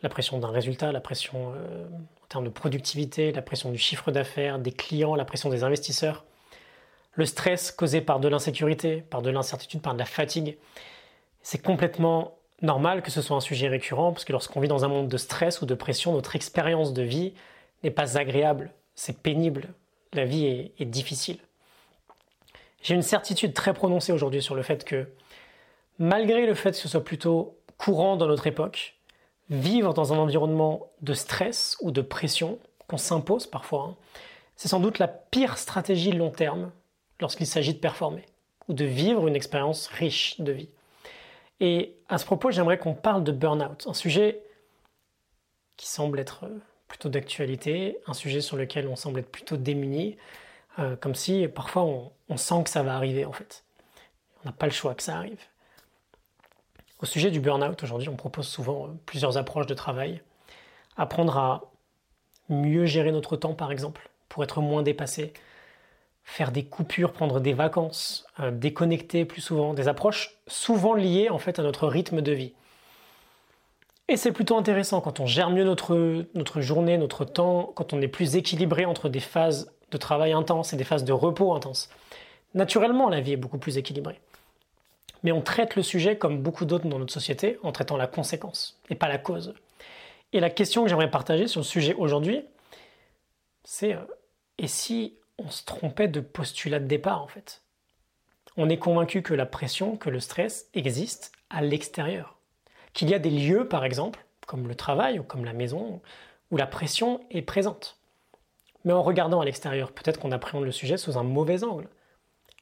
La 0.02 0.08
pression 0.08 0.38
d'un 0.38 0.50
résultat, 0.50 0.92
la 0.92 1.00
pression 1.00 1.52
euh, 1.56 1.86
en 2.22 2.26
termes 2.28 2.44
de 2.44 2.50
productivité, 2.50 3.32
la 3.32 3.42
pression 3.42 3.72
du 3.72 3.78
chiffre 3.78 4.12
d'affaires, 4.12 4.60
des 4.60 4.70
clients, 4.70 5.16
la 5.16 5.24
pression 5.24 5.50
des 5.50 5.64
investisseurs. 5.64 6.24
Le 7.14 7.26
stress 7.26 7.72
causé 7.72 8.00
par 8.00 8.20
de 8.20 8.28
l'insécurité, 8.28 9.02
par 9.10 9.22
de 9.22 9.30
l'incertitude, 9.30 9.82
par 9.82 9.94
de 9.94 9.98
la 9.98 10.04
fatigue. 10.04 10.56
C'est 11.42 11.60
complètement 11.60 12.38
normal 12.62 13.02
que 13.02 13.10
ce 13.10 13.22
soit 13.22 13.36
un 13.36 13.40
sujet 13.40 13.66
récurrent, 13.66 14.12
parce 14.12 14.24
que 14.24 14.32
lorsqu'on 14.32 14.60
vit 14.60 14.68
dans 14.68 14.84
un 14.84 14.88
monde 14.88 15.08
de 15.08 15.16
stress 15.16 15.62
ou 15.62 15.66
de 15.66 15.74
pression, 15.74 16.12
notre 16.12 16.36
expérience 16.36 16.92
de 16.92 17.02
vie 17.02 17.34
n'est 17.82 17.90
pas 17.90 18.18
agréable, 18.18 18.70
c'est 18.94 19.20
pénible, 19.20 19.66
la 20.12 20.24
vie 20.24 20.46
est, 20.46 20.74
est 20.78 20.84
difficile. 20.84 21.38
J'ai 22.82 22.94
une 22.94 23.02
certitude 23.02 23.52
très 23.52 23.74
prononcée 23.74 24.12
aujourd'hui 24.12 24.42
sur 24.42 24.54
le 24.54 24.62
fait 24.62 24.84
que, 24.84 25.06
malgré 25.98 26.46
le 26.46 26.54
fait 26.54 26.72
que 26.72 26.76
ce 26.76 26.88
soit 26.88 27.04
plutôt 27.04 27.56
courant 27.76 28.16
dans 28.16 28.26
notre 28.26 28.46
époque, 28.46 28.96
vivre 29.50 29.92
dans 29.92 30.12
un 30.12 30.18
environnement 30.18 30.90
de 31.02 31.12
stress 31.12 31.76
ou 31.80 31.90
de 31.90 32.00
pression 32.00 32.58
qu'on 32.86 32.96
s'impose 32.96 33.46
parfois, 33.46 33.90
hein, 33.90 33.96
c'est 34.56 34.68
sans 34.68 34.80
doute 34.80 34.98
la 34.98 35.08
pire 35.08 35.58
stratégie 35.58 36.12
long 36.12 36.30
terme 36.30 36.70
lorsqu'il 37.20 37.46
s'agit 37.46 37.74
de 37.74 37.78
performer 37.78 38.24
ou 38.68 38.74
de 38.74 38.84
vivre 38.84 39.26
une 39.26 39.36
expérience 39.36 39.86
riche 39.88 40.40
de 40.40 40.52
vie. 40.52 40.68
Et 41.60 41.96
à 42.08 42.18
ce 42.18 42.24
propos, 42.24 42.50
j'aimerais 42.50 42.78
qu'on 42.78 42.94
parle 42.94 43.24
de 43.24 43.32
burn-out, 43.32 43.86
un 43.86 43.94
sujet 43.94 44.42
qui 45.76 45.86
semble 45.86 46.18
être 46.18 46.46
plutôt 46.88 47.08
d'actualité, 47.08 47.98
un 48.06 48.14
sujet 48.14 48.40
sur 48.40 48.56
lequel 48.56 48.88
on 48.88 48.96
semble 48.96 49.20
être 49.20 49.30
plutôt 49.30 49.56
démuni, 49.56 50.16
euh, 50.80 50.96
comme 50.96 51.14
si 51.14 51.46
parfois 51.48 51.82
on, 52.28 52.36
sent 52.36 52.64
que 52.64 52.70
ça 52.70 52.82
va 52.82 52.94
arriver 52.94 53.24
en 53.24 53.32
fait. 53.32 53.64
On 54.42 54.48
n'a 54.48 54.52
pas 54.52 54.66
le 54.66 54.72
choix 54.72 54.94
que 54.94 55.02
ça 55.02 55.16
arrive. 55.16 55.40
Au 57.00 57.06
sujet 57.06 57.30
du 57.30 57.40
burn-out, 57.40 57.82
aujourd'hui, 57.82 58.08
on 58.08 58.16
propose 58.16 58.46
souvent 58.46 58.86
euh, 58.86 58.90
plusieurs 59.04 59.36
approches 59.36 59.66
de 59.66 59.74
travail. 59.74 60.22
Apprendre 60.96 61.36
à 61.36 61.70
mieux 62.48 62.86
gérer 62.86 63.12
notre 63.12 63.36
temps, 63.36 63.54
par 63.54 63.72
exemple, 63.72 64.10
pour 64.28 64.42
être 64.42 64.60
moins 64.60 64.82
dépassé, 64.82 65.32
faire 66.24 66.50
des 66.52 66.64
coupures, 66.64 67.12
prendre 67.12 67.40
des 67.40 67.52
vacances, 67.52 68.26
euh, 68.38 68.50
déconnecter 68.50 69.24
plus 69.24 69.40
souvent, 69.40 69.74
des 69.74 69.88
approches 69.88 70.38
souvent 70.46 70.94
liées 70.94 71.28
en 71.28 71.38
fait 71.38 71.58
à 71.58 71.62
notre 71.62 71.88
rythme 71.88 72.22
de 72.22 72.32
vie. 72.32 72.54
Et 74.08 74.16
c'est 74.16 74.32
plutôt 74.32 74.56
intéressant 74.56 75.00
quand 75.00 75.20
on 75.20 75.26
gère 75.26 75.50
mieux 75.50 75.64
notre 75.64 76.60
journée, 76.60 76.98
notre 76.98 77.24
temps, 77.24 77.72
quand 77.76 77.92
on 77.92 78.00
est 78.00 78.08
plus 78.08 78.34
équilibré 78.34 78.84
entre 78.84 79.08
des 79.08 79.20
phases 79.20 79.70
de 79.90 79.96
travail 79.96 80.32
intense 80.32 80.72
et 80.72 80.76
des 80.76 80.84
phases 80.84 81.04
de 81.04 81.12
repos 81.12 81.52
intense. 81.52 81.90
Naturellement, 82.54 83.08
la 83.08 83.20
vie 83.20 83.32
est 83.32 83.36
beaucoup 83.36 83.58
plus 83.58 83.78
équilibrée. 83.78 84.20
Mais 85.22 85.32
on 85.32 85.42
traite 85.42 85.76
le 85.76 85.82
sujet 85.82 86.16
comme 86.16 86.40
beaucoup 86.42 86.64
d'autres 86.64 86.88
dans 86.88 86.98
notre 86.98 87.12
société 87.12 87.58
en 87.62 87.72
traitant 87.72 87.96
la 87.96 88.06
conséquence 88.06 88.78
et 88.88 88.94
pas 88.94 89.08
la 89.08 89.18
cause. 89.18 89.54
Et 90.32 90.40
la 90.40 90.50
question 90.50 90.82
que 90.82 90.88
j'aimerais 90.88 91.10
partager 91.10 91.46
sur 91.46 91.60
le 91.60 91.66
sujet 91.66 91.94
aujourd'hui, 91.94 92.42
c'est 93.64 93.94
euh, 93.94 94.00
et 94.58 94.66
si 94.66 95.14
on 95.38 95.50
se 95.50 95.64
trompait 95.64 96.08
de 96.08 96.20
postulat 96.20 96.80
de 96.80 96.86
départ 96.86 97.22
en 97.22 97.26
fait? 97.26 97.62
On 98.56 98.68
est 98.68 98.78
convaincu 98.78 99.22
que 99.22 99.34
la 99.34 99.46
pression, 99.46 99.96
que 99.96 100.10
le 100.10 100.20
stress 100.20 100.68
existe 100.74 101.32
à 101.50 101.62
l'extérieur. 101.62 102.38
Qu'il 102.92 103.08
y 103.08 103.14
a 103.14 103.18
des 103.18 103.30
lieux, 103.30 103.68
par 103.68 103.84
exemple, 103.84 104.24
comme 104.46 104.66
le 104.66 104.74
travail 104.74 105.18
ou 105.18 105.22
comme 105.22 105.44
la 105.44 105.52
maison, 105.52 106.02
où 106.50 106.56
la 106.56 106.66
pression 106.66 107.20
est 107.30 107.42
présente. 107.42 107.99
Mais 108.84 108.92
en 108.92 109.02
regardant 109.02 109.40
à 109.40 109.44
l'extérieur, 109.44 109.92
peut-être 109.92 110.20
qu'on 110.20 110.32
appréhende 110.32 110.64
le 110.64 110.72
sujet 110.72 110.96
sous 110.96 111.18
un 111.18 111.22
mauvais 111.22 111.64
angle. 111.64 111.88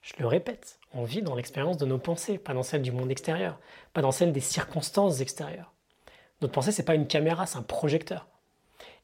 Je 0.02 0.14
le 0.18 0.26
répète, 0.26 0.78
on 0.94 1.04
vit 1.04 1.22
dans 1.22 1.34
l'expérience 1.34 1.76
de 1.76 1.86
nos 1.86 1.98
pensées, 1.98 2.38
pas 2.38 2.54
dans 2.54 2.62
celle 2.62 2.82
du 2.82 2.92
monde 2.92 3.10
extérieur, 3.10 3.58
pas 3.92 4.02
dans 4.02 4.12
celle 4.12 4.32
des 4.32 4.40
circonstances 4.40 5.20
extérieures. 5.20 5.72
Notre 6.40 6.54
pensée, 6.54 6.72
c'est 6.72 6.84
pas 6.84 6.94
une 6.94 7.08
caméra, 7.08 7.46
c'est 7.46 7.58
un 7.58 7.62
projecteur. 7.62 8.26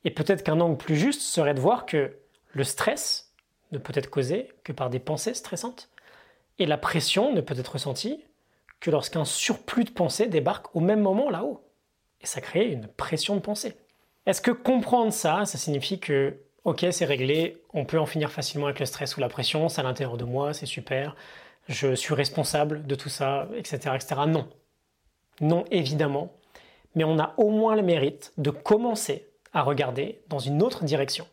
Et 0.04 0.10
peut-être 0.10 0.42
qu'un 0.42 0.60
angle 0.60 0.76
plus 0.76 0.96
juste 0.96 1.22
serait 1.22 1.54
de 1.54 1.60
voir 1.60 1.86
que 1.86 2.16
le 2.52 2.64
stress, 2.64 3.34
ne 3.74 3.78
peut 3.78 3.92
être 3.96 4.08
causée 4.08 4.50
que 4.62 4.72
par 4.72 4.88
des 4.88 4.98
pensées 4.98 5.34
stressantes. 5.34 5.90
Et 6.58 6.66
la 6.66 6.78
pression 6.78 7.32
ne 7.32 7.40
peut 7.40 7.58
être 7.58 7.72
ressentie 7.72 8.24
que 8.80 8.90
lorsqu'un 8.90 9.24
surplus 9.24 9.84
de 9.84 9.90
pensées 9.90 10.26
débarque 10.26 10.74
au 10.74 10.80
même 10.80 11.00
moment 11.00 11.30
là-haut. 11.30 11.68
Et 12.20 12.26
ça 12.26 12.40
crée 12.40 12.70
une 12.70 12.86
pression 12.86 13.34
de 13.34 13.40
pensée. 13.40 13.76
Est-ce 14.26 14.40
que 14.40 14.50
comprendre 14.50 15.12
ça, 15.12 15.44
ça 15.44 15.58
signifie 15.58 16.00
que, 16.00 16.38
ok, 16.64 16.86
c'est 16.90 17.04
réglé, 17.04 17.62
on 17.72 17.84
peut 17.84 17.98
en 17.98 18.06
finir 18.06 18.32
facilement 18.32 18.66
avec 18.66 18.80
le 18.80 18.86
stress 18.86 19.16
ou 19.16 19.20
la 19.20 19.28
pression, 19.28 19.68
c'est 19.68 19.80
à 19.80 19.84
l'intérieur 19.84 20.16
de 20.16 20.24
moi, 20.24 20.54
c'est 20.54 20.66
super, 20.66 21.14
je 21.68 21.94
suis 21.94 22.14
responsable 22.14 22.86
de 22.86 22.94
tout 22.94 23.08
ça, 23.08 23.48
etc., 23.56 23.76
etc. 23.94 24.22
Non. 24.26 24.48
Non, 25.40 25.64
évidemment. 25.70 26.32
Mais 26.94 27.04
on 27.04 27.18
a 27.18 27.34
au 27.38 27.50
moins 27.50 27.74
le 27.74 27.82
mérite 27.82 28.32
de 28.38 28.50
commencer 28.50 29.26
à 29.52 29.62
regarder 29.62 30.20
dans 30.28 30.38
une 30.38 30.62
autre 30.62 30.84
direction 30.84 31.26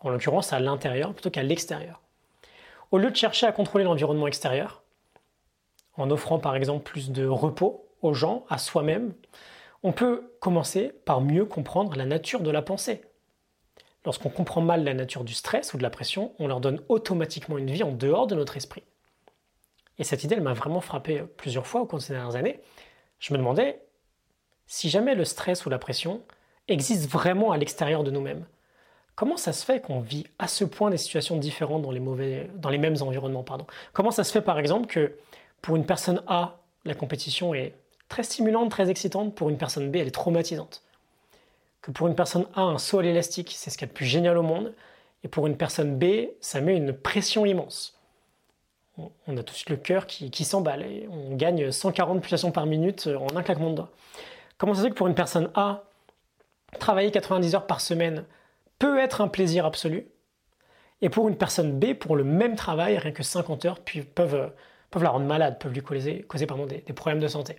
en 0.00 0.10
l'occurrence 0.10 0.52
à 0.52 0.60
l'intérieur 0.60 1.12
plutôt 1.12 1.30
qu'à 1.30 1.42
l'extérieur. 1.42 2.00
Au 2.90 2.98
lieu 2.98 3.10
de 3.10 3.16
chercher 3.16 3.46
à 3.46 3.52
contrôler 3.52 3.84
l'environnement 3.84 4.26
extérieur, 4.26 4.82
en 5.96 6.10
offrant 6.10 6.38
par 6.38 6.56
exemple 6.56 6.82
plus 6.82 7.10
de 7.10 7.26
repos 7.26 7.86
aux 8.02 8.14
gens, 8.14 8.44
à 8.50 8.58
soi-même, 8.58 9.14
on 9.82 9.92
peut 9.92 10.30
commencer 10.40 10.92
par 11.04 11.20
mieux 11.20 11.44
comprendre 11.44 11.96
la 11.96 12.04
nature 12.04 12.40
de 12.40 12.50
la 12.50 12.62
pensée. 12.62 13.02
Lorsqu'on 14.04 14.28
comprend 14.28 14.60
mal 14.60 14.84
la 14.84 14.94
nature 14.94 15.24
du 15.24 15.34
stress 15.34 15.72
ou 15.72 15.78
de 15.78 15.82
la 15.82 15.90
pression, 15.90 16.34
on 16.38 16.46
leur 16.46 16.60
donne 16.60 16.80
automatiquement 16.88 17.58
une 17.58 17.70
vie 17.70 17.82
en 17.82 17.92
dehors 17.92 18.26
de 18.26 18.34
notre 18.34 18.56
esprit. 18.56 18.82
Et 19.98 20.04
cette 20.04 20.24
idée, 20.24 20.34
elle 20.34 20.42
m'a 20.42 20.52
vraiment 20.52 20.80
frappé 20.80 21.22
plusieurs 21.36 21.66
fois 21.66 21.80
au 21.80 21.86
cours 21.86 21.98
de 21.98 22.04
ces 22.04 22.12
dernières 22.12 22.36
années. 22.36 22.60
Je 23.18 23.32
me 23.32 23.38
demandais 23.38 23.80
si 24.66 24.90
jamais 24.90 25.14
le 25.14 25.24
stress 25.24 25.64
ou 25.64 25.70
la 25.70 25.78
pression 25.78 26.22
existe 26.68 27.08
vraiment 27.08 27.52
à 27.52 27.56
l'extérieur 27.56 28.04
de 28.04 28.10
nous-mêmes. 28.10 28.44
Comment 29.14 29.36
ça 29.36 29.52
se 29.52 29.64
fait 29.64 29.80
qu'on 29.80 30.00
vit 30.00 30.26
à 30.38 30.48
ce 30.48 30.64
point 30.64 30.90
des 30.90 30.96
situations 30.96 31.36
différentes 31.36 31.82
dans 31.82 31.92
les, 31.92 32.50
dans 32.56 32.68
les 32.68 32.78
mêmes 32.78 32.96
environnements 33.00 33.44
pardon? 33.44 33.66
Comment 33.92 34.10
ça 34.10 34.24
se 34.24 34.32
fait 34.32 34.42
par 34.42 34.58
exemple 34.58 34.86
que 34.86 35.16
pour 35.62 35.76
une 35.76 35.86
personne 35.86 36.22
A, 36.26 36.58
la 36.84 36.94
compétition 36.94 37.54
est 37.54 37.74
très 38.08 38.24
stimulante, 38.24 38.70
très 38.70 38.90
excitante, 38.90 39.34
pour 39.34 39.48
une 39.48 39.56
personne 39.56 39.90
B, 39.90 39.96
elle 39.96 40.08
est 40.08 40.10
traumatisante? 40.10 40.83
Que 41.84 41.90
pour 41.90 42.06
une 42.06 42.14
personne 42.14 42.46
A, 42.54 42.62
un 42.62 42.78
saut 42.78 43.00
à 43.00 43.02
l'élastique, 43.02 43.52
c'est 43.54 43.68
ce 43.68 43.76
qu'il 43.76 43.86
y 43.86 43.90
a 43.90 43.92
de 43.92 43.94
plus 43.94 44.06
génial 44.06 44.38
au 44.38 44.42
monde, 44.42 44.72
et 45.22 45.28
pour 45.28 45.46
une 45.46 45.58
personne 45.58 45.98
B, 45.98 46.28
ça 46.40 46.62
met 46.62 46.74
une 46.74 46.94
pression 46.94 47.44
immense. 47.44 48.00
On 48.96 49.36
a 49.36 49.42
tout 49.42 49.52
de 49.52 49.58
suite 49.58 49.68
le 49.68 49.76
cœur 49.76 50.06
qui, 50.06 50.30
qui 50.30 50.44
s'emballe 50.44 50.80
et 50.80 51.06
on 51.10 51.34
gagne 51.34 51.70
140 51.70 52.22
pulsations 52.22 52.52
par 52.52 52.64
minute 52.64 53.06
en 53.08 53.36
un 53.36 53.42
claquement 53.42 53.68
de 53.68 53.74
doigts. 53.74 53.90
Comment 54.56 54.72
ça 54.72 54.80
se 54.80 54.86
fait 54.86 54.92
que 54.92 54.96
pour 54.96 55.08
une 55.08 55.14
personne 55.14 55.50
A, 55.56 55.82
travailler 56.78 57.10
90 57.10 57.54
heures 57.54 57.66
par 57.66 57.82
semaine, 57.82 58.24
peut 58.78 58.98
être 58.98 59.20
un 59.20 59.28
plaisir 59.28 59.66
absolu. 59.66 60.06
Et 61.02 61.10
pour 61.10 61.28
une 61.28 61.36
personne 61.36 61.78
B, 61.78 61.92
pour 61.92 62.16
le 62.16 62.24
même 62.24 62.56
travail, 62.56 62.96
rien 62.96 63.12
que 63.12 63.22
50 63.22 63.64
heures 63.66 63.80
puis 63.80 64.00
peuvent, 64.00 64.52
peuvent 64.90 65.02
la 65.02 65.10
rendre 65.10 65.26
malade, 65.26 65.58
peuvent 65.58 65.74
lui 65.74 65.82
causer, 65.82 66.22
causer 66.22 66.46
pardon, 66.46 66.64
des, 66.64 66.78
des 66.78 66.92
problèmes 66.94 67.20
de 67.20 67.28
santé. 67.28 67.56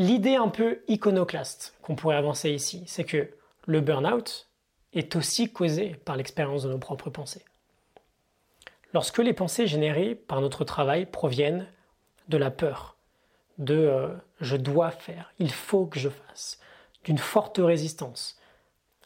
L'idée 0.00 0.36
un 0.36 0.48
peu 0.48 0.80
iconoclaste 0.88 1.74
qu'on 1.82 1.94
pourrait 1.94 2.16
avancer 2.16 2.50
ici, 2.50 2.84
c'est 2.86 3.04
que 3.04 3.28
le 3.66 3.82
burn-out 3.82 4.48
est 4.94 5.14
aussi 5.14 5.52
causé 5.52 5.90
par 6.06 6.16
l'expérience 6.16 6.62
de 6.62 6.70
nos 6.70 6.78
propres 6.78 7.10
pensées. 7.10 7.44
Lorsque 8.94 9.18
les 9.18 9.34
pensées 9.34 9.66
générées 9.66 10.14
par 10.14 10.40
notre 10.40 10.64
travail 10.64 11.04
proviennent 11.04 11.66
de 12.28 12.38
la 12.38 12.50
peur, 12.50 12.96
de 13.58 13.74
euh, 13.74 14.08
je 14.40 14.56
dois 14.56 14.90
faire, 14.90 15.34
il 15.38 15.52
faut 15.52 15.84
que 15.84 16.00
je 16.00 16.08
fasse, 16.08 16.58
d'une 17.04 17.18
forte 17.18 17.58
résistance, 17.58 18.40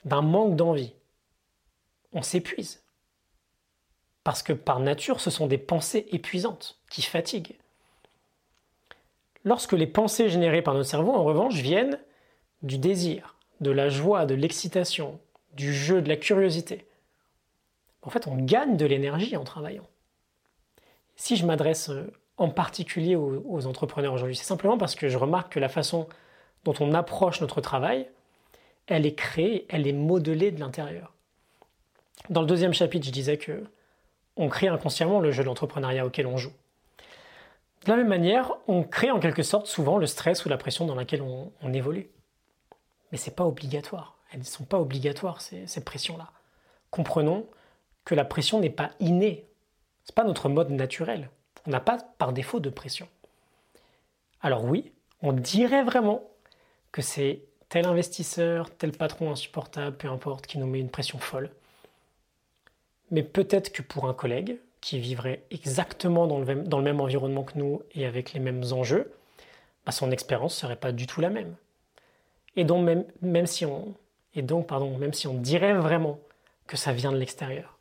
d'un 0.05 0.23
manque 0.23 0.55
d'envie, 0.55 0.95
on 2.13 2.23
s'épuise. 2.23 2.85
Parce 4.23 4.45
que 4.45 4.53
par 4.53 4.79
nature, 4.79 5.19
ce 5.19 5.31
sont 5.31 5.49
des 5.49 5.59
pensées 5.59 6.07
épuisantes 6.13 6.79
qui 6.89 7.03
fatiguent. 7.03 7.59
Lorsque 9.45 9.73
les 9.73 9.87
pensées 9.87 10.29
générées 10.29 10.63
par 10.63 10.75
notre 10.75 10.89
cerveau, 10.89 11.13
en 11.13 11.25
revanche, 11.25 11.55
viennent 11.55 11.99
du 12.63 12.79
désir, 12.79 13.37
de 13.61 13.71
la 13.71 13.89
joie, 13.89 14.27
de 14.27 14.35
l'excitation, 14.35 15.21
du 15.53 15.73
jeu, 15.73 16.03
de 16.03 16.09
la 16.09 16.17
curiosité, 16.17 16.87
en 18.03 18.11
fait, 18.11 18.27
on 18.27 18.37
gagne 18.37 18.77
de 18.77 18.87
l'énergie 18.87 19.37
en 19.37 19.45
travaillant. 19.45 19.87
Si 21.17 21.37
je 21.37 21.47
m'adresse 21.47 21.91
euh, 21.91 22.13
en 22.37 22.51
particulier 22.51 23.17
aux, 23.17 23.67
entrepreneurs 23.67 24.13
aujourd'hui, 24.13 24.37
c'est 24.37 24.45
simplement 24.45 24.77
parce 24.77 24.95
que 24.95 25.09
je 25.09 25.17
remarque 25.17 25.53
que 25.53 25.61
la 25.61 25.69
façon 25.69 26.09
dont 26.65 26.75
on 26.81 26.93
approche 26.95 27.41
notre 27.41 27.61
travail 27.61 28.09
elle 28.87 29.07
est 29.07 29.15
créée, 29.15 29.67
elle 29.71 29.87
est 29.87 29.95
modelée 29.95 30.51
de 30.51 30.61
l'intérieur. 30.61 31.15
Dans 32.29 32.43
le 32.43 32.47
deuxième 32.47 32.75
chapitre, 32.75 33.07
je 33.07 33.13
disais 33.13 33.39
que 33.39 33.65
on 34.37 34.49
crée 34.49 34.69
inconsciemment 34.69 35.21
le 35.21 35.31
jeu 35.31 35.45
d'entrepreneuriat 35.45 36.05
auquel 36.05 36.27
on 36.27 36.37
joue. 36.37 36.53
De 37.85 37.91
la 37.91 37.97
même 37.97 38.09
manière, 38.09 38.53
on 38.67 38.83
crée 38.83 39.11
en 39.11 39.21
quelque 39.21 39.43
sorte 39.43 39.67
souvent 39.67 39.99
le 39.99 40.07
stress 40.07 40.45
ou 40.45 40.49
la 40.49 40.57
pression 40.57 40.87
dans 40.87 40.95
laquelle 40.95 41.23
on, 41.23 41.73
évolue. 41.73 42.09
Mais 43.13 43.19
ce 43.19 43.29
n'est 43.29 43.37
pas 43.37 43.45
obligatoire. 43.45 44.17
Elles 44.33 44.41
ne 44.41 44.45
sont 44.45 44.65
pas 44.65 44.81
obligatoires, 44.81 45.43
ces, 45.43 45.67
ces 45.67 45.85
pressions-là. 45.85 46.31
Comprenons 46.91 47.47
que 48.05 48.15
la 48.15 48.25
pression 48.25 48.59
n'est 48.59 48.71
pas 48.71 48.91
innée. 49.01 49.47
C'est 50.05 50.15
pas 50.15 50.25
notre 50.25 50.49
mode 50.49 50.71
naturel. 50.71 51.29
On 51.67 51.71
n'a 51.71 51.81
pas 51.81 51.99
par 52.19 52.33
défaut 52.33 52.61
de 52.61 52.71
pression. 52.71 53.09
Alors 54.41 54.65
oui, 54.65 54.93
on 55.23 55.33
dirait 55.33 55.85
vraiment 55.85 56.23
que 56.93 57.03
c'est 57.03 57.41
tel 57.69 57.87
investisseur, 57.87 58.71
tel 58.71 58.93
patron 58.93 59.31
insupportable, 59.31 59.97
peu 59.97 60.09
importe, 60.09 60.47
qui 60.47 60.59
nous 60.59 60.67
met 60.67 60.81
une 60.81 60.91
pression 60.91 61.19
folle. 61.19 61.51
Mais 63.11 63.23
peut-être 63.23 63.73
que 63.73 63.83
pour 63.83 64.07
un 64.07 64.15
collègue 64.15 64.59
qui 64.85 64.99
vivrait 64.99 65.43
exactement 65.51 66.27
dans 66.27 66.39
le 66.39 66.83
même, 66.83 67.01
environnement 67.01 67.43
que 67.43 67.57
nous 67.57 67.81
et 67.95 68.05
avec 68.05 68.35
les 68.35 68.39
mêmes 68.39 68.65
enjeux, 68.71 69.11
bah, 69.87 69.93
son 69.93 70.11
expérience 70.11 70.57
ne 70.57 70.61
serait 70.61 70.77
pas 70.77 70.93
du 70.93 71.07
tout 71.07 71.23
la 71.23 71.31
même. 71.31 71.57
Et 72.55 72.65
donc 72.65 72.85
même, 72.85 73.07
même 73.23 73.47
si 73.47 73.65
on, 73.65 73.95
et 74.35 74.43
donc, 74.43 74.67
pardon, 74.67 74.99
même 74.99 75.15
si 75.15 75.27
on 75.27 75.33
dirait 75.33 75.73
vraiment 75.73 76.21
que 76.67 76.77
ça 76.77 76.93
vient 76.93 77.13
de 77.13 77.17
l'extérieur, 77.17 77.79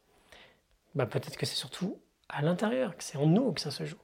bah 0.95 1.05
peut-être 1.05 1.35
que 1.35 1.45
c'est 1.45 1.57
surtout 1.57 1.97
à 2.29 2.41
l'intérieur, 2.41 2.95
que 2.95 3.03
c'est 3.03 3.17
en 3.17 3.25
nous 3.25 3.51
que 3.51 3.59
ça 3.59 3.69
se 3.69 3.83
joue. 3.83 3.99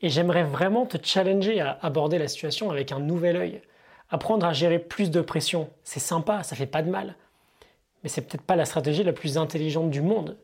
Et 0.00 0.08
j'aimerais 0.08 0.42
vraiment 0.42 0.86
te 0.86 0.98
challenger 1.00 1.60
à 1.60 1.78
aborder 1.82 2.18
la 2.18 2.26
situation 2.26 2.72
avec 2.72 2.90
un 2.90 2.98
nouvel 2.98 3.36
œil. 3.36 3.62
Apprendre 4.10 4.44
à 4.44 4.52
gérer 4.52 4.80
plus 4.80 5.12
de 5.12 5.20
pression, 5.20 5.70
c'est 5.84 6.00
sympa, 6.00 6.42
ça 6.42 6.56
fait 6.56 6.66
pas 6.66 6.82
de 6.82 6.90
mal. 6.90 7.14
Mais 8.02 8.08
c'est 8.08 8.22
peut-être 8.22 8.42
pas 8.42 8.56
la 8.56 8.64
stratégie 8.64 9.04
la 9.04 9.12
plus 9.12 9.38
intelligente 9.38 9.90
du 9.90 10.00
monde. 10.02 10.36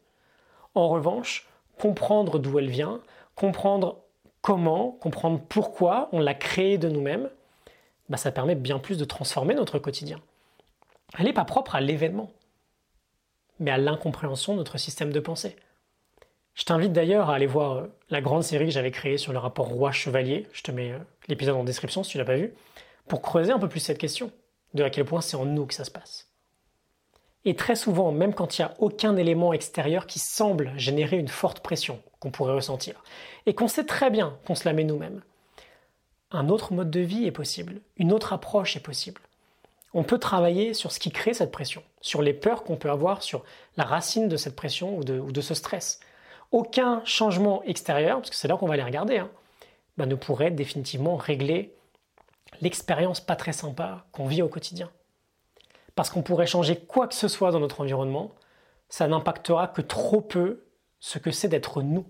En 0.77 0.89
revanche, 0.89 1.48
comprendre 1.79 2.39
d'où 2.39 2.59
elle 2.59 2.71
vient, 2.71 3.01
comprendre 3.35 3.99
comment, 4.43 4.93
comprendre 5.01 5.41
pourquoi 5.49 6.09
on 6.13 6.21
l'a 6.21 6.35
créée 6.35 6.79
de 6.79 6.89
nous-mêmes, 6.89 7.31
bah 8.09 8.17
ça 8.17 8.33
permet 8.33 8.55
bien 8.55 8.79
plus 8.79 8.99
de 8.99 9.05
transformer 9.05 9.55
notre 9.55 9.79
quotidien. 9.79 10.21
Elle 11.19 11.27
n'est 11.27 11.33
pas 11.33 11.45
propre 11.45 11.75
à 11.75 11.81
l'événement, 11.81 12.31
mais 13.61 13.71
à 13.71 13.79
l'incompréhension 13.79 14.55
de 14.55 14.59
notre 14.59 14.79
système 14.79 15.13
de 15.13 15.21
pensée. 15.21 15.57
Je 16.55 16.65
t'invite 16.65 16.93
d'ailleurs 16.93 17.31
à 17.31 17.37
aller 17.37 17.47
voir 17.47 17.77
euh, 17.77 17.87
la 18.11 18.21
grande 18.21 18.43
série 18.43 18.67
que 18.67 18.73
j'avais 18.73 18.91
créée 18.91 19.17
sur 19.17 19.33
le 19.33 19.39
rapport 19.39 19.69
roi-chevalier. 19.69 20.47
Je 20.53 20.63
te 20.63 20.73
mets 20.73 20.91
euh, 20.91 20.99
l'épisode 21.29 21.55
en 21.55 21.65
description 21.65 22.03
si 22.03 22.11
tu 22.11 22.19
l'as 22.19 22.25
pas 22.25 22.37
vu, 22.37 22.53
pour 23.07 23.23
creuser 23.23 23.53
un 23.53 23.61
peu 23.61 23.69
plus 23.69 23.81
cette 23.81 23.99
question, 23.99 24.33
de 24.75 24.83
à 24.83 24.91
quel 24.91 25.05
point 25.05 25.21
c'est 25.21 25.37
en 25.37 25.45
nous 25.45 25.67
que 25.67 25.75
ça 25.75 25.85
se 25.85 25.91
passe. 25.91 26.28
Et 27.49 27.57
très 27.57 27.77
souvent, 27.77 28.13
même 28.13 28.35
quand 28.35 28.59
il 28.59 28.61
n'y 28.61 28.67
a 28.67 28.75
aucun 28.79 29.17
élément 29.17 29.55
extérieur 29.55 30.07
qui 30.07 30.19
semble 30.19 30.71
générer 30.77 31.17
une 31.17 31.29
forte 31.29 31.61
pression 31.61 32.03
qu'on 32.21 32.31
pourrait 32.31 32.53
ressentir, 32.53 33.03
et 33.47 33.55
qu'on 33.55 33.69
sait 33.69 33.87
très 33.87 34.11
bien 34.11 34.37
qu'on 34.47 34.55
se 34.55 34.67
la 34.69 34.75
met 34.75 34.85
nous-mêmes, 34.85 35.23
un 36.31 36.51
autre 36.51 36.75
mode 36.75 36.91
de 36.91 37.01
vie 37.01 37.25
est 37.25 37.31
possible, 37.31 37.81
une 37.97 38.13
autre 38.13 38.35
approche 38.35 38.77
est 38.77 38.81
possible. 38.81 39.23
On 39.95 40.03
peut 40.03 40.19
travailler 40.19 40.75
sur 40.75 40.93
ce 40.93 40.99
qui 40.99 41.11
crée 41.11 41.33
cette 41.33 41.51
pression, 41.51 41.83
sur 42.03 42.21
les 42.21 42.35
peurs 42.35 42.65
qu'on 42.65 42.77
peut 42.77 42.91
avoir, 42.91 43.23
sur 43.23 43.45
la 43.79 43.85
racine 43.85 44.29
de 44.29 44.37
cette 44.37 44.55
pression 44.55 44.99
ou 44.99 45.03
de, 45.03 45.41
ce 45.41 45.55
stress. 45.55 46.01
Aucun 46.53 47.01
changement 47.07 47.63
extérieur, 47.63 48.19
parce 48.19 48.29
que 48.29 48.37
c'est 48.37 48.49
là 48.49 48.59
qu'on 48.59 48.69
va 48.69 48.77
les 48.77 48.85
regarder, 48.85 49.17
hein, 49.17 49.31
bah, 49.97 50.05
ne 50.05 50.17
pourrait 50.17 50.51
définitivement 50.51 51.17
régler 51.17 51.73
l'expérience 52.61 53.23
pas 53.23 53.37
très 53.37 53.55
sympa 53.55 54.05
qu'on 54.13 54.27
vit 54.27 54.43
au 54.43 54.49
quotidien. 54.49 54.91
Parce 55.99 56.11
qu'on 56.11 56.23
pourrait 56.23 56.47
changer 56.47 56.79
quoi 56.79 57.09
que 57.09 57.15
ce 57.17 57.27
soit 57.27 57.51
dans 57.51 57.59
notre 57.59 57.81
environnement, 57.81 58.33
ça 58.89 59.09
n'impactera 59.09 59.67
que 59.67 59.81
trop 59.81 60.21
peu 60.21 60.65
ce 61.01 61.19
que 61.19 61.33
c'est 61.33 61.49
d'être 61.49 61.83
nous. 61.83 62.07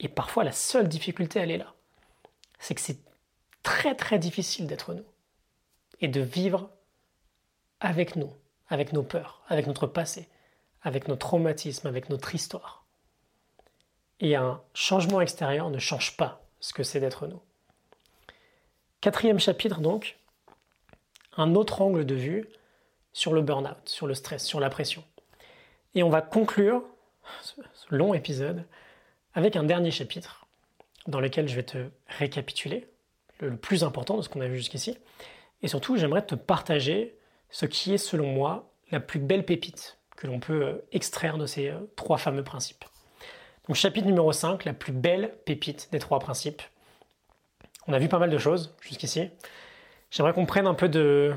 Et 0.00 0.08
parfois 0.08 0.42
la 0.42 0.50
seule 0.50 0.88
difficulté, 0.88 1.38
elle 1.38 1.52
est 1.52 1.58
là. 1.58 1.74
C'est 2.58 2.74
que 2.74 2.80
c'est 2.80 2.98
très 3.62 3.94
très 3.94 4.18
difficile 4.18 4.66
d'être 4.66 4.94
nous. 4.94 5.04
Et 6.00 6.08
de 6.08 6.22
vivre 6.22 6.70
avec 7.78 8.16
nous, 8.16 8.32
avec 8.66 8.92
nos 8.92 9.04
peurs, 9.04 9.44
avec 9.46 9.68
notre 9.68 9.86
passé, 9.86 10.28
avec 10.82 11.06
nos 11.06 11.14
traumatismes, 11.14 11.86
avec 11.86 12.10
notre 12.10 12.34
histoire. 12.34 12.84
Et 14.18 14.34
un 14.34 14.60
changement 14.74 15.20
extérieur 15.20 15.70
ne 15.70 15.78
change 15.78 16.16
pas 16.16 16.44
ce 16.58 16.72
que 16.72 16.82
c'est 16.82 16.98
d'être 16.98 17.28
nous. 17.28 17.42
Quatrième 19.00 19.38
chapitre 19.38 19.78
donc, 19.78 20.18
un 21.36 21.54
autre 21.54 21.82
angle 21.82 22.04
de 22.04 22.14
vue 22.14 22.48
sur 23.12 23.32
le 23.32 23.42
burn-out, 23.42 23.76
sur 23.88 24.06
le 24.06 24.14
stress, 24.14 24.44
sur 24.44 24.60
la 24.60 24.70
pression. 24.70 25.04
Et 25.94 26.02
on 26.02 26.10
va 26.10 26.20
conclure 26.20 26.82
ce 27.42 27.54
long 27.90 28.14
épisode 28.14 28.64
avec 29.34 29.56
un 29.56 29.64
dernier 29.64 29.90
chapitre 29.90 30.46
dans 31.06 31.20
lequel 31.20 31.48
je 31.48 31.54
vais 31.54 31.62
te 31.62 31.88
récapituler 32.06 32.88
le 33.40 33.56
plus 33.56 33.84
important 33.84 34.16
de 34.16 34.22
ce 34.22 34.28
qu'on 34.28 34.40
a 34.40 34.48
vu 34.48 34.56
jusqu'ici. 34.56 34.96
Et 35.62 35.68
surtout, 35.68 35.96
j'aimerais 35.96 36.24
te 36.24 36.34
partager 36.34 37.16
ce 37.50 37.66
qui 37.66 37.94
est 37.94 37.98
selon 37.98 38.26
moi 38.26 38.70
la 38.90 39.00
plus 39.00 39.18
belle 39.18 39.44
pépite 39.44 39.98
que 40.16 40.26
l'on 40.26 40.40
peut 40.40 40.62
euh, 40.62 40.84
extraire 40.92 41.38
de 41.38 41.46
ces 41.46 41.68
euh, 41.68 41.78
trois 41.96 42.18
fameux 42.18 42.44
principes. 42.44 42.84
Donc 43.66 43.76
chapitre 43.76 44.06
numéro 44.06 44.30
5, 44.32 44.64
la 44.64 44.72
plus 44.72 44.92
belle 44.92 45.34
pépite 45.44 45.88
des 45.90 45.98
trois 45.98 46.18
principes. 46.18 46.62
On 47.86 47.92
a 47.92 47.98
vu 47.98 48.08
pas 48.08 48.18
mal 48.18 48.30
de 48.30 48.38
choses 48.38 48.74
jusqu'ici. 48.80 49.30
J'aimerais 50.14 50.32
qu'on 50.32 50.46
prenne 50.46 50.68
un 50.68 50.74
peu, 50.74 50.88
de, 50.88 51.34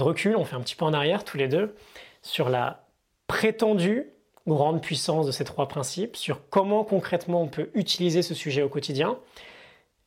recul, 0.00 0.36
on 0.36 0.46
fait 0.46 0.56
un 0.56 0.60
petit 0.62 0.74
peu 0.74 0.86
en 0.86 0.94
arrière 0.94 1.22
tous 1.22 1.36
les 1.36 1.48
deux, 1.48 1.76
sur 2.22 2.48
la 2.48 2.82
prétendue 3.26 4.06
grande 4.46 4.80
puissance 4.80 5.26
de 5.26 5.32
ces 5.32 5.44
trois 5.44 5.68
principes, 5.68 6.16
sur 6.16 6.48
comment 6.48 6.82
concrètement 6.82 7.42
on 7.42 7.46
peut 7.46 7.68
utiliser 7.74 8.22
ce 8.22 8.32
sujet 8.32 8.62
au 8.62 8.70
quotidien, 8.70 9.18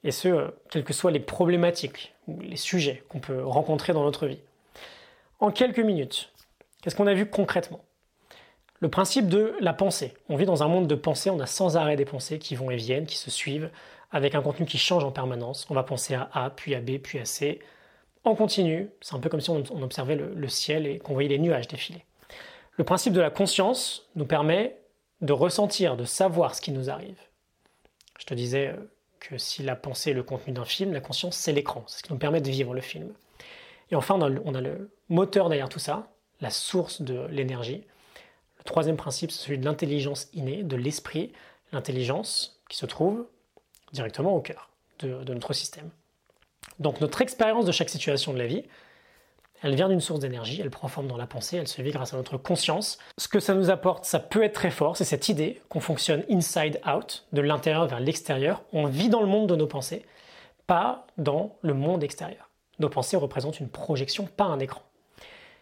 et 0.03 0.09
ce, 0.09 0.49
quelles 0.71 0.83
que 0.83 0.93
soient 0.93 1.11
les 1.11 1.19
problématiques 1.19 2.15
ou 2.27 2.39
les 2.39 2.55
sujets 2.55 3.03
qu'on 3.09 3.19
peut 3.19 3.43
rencontrer 3.43 3.93
dans 3.93 4.03
notre 4.03 4.25
vie. 4.25 4.39
En 5.39 5.51
quelques 5.51 5.77
minutes, 5.77 6.31
qu'est-ce 6.81 6.95
qu'on 6.95 7.05
a 7.05 7.13
vu 7.13 7.27
concrètement? 7.27 7.85
Le 8.79 8.89
principe 8.89 9.27
de 9.27 9.53
la 9.59 9.73
pensée. 9.73 10.15
On 10.29 10.35
vit 10.35 10.45
dans 10.45 10.63
un 10.63 10.67
monde 10.67 10.87
de 10.87 10.95
pensée, 10.95 11.29
on 11.29 11.39
a 11.39 11.45
sans 11.45 11.77
arrêt 11.77 11.95
des 11.95 12.05
pensées 12.05 12.39
qui 12.39 12.55
vont 12.55 12.71
et 12.71 12.75
viennent, 12.75 13.05
qui 13.05 13.17
se 13.17 13.29
suivent, 13.29 13.69
avec 14.11 14.35
un 14.35 14.41
contenu 14.41 14.65
qui 14.65 14.77
change 14.77 15.03
en 15.03 15.11
permanence. 15.11 15.65
On 15.69 15.73
va 15.73 15.83
penser 15.83 16.13
à 16.13 16.29
A, 16.33 16.49
puis 16.49 16.75
à 16.75 16.81
B, 16.81 16.97
puis 16.97 17.19
à 17.19 17.25
C, 17.25 17.59
en 18.23 18.35
continu. 18.35 18.89
C'est 19.01 19.15
un 19.15 19.19
peu 19.19 19.29
comme 19.29 19.41
si 19.41 19.49
on 19.49 19.81
observait 19.81 20.15
le, 20.15 20.47
ciel 20.47 20.85
et 20.85 20.99
qu'on 20.99 21.13
voyait 21.13 21.29
les 21.29 21.39
nuages 21.39 21.67
défiler. 21.67 22.05
Le 22.77 22.83
principe 22.83 23.13
de 23.13 23.21
la 23.21 23.29
conscience 23.29 24.09
nous 24.15 24.25
permet 24.25 24.77
de 25.21 25.33
ressentir, 25.33 25.97
de 25.97 26.05
savoir 26.05 26.55
ce 26.55 26.61
qui 26.61 26.71
nous 26.71 26.89
arrive. 26.89 27.19
Je 28.19 28.25
te 28.25 28.33
disais 28.33 28.67
euh, 28.69 28.91
que 29.19 29.37
si 29.37 29.61
la 29.61 29.75
pensée 29.75 30.11
est 30.11 30.15
le 30.15 30.23
contenu 30.23 30.53
d'un 30.53 30.65
film, 30.65 30.93
la 30.93 31.01
conscience 31.01 31.35
c'est 31.35 31.51
l'écran, 31.51 31.83
c'est 31.87 31.99
ce 31.99 32.03
qui 32.03 32.11
nous 32.11 32.17
permet 32.17 32.41
de 32.41 32.49
vivre 32.49 32.73
le 32.73 32.81
film. 32.81 33.13
Et 33.91 33.95
enfin, 33.95 34.17
on 34.19 34.55
a 34.55 34.61
le 34.61 34.91
moteur 35.09 35.49
derrière 35.49 35.69
tout 35.69 35.79
ça, 35.79 36.07
la 36.39 36.49
source 36.49 37.01
de 37.01 37.27
l'énergie. 37.27 37.83
Le 38.57 38.63
troisième 38.63 38.95
principe, 38.95 39.31
c'est 39.31 39.43
celui 39.43 39.57
de 39.59 39.65
l'intelligence 39.65 40.29
innée, 40.33 40.63
de 40.63 40.75
l'esprit, 40.75 41.33
l'intelligence 41.71 42.61
qui 42.69 42.77
se 42.77 42.85
trouve 42.85 43.25
directement 43.91 44.35
au 44.35 44.41
cœur 44.41 44.69
de, 44.99 45.33
notre 45.33 45.53
système. 45.53 45.89
Donc 46.79 47.01
notre 47.01 47.21
expérience 47.21 47.65
de 47.65 47.71
chaque 47.71 47.89
situation 47.89 48.33
de 48.33 48.37
la 48.37 48.47
vie, 48.47 48.63
elle 49.63 49.75
vient 49.75 49.89
d'une 49.89 50.01
source 50.01 50.19
d'énergie, 50.19 50.59
elle 50.61 50.71
prend 50.71 50.87
forme 50.87 51.07
dans 51.07 51.17
la 51.17 51.27
pensée, 51.27 51.57
elle 51.57 51.67
se 51.67 51.81
vit 51.81 51.91
grâce 51.91 52.13
à 52.13 52.17
notre 52.17 52.37
conscience. 52.37 52.97
Ce 53.17 53.27
que 53.27 53.39
ça 53.39 53.53
nous 53.53 53.69
apporte, 53.69 54.05
ça 54.05 54.19
peut 54.19 54.43
être 54.43 54.53
très 54.53 54.71
fort, 54.71 54.97
c'est 54.97 55.05
cette 55.05 55.29
idée 55.29 55.61
qu'on 55.69 55.79
fonctionne 55.79 56.23
inside 56.29 56.79
out, 56.87 57.25
de 57.31 57.41
l'intérieur 57.41 57.87
vers 57.87 57.99
l'extérieur. 57.99 58.63
On 58.73 58.87
vit 58.87 59.09
dans 59.09 59.21
le 59.21 59.27
monde 59.27 59.49
de 59.49 59.55
nos 59.55 59.67
pensées, 59.67 60.03
pas 60.65 61.05
dans 61.17 61.55
le 61.61 61.73
monde 61.73 62.03
extérieur. 62.03 62.49
Nos 62.79 62.89
pensées 62.89 63.17
représentent 63.17 63.59
une 63.59 63.69
projection, 63.69 64.25
pas 64.25 64.45
un 64.45 64.59
écran. 64.59 64.81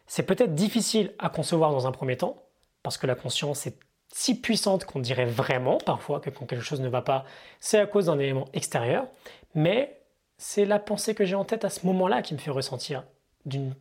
C'est 0.08 0.24
peut-être 0.24 0.56
difficile 0.56 1.14
à 1.20 1.30
concevoir 1.30 1.72
dans 1.72 1.86
un 1.86 1.92
premier 1.92 2.16
temps, 2.16 2.42
parce 2.84 2.98
que 2.98 3.08
la 3.08 3.16
conscience 3.16 3.68
est 3.68 3.78
si 4.12 4.40
puissante 4.40 4.86
qu'on 4.86 5.00
dirait 5.00 5.26
vraiment 5.26 5.78
parfois 5.78 6.20
que 6.20 6.30
quand 6.30 6.46
quelque 6.46 6.64
chose 6.64 6.82
ne 6.82 6.90
va 6.90 7.02
pas, 7.02 7.26
c'est 7.60 7.80
à 7.80 7.86
cause 7.86 8.08
d'un 8.08 8.20
élément 8.20 8.46
extérieur, 8.54 9.08
mais 9.56 10.02
c'est 10.38 10.66
la 10.66 10.80
pensée 10.80 11.16
que 11.16 11.26
j'ai 11.26 11.36
en 11.36 11.46
tête 11.46 11.66
à 11.66 11.70
ce 11.70 11.86
moment-là 11.86 12.22
qui 12.22 12.34
me 12.34 12.40
fait 12.40 12.52
ressentir 12.52 13.04
d'une 13.46 13.74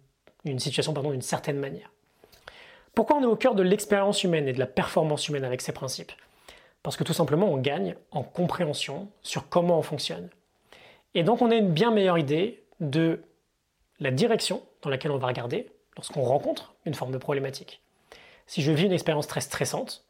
une 0.44 0.58
situation 0.58 0.92
d'une 0.92 1.22
certaine 1.22 1.58
manière. 1.58 1.90
Pourquoi 2.94 3.16
on 3.16 3.22
est 3.22 3.26
au 3.26 3.36
cœur 3.36 3.54
de 3.54 3.62
l'expérience 3.62 4.24
humaine 4.24 4.48
et 4.48 4.52
de 4.52 4.58
la 4.58 4.66
performance 4.66 5.28
humaine 5.28 5.44
avec 5.44 5.60
ces 5.60 5.72
principes? 5.72 6.12
Parce 6.82 6.96
que 6.96 7.04
tout 7.04 7.12
simplement 7.12 7.48
on 7.52 7.58
gagne 7.58 7.96
en 8.10 8.22
compréhension 8.22 9.08
sur 9.22 9.48
comment 9.48 9.78
on 9.78 9.82
fonctionne. 9.82 10.28
Et 11.14 11.22
donc 11.22 11.42
on 11.42 11.50
a 11.50 11.56
une 11.56 11.72
bien 11.72 11.90
meilleure 11.90 12.18
idée 12.18 12.62
de 12.80 13.22
la 14.00 14.10
direction 14.10 14.62
dans 14.82 14.90
laquelle 14.90 15.10
on 15.10 15.18
va 15.18 15.26
regarder 15.26 15.70
lorsqu'on 15.96 16.22
rencontre 16.22 16.74
une 16.86 16.94
forme 16.94 17.12
de 17.12 17.18
problématique. 17.18 17.80
Si 18.46 18.62
je 18.62 18.72
vis 18.72 18.86
une 18.86 18.92
expérience 18.92 19.26
très 19.26 19.40
stressante, 19.40 20.04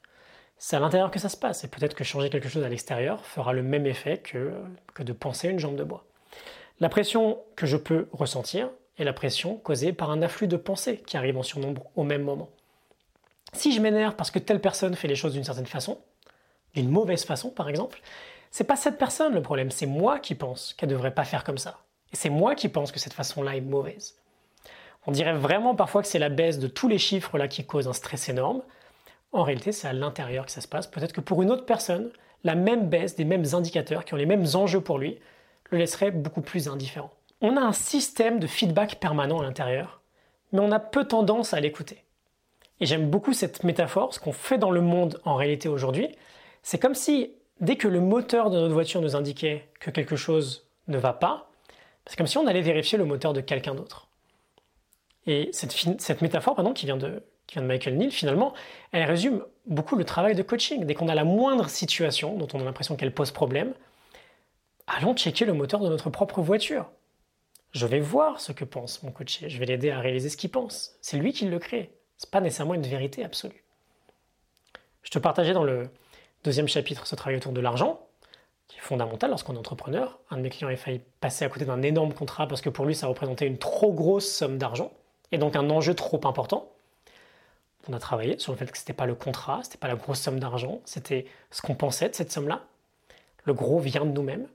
c'est 0.59 0.77
à 0.77 0.81
l'intérieur 0.81 1.11
que 1.11 1.19
ça 1.19 1.29
se 1.29 1.37
passe. 1.37 1.65
Et 1.65 1.69
peut-être 1.69 1.95
que 1.95 2.05
changer 2.05 2.31
quelque 2.31 2.49
chose 2.49 2.65
à 2.65 2.69
l'extérieur 2.69 3.25
fera 3.25 3.53
le 3.53 3.63
même 3.63 3.87
effet 3.87 4.19
que, 4.19 4.53
de 4.99 5.13
penser 5.13 5.49
une 5.49 5.59
jambe 5.59 5.77
de 5.77 5.85
bois. 5.85 6.05
La 6.81 6.89
pression 6.89 7.39
que 7.57 7.67
je 7.67 7.77
peux 7.77 8.09
ressentir 8.13 8.71
est 8.99 9.05
la 9.05 9.13
pression 9.13 9.57
causée 9.57 9.93
par 9.93 10.11
un 10.11 10.23
afflux 10.23 10.49
de 10.49 10.57
pensées 10.57 10.99
qui 10.99 11.17
arrivent 11.17 11.39
en 11.39 11.43
surnombre 11.43 11.91
au 11.97 12.03
même 12.03 12.23
moment. 12.23 12.51
Si 13.53 13.73
je 13.73 13.81
m'énerve 13.81 14.15
parce 14.17 14.31
que 14.31 14.39
telle 14.39 14.61
personne 14.61 14.95
fait 14.95 15.09
les 15.09 15.15
choses 15.15 15.33
d'une 15.33 15.45
certaine 15.45 15.67
façon, 15.67 15.99
d'une 16.75 16.91
mauvaise 16.91 17.25
façon 17.25 17.51
par 17.51 17.69
exemple, 17.69 18.01
c'est 18.51 18.65
pas 18.65 18.77
cette 18.77 18.99
personne 18.99 19.35
le 19.35 19.43
problème, 19.43 19.71
c'est 19.71 19.87
moi 19.87 20.19
qui 20.19 20.35
pense 20.35 20.75
qu'elle 20.75 20.89
devrait 20.89 21.15
pas 21.15 21.25
faire 21.25 21.45
comme 21.45 21.59
ça. 21.59 21.79
Et 22.13 22.17
c'est 22.17 22.31
moi 22.31 22.55
qui 22.55 22.69
pense 22.69 22.93
que 22.93 22.99
cette 22.99 23.13
façon-là 23.13 23.57
est 23.57 23.61
mauvaise. 23.61 24.17
On 25.07 25.13
dirait 25.13 25.35
vraiment 25.35 25.75
parfois 25.75 26.03
que 26.03 26.09
c'est 26.09 26.19
la 26.19 26.29
baisse 26.29 26.59
de 26.59 26.67
tous 26.67 26.89
les 26.89 26.99
chiffres 26.99 27.39
là 27.39 27.49
qui 27.49 27.65
cause 27.65 27.89
un 27.89 27.93
stress 27.93 28.29
énorme, 28.29 28.63
En 29.33 29.43
réalité, 29.43 29.73
c'est 29.73 29.89
à 29.89 29.93
l'intérieur 29.93 30.47
que 30.47 30.53
ça 30.53 30.61
se 30.61 30.69
passe. 30.69 30.87
Peut-être 30.87 31.13
que 31.13 31.21
pour 31.21 31.43
une 31.43 31.51
autre 31.51 31.67
personne, 31.67 32.11
la 32.45 32.55
même 32.55 32.89
baisse 32.89 33.17
des 33.17 33.25
mêmes 33.25 33.45
indicateurs 33.53 34.05
qui 34.05 34.15
ont 34.15 34.19
les 34.19 34.27
mêmes 34.27 34.47
enjeux 34.55 34.81
pour 34.81 34.99
lui 34.99 35.19
le 35.71 35.79
laisserait 35.79 36.11
beaucoup 36.11 36.41
plus 36.41 36.69
indifférent. 36.69 37.13
On 37.41 37.57
a 37.57 37.61
un 37.61 37.73
système 37.73 38.41
de 38.41 38.47
feedback 38.47 38.97
permanent 38.97 39.41
à 39.41 39.43
l'intérieur, 39.43 40.01
mais 40.53 40.61
on 40.61 40.73
a 40.73 40.81
peu 40.81 41.05
tendance 41.05 41.53
à 41.53 41.61
l'écouter. 41.61 42.05
Et 42.81 42.87
j'aime 42.87 43.11
beaucoup 43.11 43.33
cette 43.33 43.65
métaphore, 43.65 44.15
ce 44.15 44.21
qu'on 44.21 44.33
fait 44.33 44.59
dans 44.59 44.71
le 44.71 44.81
monde 44.81 45.21
en 45.25 45.35
réalité 45.35 45.69
aujourd'hui, 45.69 46.09
c'est 46.63 46.79
comme 46.79 46.95
si 46.95 47.33
dès 47.61 47.77
que 47.77 47.89
le 47.89 48.01
moteur 48.01 48.51
de 48.51 48.59
notre 48.59 48.75
voiture 48.75 49.01
nous 49.01 49.17
indiquait 49.17 49.69
que 49.81 49.91
quelque 49.91 50.17
chose 50.17 50.69
ne 50.87 50.99
va 50.99 51.13
pas, 51.13 51.51
c'est 52.07 52.17
comme 52.17 52.27
si 52.27 52.39
on 52.39 52.47
allait 52.47 52.63
vérifier 52.63 52.97
le 52.97 53.05
moteur 53.05 53.33
de 53.33 53.41
quelqu'un 53.41 53.75
d'autre. 53.75 54.09
Et 55.27 55.51
cette, 55.53 56.23
métaphore 56.23 56.55
pardon, 56.55 56.73
qui, 56.73 56.87
vient 56.87 56.97
de, 56.97 57.23
qui 57.49 57.55
vient 57.55 57.63
de 57.63 57.67
Michael 57.67 57.97
Neal, 57.97 58.13
finalement, 58.13 58.53
elle 58.93 59.05
résume 59.05 59.43
beaucoup 59.67 59.97
le 59.97 60.05
travail 60.05 60.35
de 60.35 60.43
coaching. 60.43 60.85
Dès 60.85 60.95
qu'on 60.95 61.09
a 61.09 61.15
la 61.15 61.25
moindre 61.25 61.69
situation 61.69 62.37
dont 62.37 62.47
on 62.53 62.61
a 62.61 62.65
l'impression 62.65 62.95
qu'elle 62.95 63.13
pose 63.13 63.33
problème, 63.33 63.73
allons 64.87 65.17
checker 65.17 65.47
le 65.47 65.55
moteur 65.55 65.81
de 65.81 65.89
notre 65.89 66.11
propre 66.11 66.43
voiture. 66.43 66.87
Je 67.73 67.87
vais 67.87 68.01
voir 68.01 68.41
ce 68.41 68.53
que 68.53 68.65
pense 68.65 69.03
mon 69.03 69.11
coaché, 69.11 69.49
je 69.49 69.59
vais 69.59 69.67
l'aider 69.67 69.91
à 69.91 69.99
réaliser 69.99 70.29
ce 70.29 70.37
qu'il 70.37 70.51
pense. 70.51 70.97
C'est 71.01 71.17
lui 71.17 71.33
qui 71.33 71.47
le 71.47 71.59
crée. 71.59 71.91
Ce 72.19 72.27
n'est 72.27 72.31
pas 72.31 72.41
nécessairement 72.41 72.75
une 72.75 72.83
vérité 72.83 73.25
absolue. 73.25 73.65
Je 75.03 75.11
te 75.11 75.19
partageais 75.19 75.55
dans 75.55 75.65
le 75.65 75.89
deuxième 76.45 76.69
chapitre 76.69 77.07
ce 77.07 77.15
travail 77.15 77.37
autour 77.37 77.53
de 77.53 77.61
l'argent, 77.61 78.07
qui 78.69 78.77
est 78.77 78.83
fondamental 78.83 79.31
lorsqu'on 79.31 79.55
est 79.55 79.59
entrepreneur. 79.59 80.19
Un 80.31 80.37
de 80.37 80.43
mes 80.43 80.51
clients 80.51 80.69
a 80.69 80.77
failli 80.77 81.01
passer 81.21 81.47
à 81.47 81.49
côté 81.49 81.65
d'un 81.65 81.81
énorme 81.81 82.13
contrat 82.13 82.47
parce 82.47 82.61
que 82.61 82.69
pour 82.69 82.85
lui 82.85 82.95
ça 82.95 83.07
représentait 83.07 83.47
une 83.47 83.59
trop 83.59 83.93
grosse 83.93 84.31
somme 84.31 84.59
d'argent 84.59 84.93
et 85.33 85.39
donc 85.39 85.57
un 85.57 85.71
enjeu 85.71 85.95
trop 85.95 86.21
important. 86.25 86.71
On 87.89 87.93
a 87.95 87.99
travaillé 87.99 88.39
sur 88.39 88.53
le 88.53 88.59
fait 88.59 88.71
que 88.71 88.77
ce 88.77 88.83
n'était 88.83 88.93
pas 88.93 89.07
le 89.07 89.15
contrat, 89.15 89.61
ce 89.63 89.69
n'était 89.69 89.79
pas 89.79 89.89
la 89.89 89.97
grosse 89.97 90.21
somme 90.21 90.39
d'argent, 90.39 90.81
c'était 90.85 91.27
ce 91.51 91.63
qu'on 91.63 91.75
pensait 91.75 92.09
de 92.09 92.15
cette 92.15 92.31
somme-là. 92.31 92.65
Le 93.45 93.55
gros 93.55 93.79
vient 93.79 94.05
de 94.05 94.11
nous-mêmes. 94.11 94.47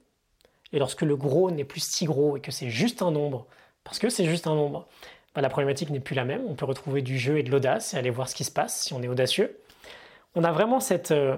Et 0.72 0.80
lorsque 0.80 1.02
le 1.02 1.16
gros 1.16 1.52
n'est 1.52 1.64
plus 1.64 1.84
si 1.84 2.06
gros 2.06 2.38
et 2.38 2.42
que 2.42 2.52
c'est 2.52 2.70
juste 2.70 3.02
un 3.02 3.12
nombre, 3.12 3.48
parce 3.84 4.00
que 4.00 4.10
c'est 4.10 4.26
juste 4.26 4.48
un 4.48 4.56
nombre, 4.56 4.88
bah, 5.36 5.42
la 5.42 5.50
problématique 5.50 5.90
n'est 5.90 6.00
plus 6.00 6.16
la 6.16 6.26
même. 6.26 6.44
On 6.48 6.56
peut 6.56 6.66
retrouver 6.66 7.02
du 7.02 7.18
jeu 7.18 7.40
et 7.40 7.44
de 7.44 7.52
l'audace 7.52 7.94
et 7.94 7.98
aller 7.98 8.10
voir 8.10 8.30
ce 8.30 8.36
qui 8.36 8.44
se 8.44 8.52
passe 8.52 8.84
si 8.84 8.94
on 8.94 9.02
est 9.02 9.08
audacieux. 9.08 9.60
On 10.36 10.44
a 10.44 10.52
vraiment 10.52 10.80
cette, 10.80 11.12
euh, 11.12 11.38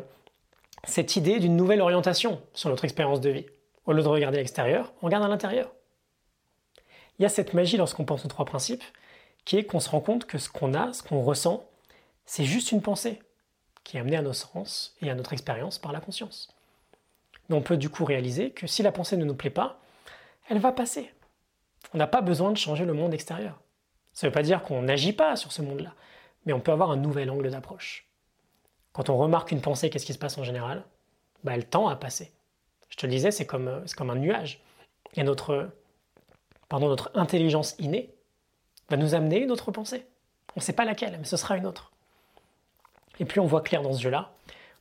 cette 0.84 1.16
idée 1.16 1.40
d'une 1.40 1.56
nouvelle 1.56 1.82
orientation 1.82 2.42
sur 2.54 2.70
notre 2.70 2.86
expérience 2.86 3.22
de 3.22 3.30
vie. 3.30 3.46
Au 3.86 3.94
lieu 3.94 4.04
de 4.04 4.08
regarder 4.08 4.38
l'extérieur, 4.38 4.94
on 5.02 5.06
regarde 5.06 5.24
à 5.24 5.28
l'intérieur. 5.28 5.72
Il 7.20 7.24
y 7.24 7.26
a 7.26 7.30
cette 7.30 7.54
magie 7.54 7.78
lorsqu'on 7.78 8.04
pense 8.04 8.26
aux 8.26 8.30
trois 8.30 8.46
principes, 8.46 8.84
qui 9.46 9.58
est 9.58 9.64
qu'on 9.64 9.80
se 9.80 9.90
rend 9.90 10.02
compte 10.02 10.26
que 10.26 10.38
ce 10.38 10.50
qu'on 10.50 10.74
a, 10.74 10.92
ce 10.92 11.04
qu'on 11.04 11.22
ressent, 11.22 11.66
c'est 12.26 12.46
juste 12.46 12.72
une 12.72 12.82
pensée 12.82 13.20
qui 13.84 13.98
est 13.98 14.00
amenée 14.00 14.18
à 14.18 14.22
nos 14.22 14.34
sens 14.34 14.96
et 15.02 15.10
à 15.10 15.16
notre 15.16 15.34
expérience 15.34 15.78
par 15.78 15.92
la 15.92 16.00
conscience. 16.00 16.56
Mais 17.50 17.56
on 17.56 17.62
peut 17.62 17.78
du 17.78 17.90
coup 17.90 18.06
réaliser 18.06 18.52
que 18.52 18.68
si 18.68 18.82
la 18.84 18.92
pensée 18.92 19.18
ne 19.18 19.26
nous 19.26 19.36
plaît 19.36 19.50
pas, 19.50 19.80
elle 20.50 20.60
va 20.60 20.72
passer. 20.72 21.14
On 21.94 21.98
n'a 21.98 22.08
pas 22.08 22.22
besoin 22.22 22.52
de 22.52 22.58
changer 22.58 22.86
le 22.86 22.94
monde 22.94 23.14
extérieur. 23.14 23.62
Ça 24.14 24.26
ne 24.26 24.30
veut 24.30 24.34
pas 24.34 24.44
dire 24.44 24.64
qu'on 24.64 24.82
n'agit 24.82 25.14
pas 25.14 25.36
sur 25.36 25.52
ce 25.52 25.62
monde-là, 25.62 25.94
mais 26.46 26.54
on 26.54 26.60
peut 26.60 26.72
avoir 26.72 26.92
un 26.92 26.98
nouvel 26.98 27.30
angle 27.30 27.52
d'approche. 27.52 28.08
Quand 28.94 29.10
on 29.10 29.18
remarque 29.18 29.52
une 29.52 29.62
pensée, 29.62 29.90
qu'est-ce 29.90 30.06
qui 30.06 30.14
se 30.14 30.20
passe 30.20 30.38
en 30.38 30.44
général? 30.44 30.84
Bah, 31.44 31.54
Elle 31.54 31.68
tend 31.68 31.88
à 31.88 31.96
passer. 31.96 32.32
Je 32.90 32.98
te 32.98 33.06
le 33.06 33.12
disais, 33.12 33.32
c'est 33.32 33.46
comme, 33.46 33.84
un 34.00 34.16
nuage. 34.16 34.64
Et 35.16 35.24
notre, 35.24 35.70
pardon, 36.70 36.88
notre 36.88 37.12
intelligence 37.14 37.76
innée 37.78 38.16
va 38.90 38.98
nous 38.98 39.14
amener 39.14 39.42
une 39.42 39.52
autre 39.52 39.72
pensée. 39.72 40.08
On 40.56 40.62
ne 40.62 40.64
sait 40.64 40.74
pas 40.74 40.86
laquelle, 40.86 41.18
mais 41.18 41.26
ce 41.26 41.38
sera 41.38 41.58
une 41.58 41.66
autre. 41.66 41.92
Et 43.20 43.26
plus 43.26 43.40
on 43.40 43.46
voit 43.46 43.62
clair 43.62 43.82
dans 43.82 43.94
ce 43.94 44.02
jeu-là, 44.02 44.34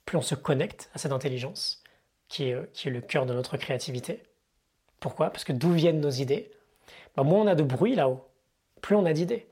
plus 0.04 0.16
on 0.16 0.22
se 0.22 0.34
connecte 0.34 0.90
à 0.94 0.98
cette 0.98 1.12
intelligence, 1.12 1.82
qui 2.28 2.44
est, 2.44 2.86
est 2.86 2.90
le 2.90 3.00
cœur 3.00 3.26
de 3.26 3.34
notre 3.34 3.56
créativité. 3.56 4.22
Pourquoi? 5.00 5.30
Parce 5.30 5.44
que 5.44 5.52
d'où 5.52 5.72
viennent 5.72 6.00
nos 6.00 6.10
idées? 6.10 6.50
Bah, 7.16 7.22
Moins 7.22 7.42
on 7.42 7.46
a 7.46 7.54
de 7.54 7.62
bruit 7.62 7.94
là-haut, 7.94 8.26
plus 8.80 8.96
on 8.96 9.04
a 9.04 9.12
d'idées. 9.12 9.46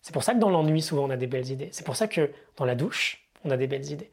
C'est 0.00 0.12
pour 0.12 0.24
ça 0.24 0.34
que 0.34 0.38
dans 0.38 0.50
l'ennui, 0.50 0.82
souvent, 0.82 1.04
on 1.04 1.10
a 1.10 1.16
des 1.16 1.26
belles 1.28 1.50
idées. 1.50 1.68
C'est 1.72 1.84
pour 1.84 1.96
ça 1.96 2.08
que 2.08 2.32
dans 2.56 2.64
la 2.64 2.74
douche, 2.74 3.28
on 3.44 3.50
a 3.50 3.56
des 3.56 3.66
belles 3.68 3.90
idées. 3.90 4.10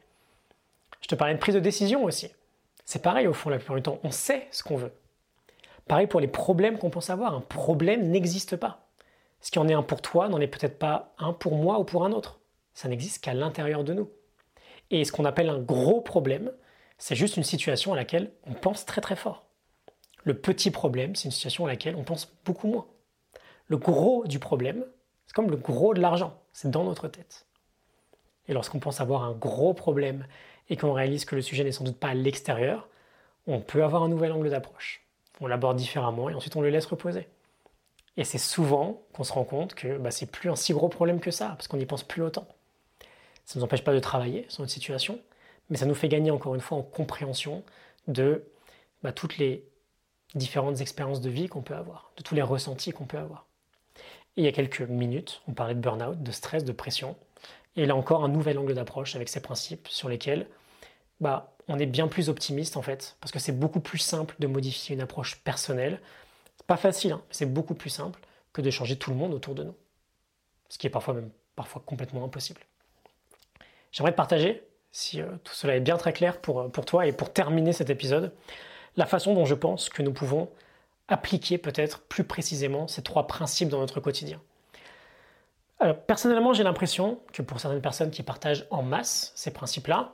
Je 1.00 1.08
te 1.08 1.14
parlais 1.14 1.34
de 1.34 1.38
prise 1.40 1.54
de 1.54 1.60
décision 1.60 2.04
aussi. 2.04 2.30
C'est 2.84 3.02
pareil 3.02 3.26
au 3.26 3.32
fond, 3.32 3.50
la 3.50 3.58
plupart 3.58 3.76
du 3.76 3.82
temps. 3.82 3.98
On 4.04 4.10
sait 4.10 4.46
ce 4.50 4.62
qu'on 4.62 4.76
veut. 4.76 4.92
Pareil 5.86 6.06
pour 6.06 6.20
les 6.20 6.28
problèmes 6.28 6.78
qu'on 6.78 6.90
pense 6.90 7.10
avoir. 7.10 7.34
Un 7.34 7.40
problème 7.40 8.10
n'existe 8.10 8.56
pas. 8.56 8.86
Ce 9.40 9.50
qui 9.50 9.58
en 9.58 9.68
est 9.68 9.74
un 9.74 9.82
pour 9.82 10.02
toi 10.02 10.28
n'en 10.28 10.40
est 10.40 10.46
peut-être 10.46 10.78
pas 10.78 11.14
un 11.18 11.32
pour 11.32 11.56
moi 11.56 11.78
ou 11.78 11.84
pour 11.84 12.04
un 12.04 12.12
autre. 12.12 12.39
Ça 12.74 12.88
n'existe 12.88 13.22
qu'à 13.22 13.34
l'intérieur 13.34 13.84
de 13.84 13.94
nous. 13.94 14.10
Et 14.90 15.04
ce 15.04 15.12
qu'on 15.12 15.24
appelle 15.24 15.48
un 15.48 15.60
gros 15.60 16.00
problème, 16.00 16.52
c'est 16.98 17.14
juste 17.14 17.36
une 17.36 17.44
situation 17.44 17.92
à 17.92 17.96
laquelle 17.96 18.32
on 18.46 18.54
pense 18.54 18.84
très 18.84 19.00
très 19.00 19.16
fort. 19.16 19.46
Le 20.24 20.34
petit 20.34 20.70
problème, 20.70 21.16
c'est 21.16 21.24
une 21.24 21.30
situation 21.30 21.64
à 21.64 21.68
laquelle 21.68 21.96
on 21.96 22.04
pense 22.04 22.32
beaucoup 22.44 22.68
moins. 22.68 22.86
Le 23.66 23.78
gros 23.78 24.26
du 24.26 24.38
problème, 24.38 24.84
c'est 25.26 25.34
comme 25.34 25.50
le 25.50 25.56
gros 25.56 25.94
de 25.94 26.00
l'argent, 26.00 26.42
c'est 26.52 26.70
dans 26.70 26.84
notre 26.84 27.08
tête. 27.08 27.46
Et 28.48 28.52
lorsqu'on 28.52 28.80
pense 28.80 29.00
avoir 29.00 29.22
un 29.22 29.32
gros 29.32 29.74
problème 29.74 30.26
et 30.68 30.76
qu'on 30.76 30.92
réalise 30.92 31.24
que 31.24 31.36
le 31.36 31.42
sujet 31.42 31.64
n'est 31.64 31.72
sans 31.72 31.84
doute 31.84 31.98
pas 31.98 32.08
à 32.08 32.14
l'extérieur, 32.14 32.88
on 33.46 33.60
peut 33.60 33.84
avoir 33.84 34.02
un 34.02 34.08
nouvel 34.08 34.32
angle 34.32 34.50
d'approche. 34.50 35.06
On 35.40 35.46
l'aborde 35.46 35.76
différemment 35.76 36.28
et 36.28 36.34
ensuite 36.34 36.56
on 36.56 36.60
le 36.60 36.68
laisse 36.68 36.86
reposer. 36.86 37.28
Et 38.16 38.24
c'est 38.24 38.38
souvent 38.38 39.02
qu'on 39.14 39.24
se 39.24 39.32
rend 39.32 39.44
compte 39.44 39.74
que 39.74 39.96
bah, 39.96 40.10
c'est 40.10 40.30
plus 40.30 40.50
un 40.50 40.56
si 40.56 40.72
gros 40.72 40.88
problème 40.88 41.20
que 41.20 41.30
ça, 41.30 41.48
parce 41.50 41.68
qu'on 41.68 41.78
n'y 41.78 41.86
pense 41.86 42.02
plus 42.02 42.22
autant. 42.22 42.46
Ça 43.50 43.58
ne 43.58 43.62
nous 43.62 43.64
empêche 43.64 43.82
pas 43.82 43.92
de 43.92 43.98
travailler 43.98 44.46
sur 44.48 44.60
notre 44.60 44.72
situation, 44.72 45.18
mais 45.70 45.76
ça 45.76 45.84
nous 45.84 45.96
fait 45.96 46.06
gagner 46.06 46.30
encore 46.30 46.54
une 46.54 46.60
fois 46.60 46.78
en 46.78 46.82
compréhension 46.82 47.64
de 48.06 48.44
bah, 49.02 49.10
toutes 49.10 49.38
les 49.38 49.68
différentes 50.36 50.80
expériences 50.80 51.20
de 51.20 51.30
vie 51.30 51.48
qu'on 51.48 51.60
peut 51.60 51.74
avoir, 51.74 52.12
de 52.16 52.22
tous 52.22 52.36
les 52.36 52.42
ressentis 52.42 52.92
qu'on 52.92 53.06
peut 53.06 53.18
avoir. 53.18 53.48
Et 54.36 54.42
il 54.42 54.44
y 54.44 54.46
a 54.46 54.52
quelques 54.52 54.82
minutes, 54.82 55.42
on 55.48 55.52
parlait 55.52 55.74
de 55.74 55.80
burn-out, 55.80 56.22
de 56.22 56.30
stress, 56.30 56.64
de 56.64 56.70
pression. 56.70 57.16
Et 57.74 57.86
là 57.86 57.96
encore, 57.96 58.22
un 58.22 58.28
nouvel 58.28 58.56
angle 58.56 58.72
d'approche 58.72 59.16
avec 59.16 59.28
ces 59.28 59.42
principes 59.42 59.88
sur 59.88 60.08
lesquels 60.08 60.46
bah, 61.18 61.52
on 61.66 61.80
est 61.80 61.86
bien 61.86 62.06
plus 62.06 62.28
optimiste 62.28 62.76
en 62.76 62.82
fait, 62.82 63.16
parce 63.20 63.32
que 63.32 63.40
c'est 63.40 63.58
beaucoup 63.58 63.80
plus 63.80 63.98
simple 63.98 64.36
de 64.38 64.46
modifier 64.46 64.94
une 64.94 65.02
approche 65.02 65.42
personnelle. 65.42 66.00
C'est 66.56 66.66
pas 66.68 66.76
facile, 66.76 67.10
hein, 67.10 67.22
c'est 67.32 67.52
beaucoup 67.52 67.74
plus 67.74 67.90
simple 67.90 68.20
que 68.52 68.62
de 68.62 68.70
changer 68.70 68.96
tout 68.96 69.10
le 69.10 69.16
monde 69.16 69.34
autour 69.34 69.56
de 69.56 69.64
nous. 69.64 69.74
Ce 70.68 70.78
qui 70.78 70.86
est 70.86 70.90
parfois 70.90 71.14
même 71.14 71.30
parfois 71.56 71.82
complètement 71.84 72.24
impossible. 72.24 72.60
J'aimerais 73.92 74.12
te 74.12 74.16
partager, 74.16 74.62
si 74.92 75.20
euh, 75.20 75.26
tout 75.44 75.54
cela 75.54 75.76
est 75.76 75.80
bien 75.80 75.96
très 75.96 76.12
clair 76.12 76.40
pour, 76.40 76.60
euh, 76.60 76.68
pour 76.68 76.84
toi 76.84 77.06
et 77.06 77.12
pour 77.12 77.32
terminer 77.32 77.72
cet 77.72 77.90
épisode, 77.90 78.32
la 78.96 79.06
façon 79.06 79.34
dont 79.34 79.44
je 79.44 79.54
pense 79.54 79.88
que 79.88 80.02
nous 80.02 80.12
pouvons 80.12 80.48
appliquer 81.08 81.58
peut-être 81.58 82.00
plus 82.02 82.24
précisément 82.24 82.86
ces 82.86 83.02
trois 83.02 83.26
principes 83.26 83.68
dans 83.68 83.80
notre 83.80 84.00
quotidien. 84.00 84.40
Alors, 85.80 85.96
personnellement, 85.96 86.52
j'ai 86.52 86.62
l'impression 86.62 87.18
que 87.32 87.42
pour 87.42 87.58
certaines 87.58 87.80
personnes 87.80 88.10
qui 88.10 88.22
partagent 88.22 88.66
en 88.70 88.82
masse 88.82 89.32
ces 89.34 89.50
principes-là, 89.50 90.12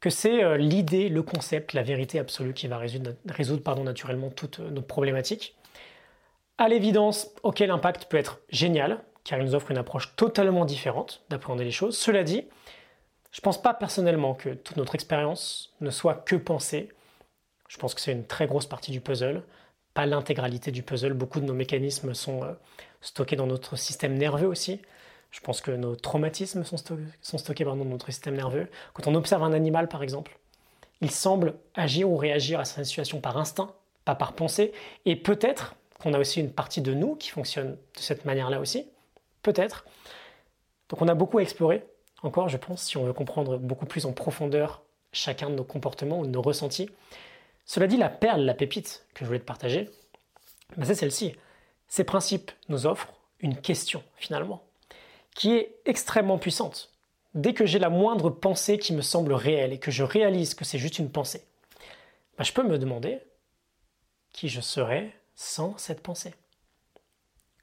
que 0.00 0.10
c'est 0.10 0.42
euh, 0.42 0.56
l'idée, 0.56 1.08
le 1.08 1.22
concept, 1.22 1.74
la 1.74 1.82
vérité 1.82 2.18
absolue 2.18 2.54
qui 2.54 2.66
va 2.66 2.78
résoudre, 2.78 3.84
naturellement 3.84 4.30
toutes 4.30 4.58
nos 4.58 4.80
problématiques. 4.80 5.54
À 6.58 6.68
l'évidence, 6.68 7.28
ok, 7.42 7.60
l'impact 7.60 8.06
peut 8.06 8.16
être 8.16 8.40
génial, 8.48 9.02
car 9.24 9.38
il 9.38 9.44
nous 9.44 9.54
offre 9.54 9.70
une 9.70 9.78
approche 9.78 10.16
totalement 10.16 10.64
différente 10.64 11.22
d'appréhender 11.28 11.64
les 11.64 11.70
choses. 11.70 11.96
Cela 11.96 12.24
dit, 12.24 12.46
je 13.30 13.38
ne 13.40 13.42
pense 13.42 13.62
pas 13.62 13.74
personnellement 13.74 14.34
que 14.34 14.50
toute 14.50 14.76
notre 14.76 14.94
expérience 14.94 15.72
ne 15.80 15.90
soit 15.90 16.14
que 16.14 16.36
pensée. 16.36 16.88
Je 17.68 17.78
pense 17.78 17.94
que 17.94 18.00
c'est 18.00 18.12
une 18.12 18.26
très 18.26 18.46
grosse 18.46 18.66
partie 18.66 18.90
du 18.90 19.00
puzzle, 19.00 19.42
pas 19.94 20.06
l'intégralité 20.06 20.72
du 20.72 20.82
puzzle. 20.82 21.12
Beaucoup 21.12 21.40
de 21.40 21.44
nos 21.44 21.54
mécanismes 21.54 22.14
sont 22.14 22.42
euh, 22.42 22.52
stockés 23.00 23.36
dans 23.36 23.46
notre 23.46 23.76
système 23.76 24.14
nerveux 24.14 24.48
aussi. 24.48 24.82
Je 25.30 25.38
pense 25.40 25.60
que 25.60 25.70
nos 25.70 25.94
traumatismes 25.94 26.64
sont, 26.64 26.76
stockés 27.38 27.64
dans 27.64 27.76
notre 27.76 28.06
système 28.06 28.34
nerveux. 28.34 28.68
Quand 28.94 29.06
on 29.06 29.14
observe 29.14 29.44
un 29.44 29.52
animal, 29.52 29.88
par 29.88 30.02
exemple, 30.02 30.36
il 31.00 31.12
semble 31.12 31.54
agir 31.74 32.10
ou 32.10 32.16
réagir 32.16 32.58
à 32.58 32.64
sa 32.64 32.82
situation 32.82 33.20
par 33.20 33.36
instinct, 33.36 33.72
pas 34.04 34.16
par 34.16 34.32
pensée. 34.32 34.72
Et 35.06 35.14
peut-être 35.14 35.76
qu'on 36.02 36.14
a 36.14 36.18
aussi 36.18 36.40
une 36.40 36.50
partie 36.50 36.80
de 36.80 36.94
nous 36.94 37.14
qui 37.14 37.30
fonctionne 37.30 37.72
de 37.72 38.00
cette 38.00 38.24
manière-là 38.24 38.58
aussi. 38.58 38.88
Peut-être. 39.42 39.84
Donc 40.88 41.00
on 41.00 41.06
a 41.06 41.14
beaucoup 41.14 41.38
à 41.38 41.42
explorer 41.42 41.86
encore, 42.22 42.48
je 42.48 42.56
pense, 42.56 42.82
si 42.82 42.96
on 42.96 43.04
veut 43.04 43.12
comprendre 43.12 43.56
beaucoup 43.58 43.86
plus 43.86 44.06
en 44.06 44.12
profondeur 44.12 44.82
chacun 45.12 45.50
de 45.50 45.54
nos 45.54 45.64
comportements 45.64 46.20
ou 46.20 46.26
de 46.26 46.30
nos 46.30 46.42
ressentis. 46.42 46.88
Cela 47.64 47.86
dit, 47.86 47.96
la 47.96 48.08
perle, 48.08 48.42
la 48.42 48.54
pépite 48.54 49.06
que 49.14 49.24
je 49.24 49.26
voulais 49.26 49.40
te 49.40 49.44
partager, 49.44 49.90
ben, 50.76 50.84
c'est 50.84 50.94
celle-ci. 50.94 51.34
Ces 51.88 52.04
principes 52.04 52.52
nous 52.68 52.86
offrent 52.86 53.12
une 53.40 53.56
question, 53.56 54.02
finalement, 54.16 54.62
qui 55.34 55.52
est 55.52 55.74
extrêmement 55.86 56.38
puissante. 56.38 56.92
Dès 57.34 57.54
que 57.54 57.66
j'ai 57.66 57.78
la 57.78 57.90
moindre 57.90 58.30
pensée 58.30 58.78
qui 58.78 58.92
me 58.92 59.02
semble 59.02 59.32
réelle 59.32 59.72
et 59.72 59.78
que 59.78 59.90
je 59.90 60.02
réalise 60.02 60.54
que 60.54 60.64
c'est 60.64 60.78
juste 60.78 60.98
une 60.98 61.10
pensée, 61.10 61.44
ben, 62.36 62.44
je 62.44 62.52
peux 62.52 62.62
me 62.62 62.78
demander 62.78 63.20
qui 64.32 64.48
je 64.48 64.60
serais 64.60 65.12
sans 65.34 65.76
cette 65.78 66.02
pensée. 66.02 66.34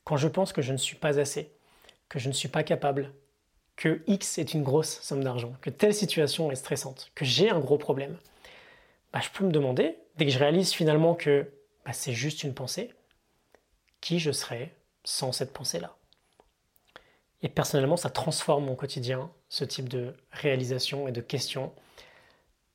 Quand 0.04 0.18
je 0.18 0.28
pense 0.28 0.54
que 0.54 0.62
je 0.62 0.72
ne 0.72 0.78
suis 0.78 0.96
pas 0.96 1.20
assez, 1.20 1.52
que 2.10 2.20
je 2.20 2.28
ne 2.30 2.34
suis 2.34 2.48
pas 2.48 2.64
capable, 2.64 3.14
que 3.78 4.02
X 4.08 4.40
est 4.40 4.54
une 4.54 4.64
grosse 4.64 5.00
somme 5.02 5.24
d'argent, 5.24 5.54
que 5.62 5.70
telle 5.70 5.94
situation 5.94 6.52
est 6.52 6.56
stressante, 6.56 7.12
que 7.16 7.24
j'ai 7.24 7.50
un 7.50 7.60
gros 7.60 7.78
problème, 7.78 8.18
bah, 9.14 9.22
je 9.22 9.30
peux 9.30 9.46
me 9.46 9.52
demander, 9.52 9.98
dès 10.18 10.26
que 10.26 10.32
je 10.32 10.40
réalise 10.40 10.74
finalement 10.74 11.16
que 11.16 11.50
bah, 11.86 11.94
c'est 11.94 12.12
juste 12.12 12.44
une 12.44 12.54
pensée, 12.54 12.92
qui 14.02 14.20
je 14.20 14.32
serais 14.32 14.76
sans 15.04 15.32
cette 15.32 15.54
pensée-là? 15.54 15.96
Et 17.44 17.50
personnellement, 17.50 17.98
ça 17.98 18.10
transforme 18.10 18.66
mon 18.66 18.76
quotidien, 18.76 19.32
ce 19.48 19.64
type 19.64 19.88
de 19.88 20.16
réalisation 20.32 21.08
et 21.08 21.12
de 21.12 21.22
questions, 21.22 21.72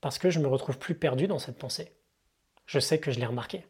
parce 0.01 0.19
que 0.19 0.31
je 0.31 0.39
me 0.39 0.47
retrouve 0.47 0.79
plus 0.79 0.95
perdu 0.95 1.27
dans 1.27 1.41
cette 1.41 1.59
pensée. 1.59 1.93
Je 2.67 2.79
sais 2.79 3.01
que 3.01 3.11
je 3.11 3.19
l'ai 3.19 3.27
remarquée. 3.27 3.67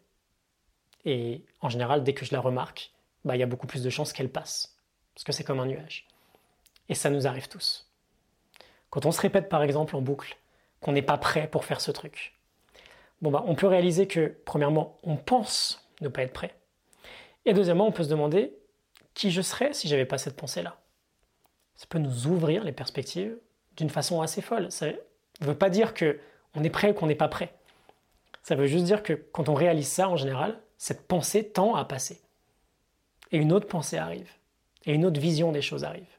Et 1.06 1.44
en 1.60 1.70
général, 1.70 2.04
dès 2.04 2.12
que 2.12 2.26
je 2.26 2.34
la 2.34 2.40
remarque, 2.40 2.92
bah, 3.24 3.36
il 3.36 3.40
y 3.40 3.42
a 3.42 3.46
beaucoup 3.46 3.66
plus 3.66 3.82
de 3.82 3.90
chances 3.90 4.12
qu'elle 4.12 4.30
passe, 4.30 4.76
parce 5.14 5.24
que 5.24 5.32
c'est 5.32 5.44
comme 5.44 5.60
un 5.60 5.66
nuage. 5.66 6.06
Et 6.88 6.94
ça 6.94 7.10
nous 7.10 7.26
arrive 7.26 7.48
tous. 7.48 7.90
Quand 8.90 9.06
on 9.06 9.12
se 9.12 9.20
répète 9.20 9.48
par 9.48 9.62
exemple 9.62 9.96
en 9.96 10.02
boucle 10.02 10.36
qu'on 10.80 10.92
n'est 10.92 11.02
pas 11.02 11.18
prêt 11.18 11.48
pour 11.48 11.64
faire 11.64 11.80
ce 11.80 11.90
truc, 11.90 12.34
bah, 13.30 13.44
on 13.46 13.54
peut 13.54 13.68
réaliser 13.68 14.08
que, 14.08 14.34
premièrement, 14.44 14.98
on 15.04 15.16
pense 15.16 15.88
ne 16.00 16.08
pas 16.08 16.22
être 16.22 16.32
prêt. 16.32 16.54
Et 17.44 17.54
deuxièmement, 17.54 17.86
on 17.86 17.92
peut 17.92 18.02
se 18.02 18.08
demander 18.08 18.56
qui 19.14 19.30
je 19.30 19.42
serais 19.42 19.72
si 19.72 19.88
j'avais 19.88 20.04
pas 20.04 20.18
cette 20.18 20.36
pensée-là. 20.36 20.80
Ça 21.76 21.86
peut 21.88 21.98
nous 21.98 22.26
ouvrir 22.26 22.64
les 22.64 22.72
perspectives 22.72 23.36
d'une 23.76 23.90
façon 23.90 24.20
assez 24.20 24.42
folle. 24.42 24.70
Ça 24.70 24.88
ne 24.88 25.46
veut 25.46 25.56
pas 25.56 25.70
dire 25.70 25.94
que 25.94 26.18
on 26.54 26.64
est 26.64 26.70
prêt 26.70 26.90
ou 26.90 26.94
qu'on 26.94 27.06
n'est 27.06 27.14
pas 27.14 27.28
prêt. 27.28 27.54
Ça 28.42 28.56
veut 28.56 28.66
juste 28.66 28.84
dire 28.84 29.02
que 29.02 29.12
quand 29.12 29.48
on 29.48 29.54
réalise 29.54 29.88
ça, 29.88 30.08
en 30.08 30.16
général, 30.16 30.60
cette 30.76 31.06
pensée 31.06 31.48
tend 31.48 31.74
à 31.76 31.84
passer. 31.84 32.20
Et 33.30 33.38
une 33.38 33.52
autre 33.52 33.68
pensée 33.68 33.96
arrive. 33.96 34.30
Et 34.84 34.92
une 34.92 35.06
autre 35.06 35.20
vision 35.20 35.52
des 35.52 35.62
choses 35.62 35.84
arrive. 35.84 36.18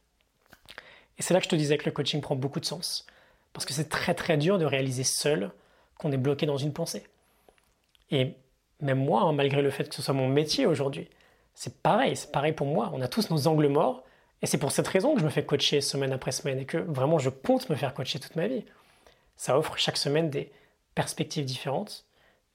Et 1.18 1.22
c'est 1.22 1.34
là 1.34 1.40
que 1.40 1.46
je 1.46 1.50
te 1.50 1.56
disais 1.56 1.78
que 1.78 1.86
le 1.86 1.92
coaching 1.92 2.22
prend 2.22 2.36
beaucoup 2.36 2.60
de 2.60 2.66
sens. 2.66 3.06
Parce 3.54 3.66
que 3.66 3.74
c'est 3.74 3.90
très 3.90 4.16
très 4.16 4.38
dur 4.38 4.58
de 4.58 4.66
réaliser 4.66 5.04
seul 5.04 5.52
qu'on 5.98 6.12
est 6.12 6.18
bloqué 6.18 6.46
dans 6.46 6.58
une 6.58 6.74
pensée. 6.74 7.04
Et 8.10 8.34
même 8.82 9.04
moi, 9.04 9.22
hein, 9.22 9.34
malgré 9.34 9.62
le 9.62 9.70
fait 9.70 9.88
que 9.88 9.96
ce 9.96 10.02
soit 10.02 10.14
mon 10.14 10.28
métier 10.28 10.66
aujourd'hui, 10.66 11.08
c'est 11.54 11.82
pareil, 11.82 12.16
c'est 12.16 12.32
pareil 12.32 12.54
pour 12.54 12.68
moi. 12.68 12.92
On 12.94 13.02
a 13.02 13.08
tous 13.08 13.30
nos 13.30 13.48
angles 13.48 13.68
morts. 13.68 14.04
Et 14.42 14.46
c'est 14.46 14.58
pour 14.58 14.72
cette 14.72 14.88
raison 14.88 15.14
que 15.14 15.22
je 15.22 15.26
me 15.26 15.30
fais 15.30 15.46
coacher 15.46 15.80
semaine 15.80 16.12
après 16.12 16.34
semaine 16.34 16.60
et 16.60 16.66
que 16.66 16.78
vraiment 16.78 17.18
je 17.18 17.30
compte 17.30 17.70
me 17.70 17.76
faire 17.76 17.94
coacher 17.94 18.20
toute 18.20 18.36
ma 18.36 18.48
vie. 18.48 18.66
Ça 19.38 19.58
offre 19.58 19.78
chaque 19.78 19.98
semaine 19.98 20.30
des 20.30 20.52
perspectives 20.96 21.46
différentes 21.46 22.06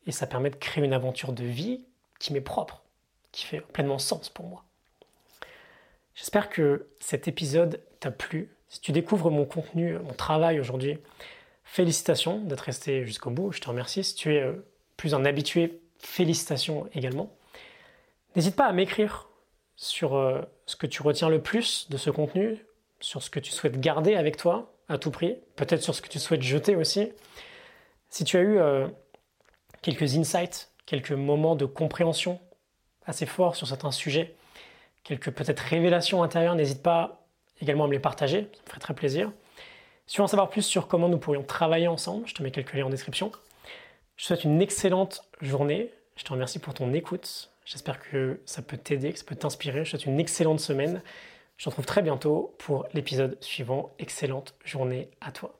et 0.07 0.13
ça 0.13 0.27
permet 0.27 0.51
de 0.51 0.57
créer 0.57 0.85
une 0.85 0.93
aventure 0.93 1.33
de 1.33 1.45
vie 1.45 1.87
qui 2.19 2.33
m'est 2.33 2.43
propre, 2.43 2.83
qui 3.33 3.47
fait 3.47 3.61
pleinement 3.61 3.99
sens 3.99 4.29
pour 4.29 4.47
moi. 4.47 4.65
J'espère 6.19 6.49
que 6.49 6.89
cet 6.99 7.29
épisode 7.29 7.81
t'a 8.01 8.11
plu. 8.11 8.51
Si 8.69 8.81
tu 8.81 8.91
découvres 8.91 9.31
mon 9.31 9.45
contenu, 9.45 9.97
mon 9.99 10.13
travail 10.13 10.59
aujourd'hui, 10.59 10.99
félicitations 11.63 12.41
d'être 12.41 12.63
resté 12.63 13.07
jusqu'au 13.07 13.31
bout. 13.31 13.53
Je 13.53 13.61
te 13.61 13.69
remercie. 13.69 14.03
Si 14.03 14.17
tu 14.17 14.35
es 14.35 14.43
euh, 14.43 14.67
plus 14.97 15.15
un 15.15 15.25
habitué, 15.25 15.81
félicitations 16.01 16.89
également. 16.93 17.33
N'hésite 18.35 18.57
pas 18.57 18.67
à 18.67 18.73
m'écrire 18.73 19.29
sur 19.77 20.17
euh, 20.17 20.43
ce 20.67 20.75
que 20.75 20.89
tu 20.89 21.03
retiens 21.03 21.29
le 21.29 21.41
plus 21.41 21.89
de 21.89 21.97
ce 21.97 22.11
contenu, 22.11 22.59
sur 22.99 23.23
ce 23.23 23.31
que 23.31 23.39
tu 23.39 23.53
souhaites 23.53 23.79
garder 23.79 24.17
avec 24.17 24.37
toi 24.37 24.75
à 24.89 24.99
tout 24.99 25.13
prix, 25.13 25.37
peut-être 25.55 25.85
sur 25.85 25.95
ce 25.95 26.03
que 26.03 26.09
tu 26.09 26.19
souhaites 26.19 26.43
jeter 26.43 26.75
aussi. 26.75 27.13
Si 28.11 28.25
tu 28.25 28.37
as 28.37 28.41
eu 28.41 28.59
euh, 28.59 28.89
quelques 29.83 30.17
insights, 30.17 30.73
quelques 30.85 31.13
moments 31.13 31.55
de 31.55 31.65
compréhension 31.65 32.41
assez 33.07 33.25
forts 33.25 33.55
sur 33.55 33.69
certains 33.69 33.93
sujets, 33.93 34.35
quelques 35.05 35.31
peut-être 35.31 35.61
révélations 35.61 36.23
intérieures, 36.23 36.55
n'hésite 36.55 36.83
pas 36.83 37.27
également 37.61 37.85
à 37.85 37.87
me 37.89 37.93
les 37.93 37.99
partager, 37.99 38.49
ça 38.53 38.63
me 38.65 38.69
ferait 38.69 38.81
très 38.81 38.95
plaisir. 38.95 39.33
Si 40.07 40.15
tu 40.15 40.21
veux 40.21 40.25
en 40.25 40.29
savoir 40.29 40.49
plus 40.49 40.63
sur 40.63 40.89
comment 40.89 41.09
nous 41.09 41.19
pourrions 41.19 41.43
travailler 41.43 41.89
ensemble, 41.89 42.27
je 42.27 42.35
te 42.35 42.43
mets 42.43 42.51
quelques 42.51 42.73
liens 42.73 42.87
en 42.87 42.91
description. 42.91 43.31
Je 44.17 44.23
te 44.23 44.27
souhaite 44.29 44.45
une 44.45 44.63
excellente 44.63 45.23
journée, 45.41 45.93
je 46.17 46.25
te 46.25 46.33
remercie 46.33 46.59
pour 46.59 46.75
ton 46.75 46.93
écoute, 46.93 47.51
j'espère 47.65 48.01
que 48.01 48.41
ça 48.45 48.63
peut 48.63 48.77
t'aider, 48.77 49.13
que 49.13 49.19
ça 49.19 49.25
peut 49.25 49.37
t'inspirer, 49.37 49.85
je 49.85 49.93
te 49.93 49.97
souhaite 49.97 50.07
une 50.07 50.21
excellente 50.21 50.61
semaine, 50.61 51.03
je 51.57 51.65
te 51.65 51.69
retrouve 51.69 51.87
très 51.87 52.03
bientôt 52.03 52.55
pour 52.59 52.87
l'épisode 52.95 53.37
suivant, 53.41 53.93
excellente 53.99 54.55
journée 54.65 55.11
à 55.21 55.33
toi. 55.33 55.58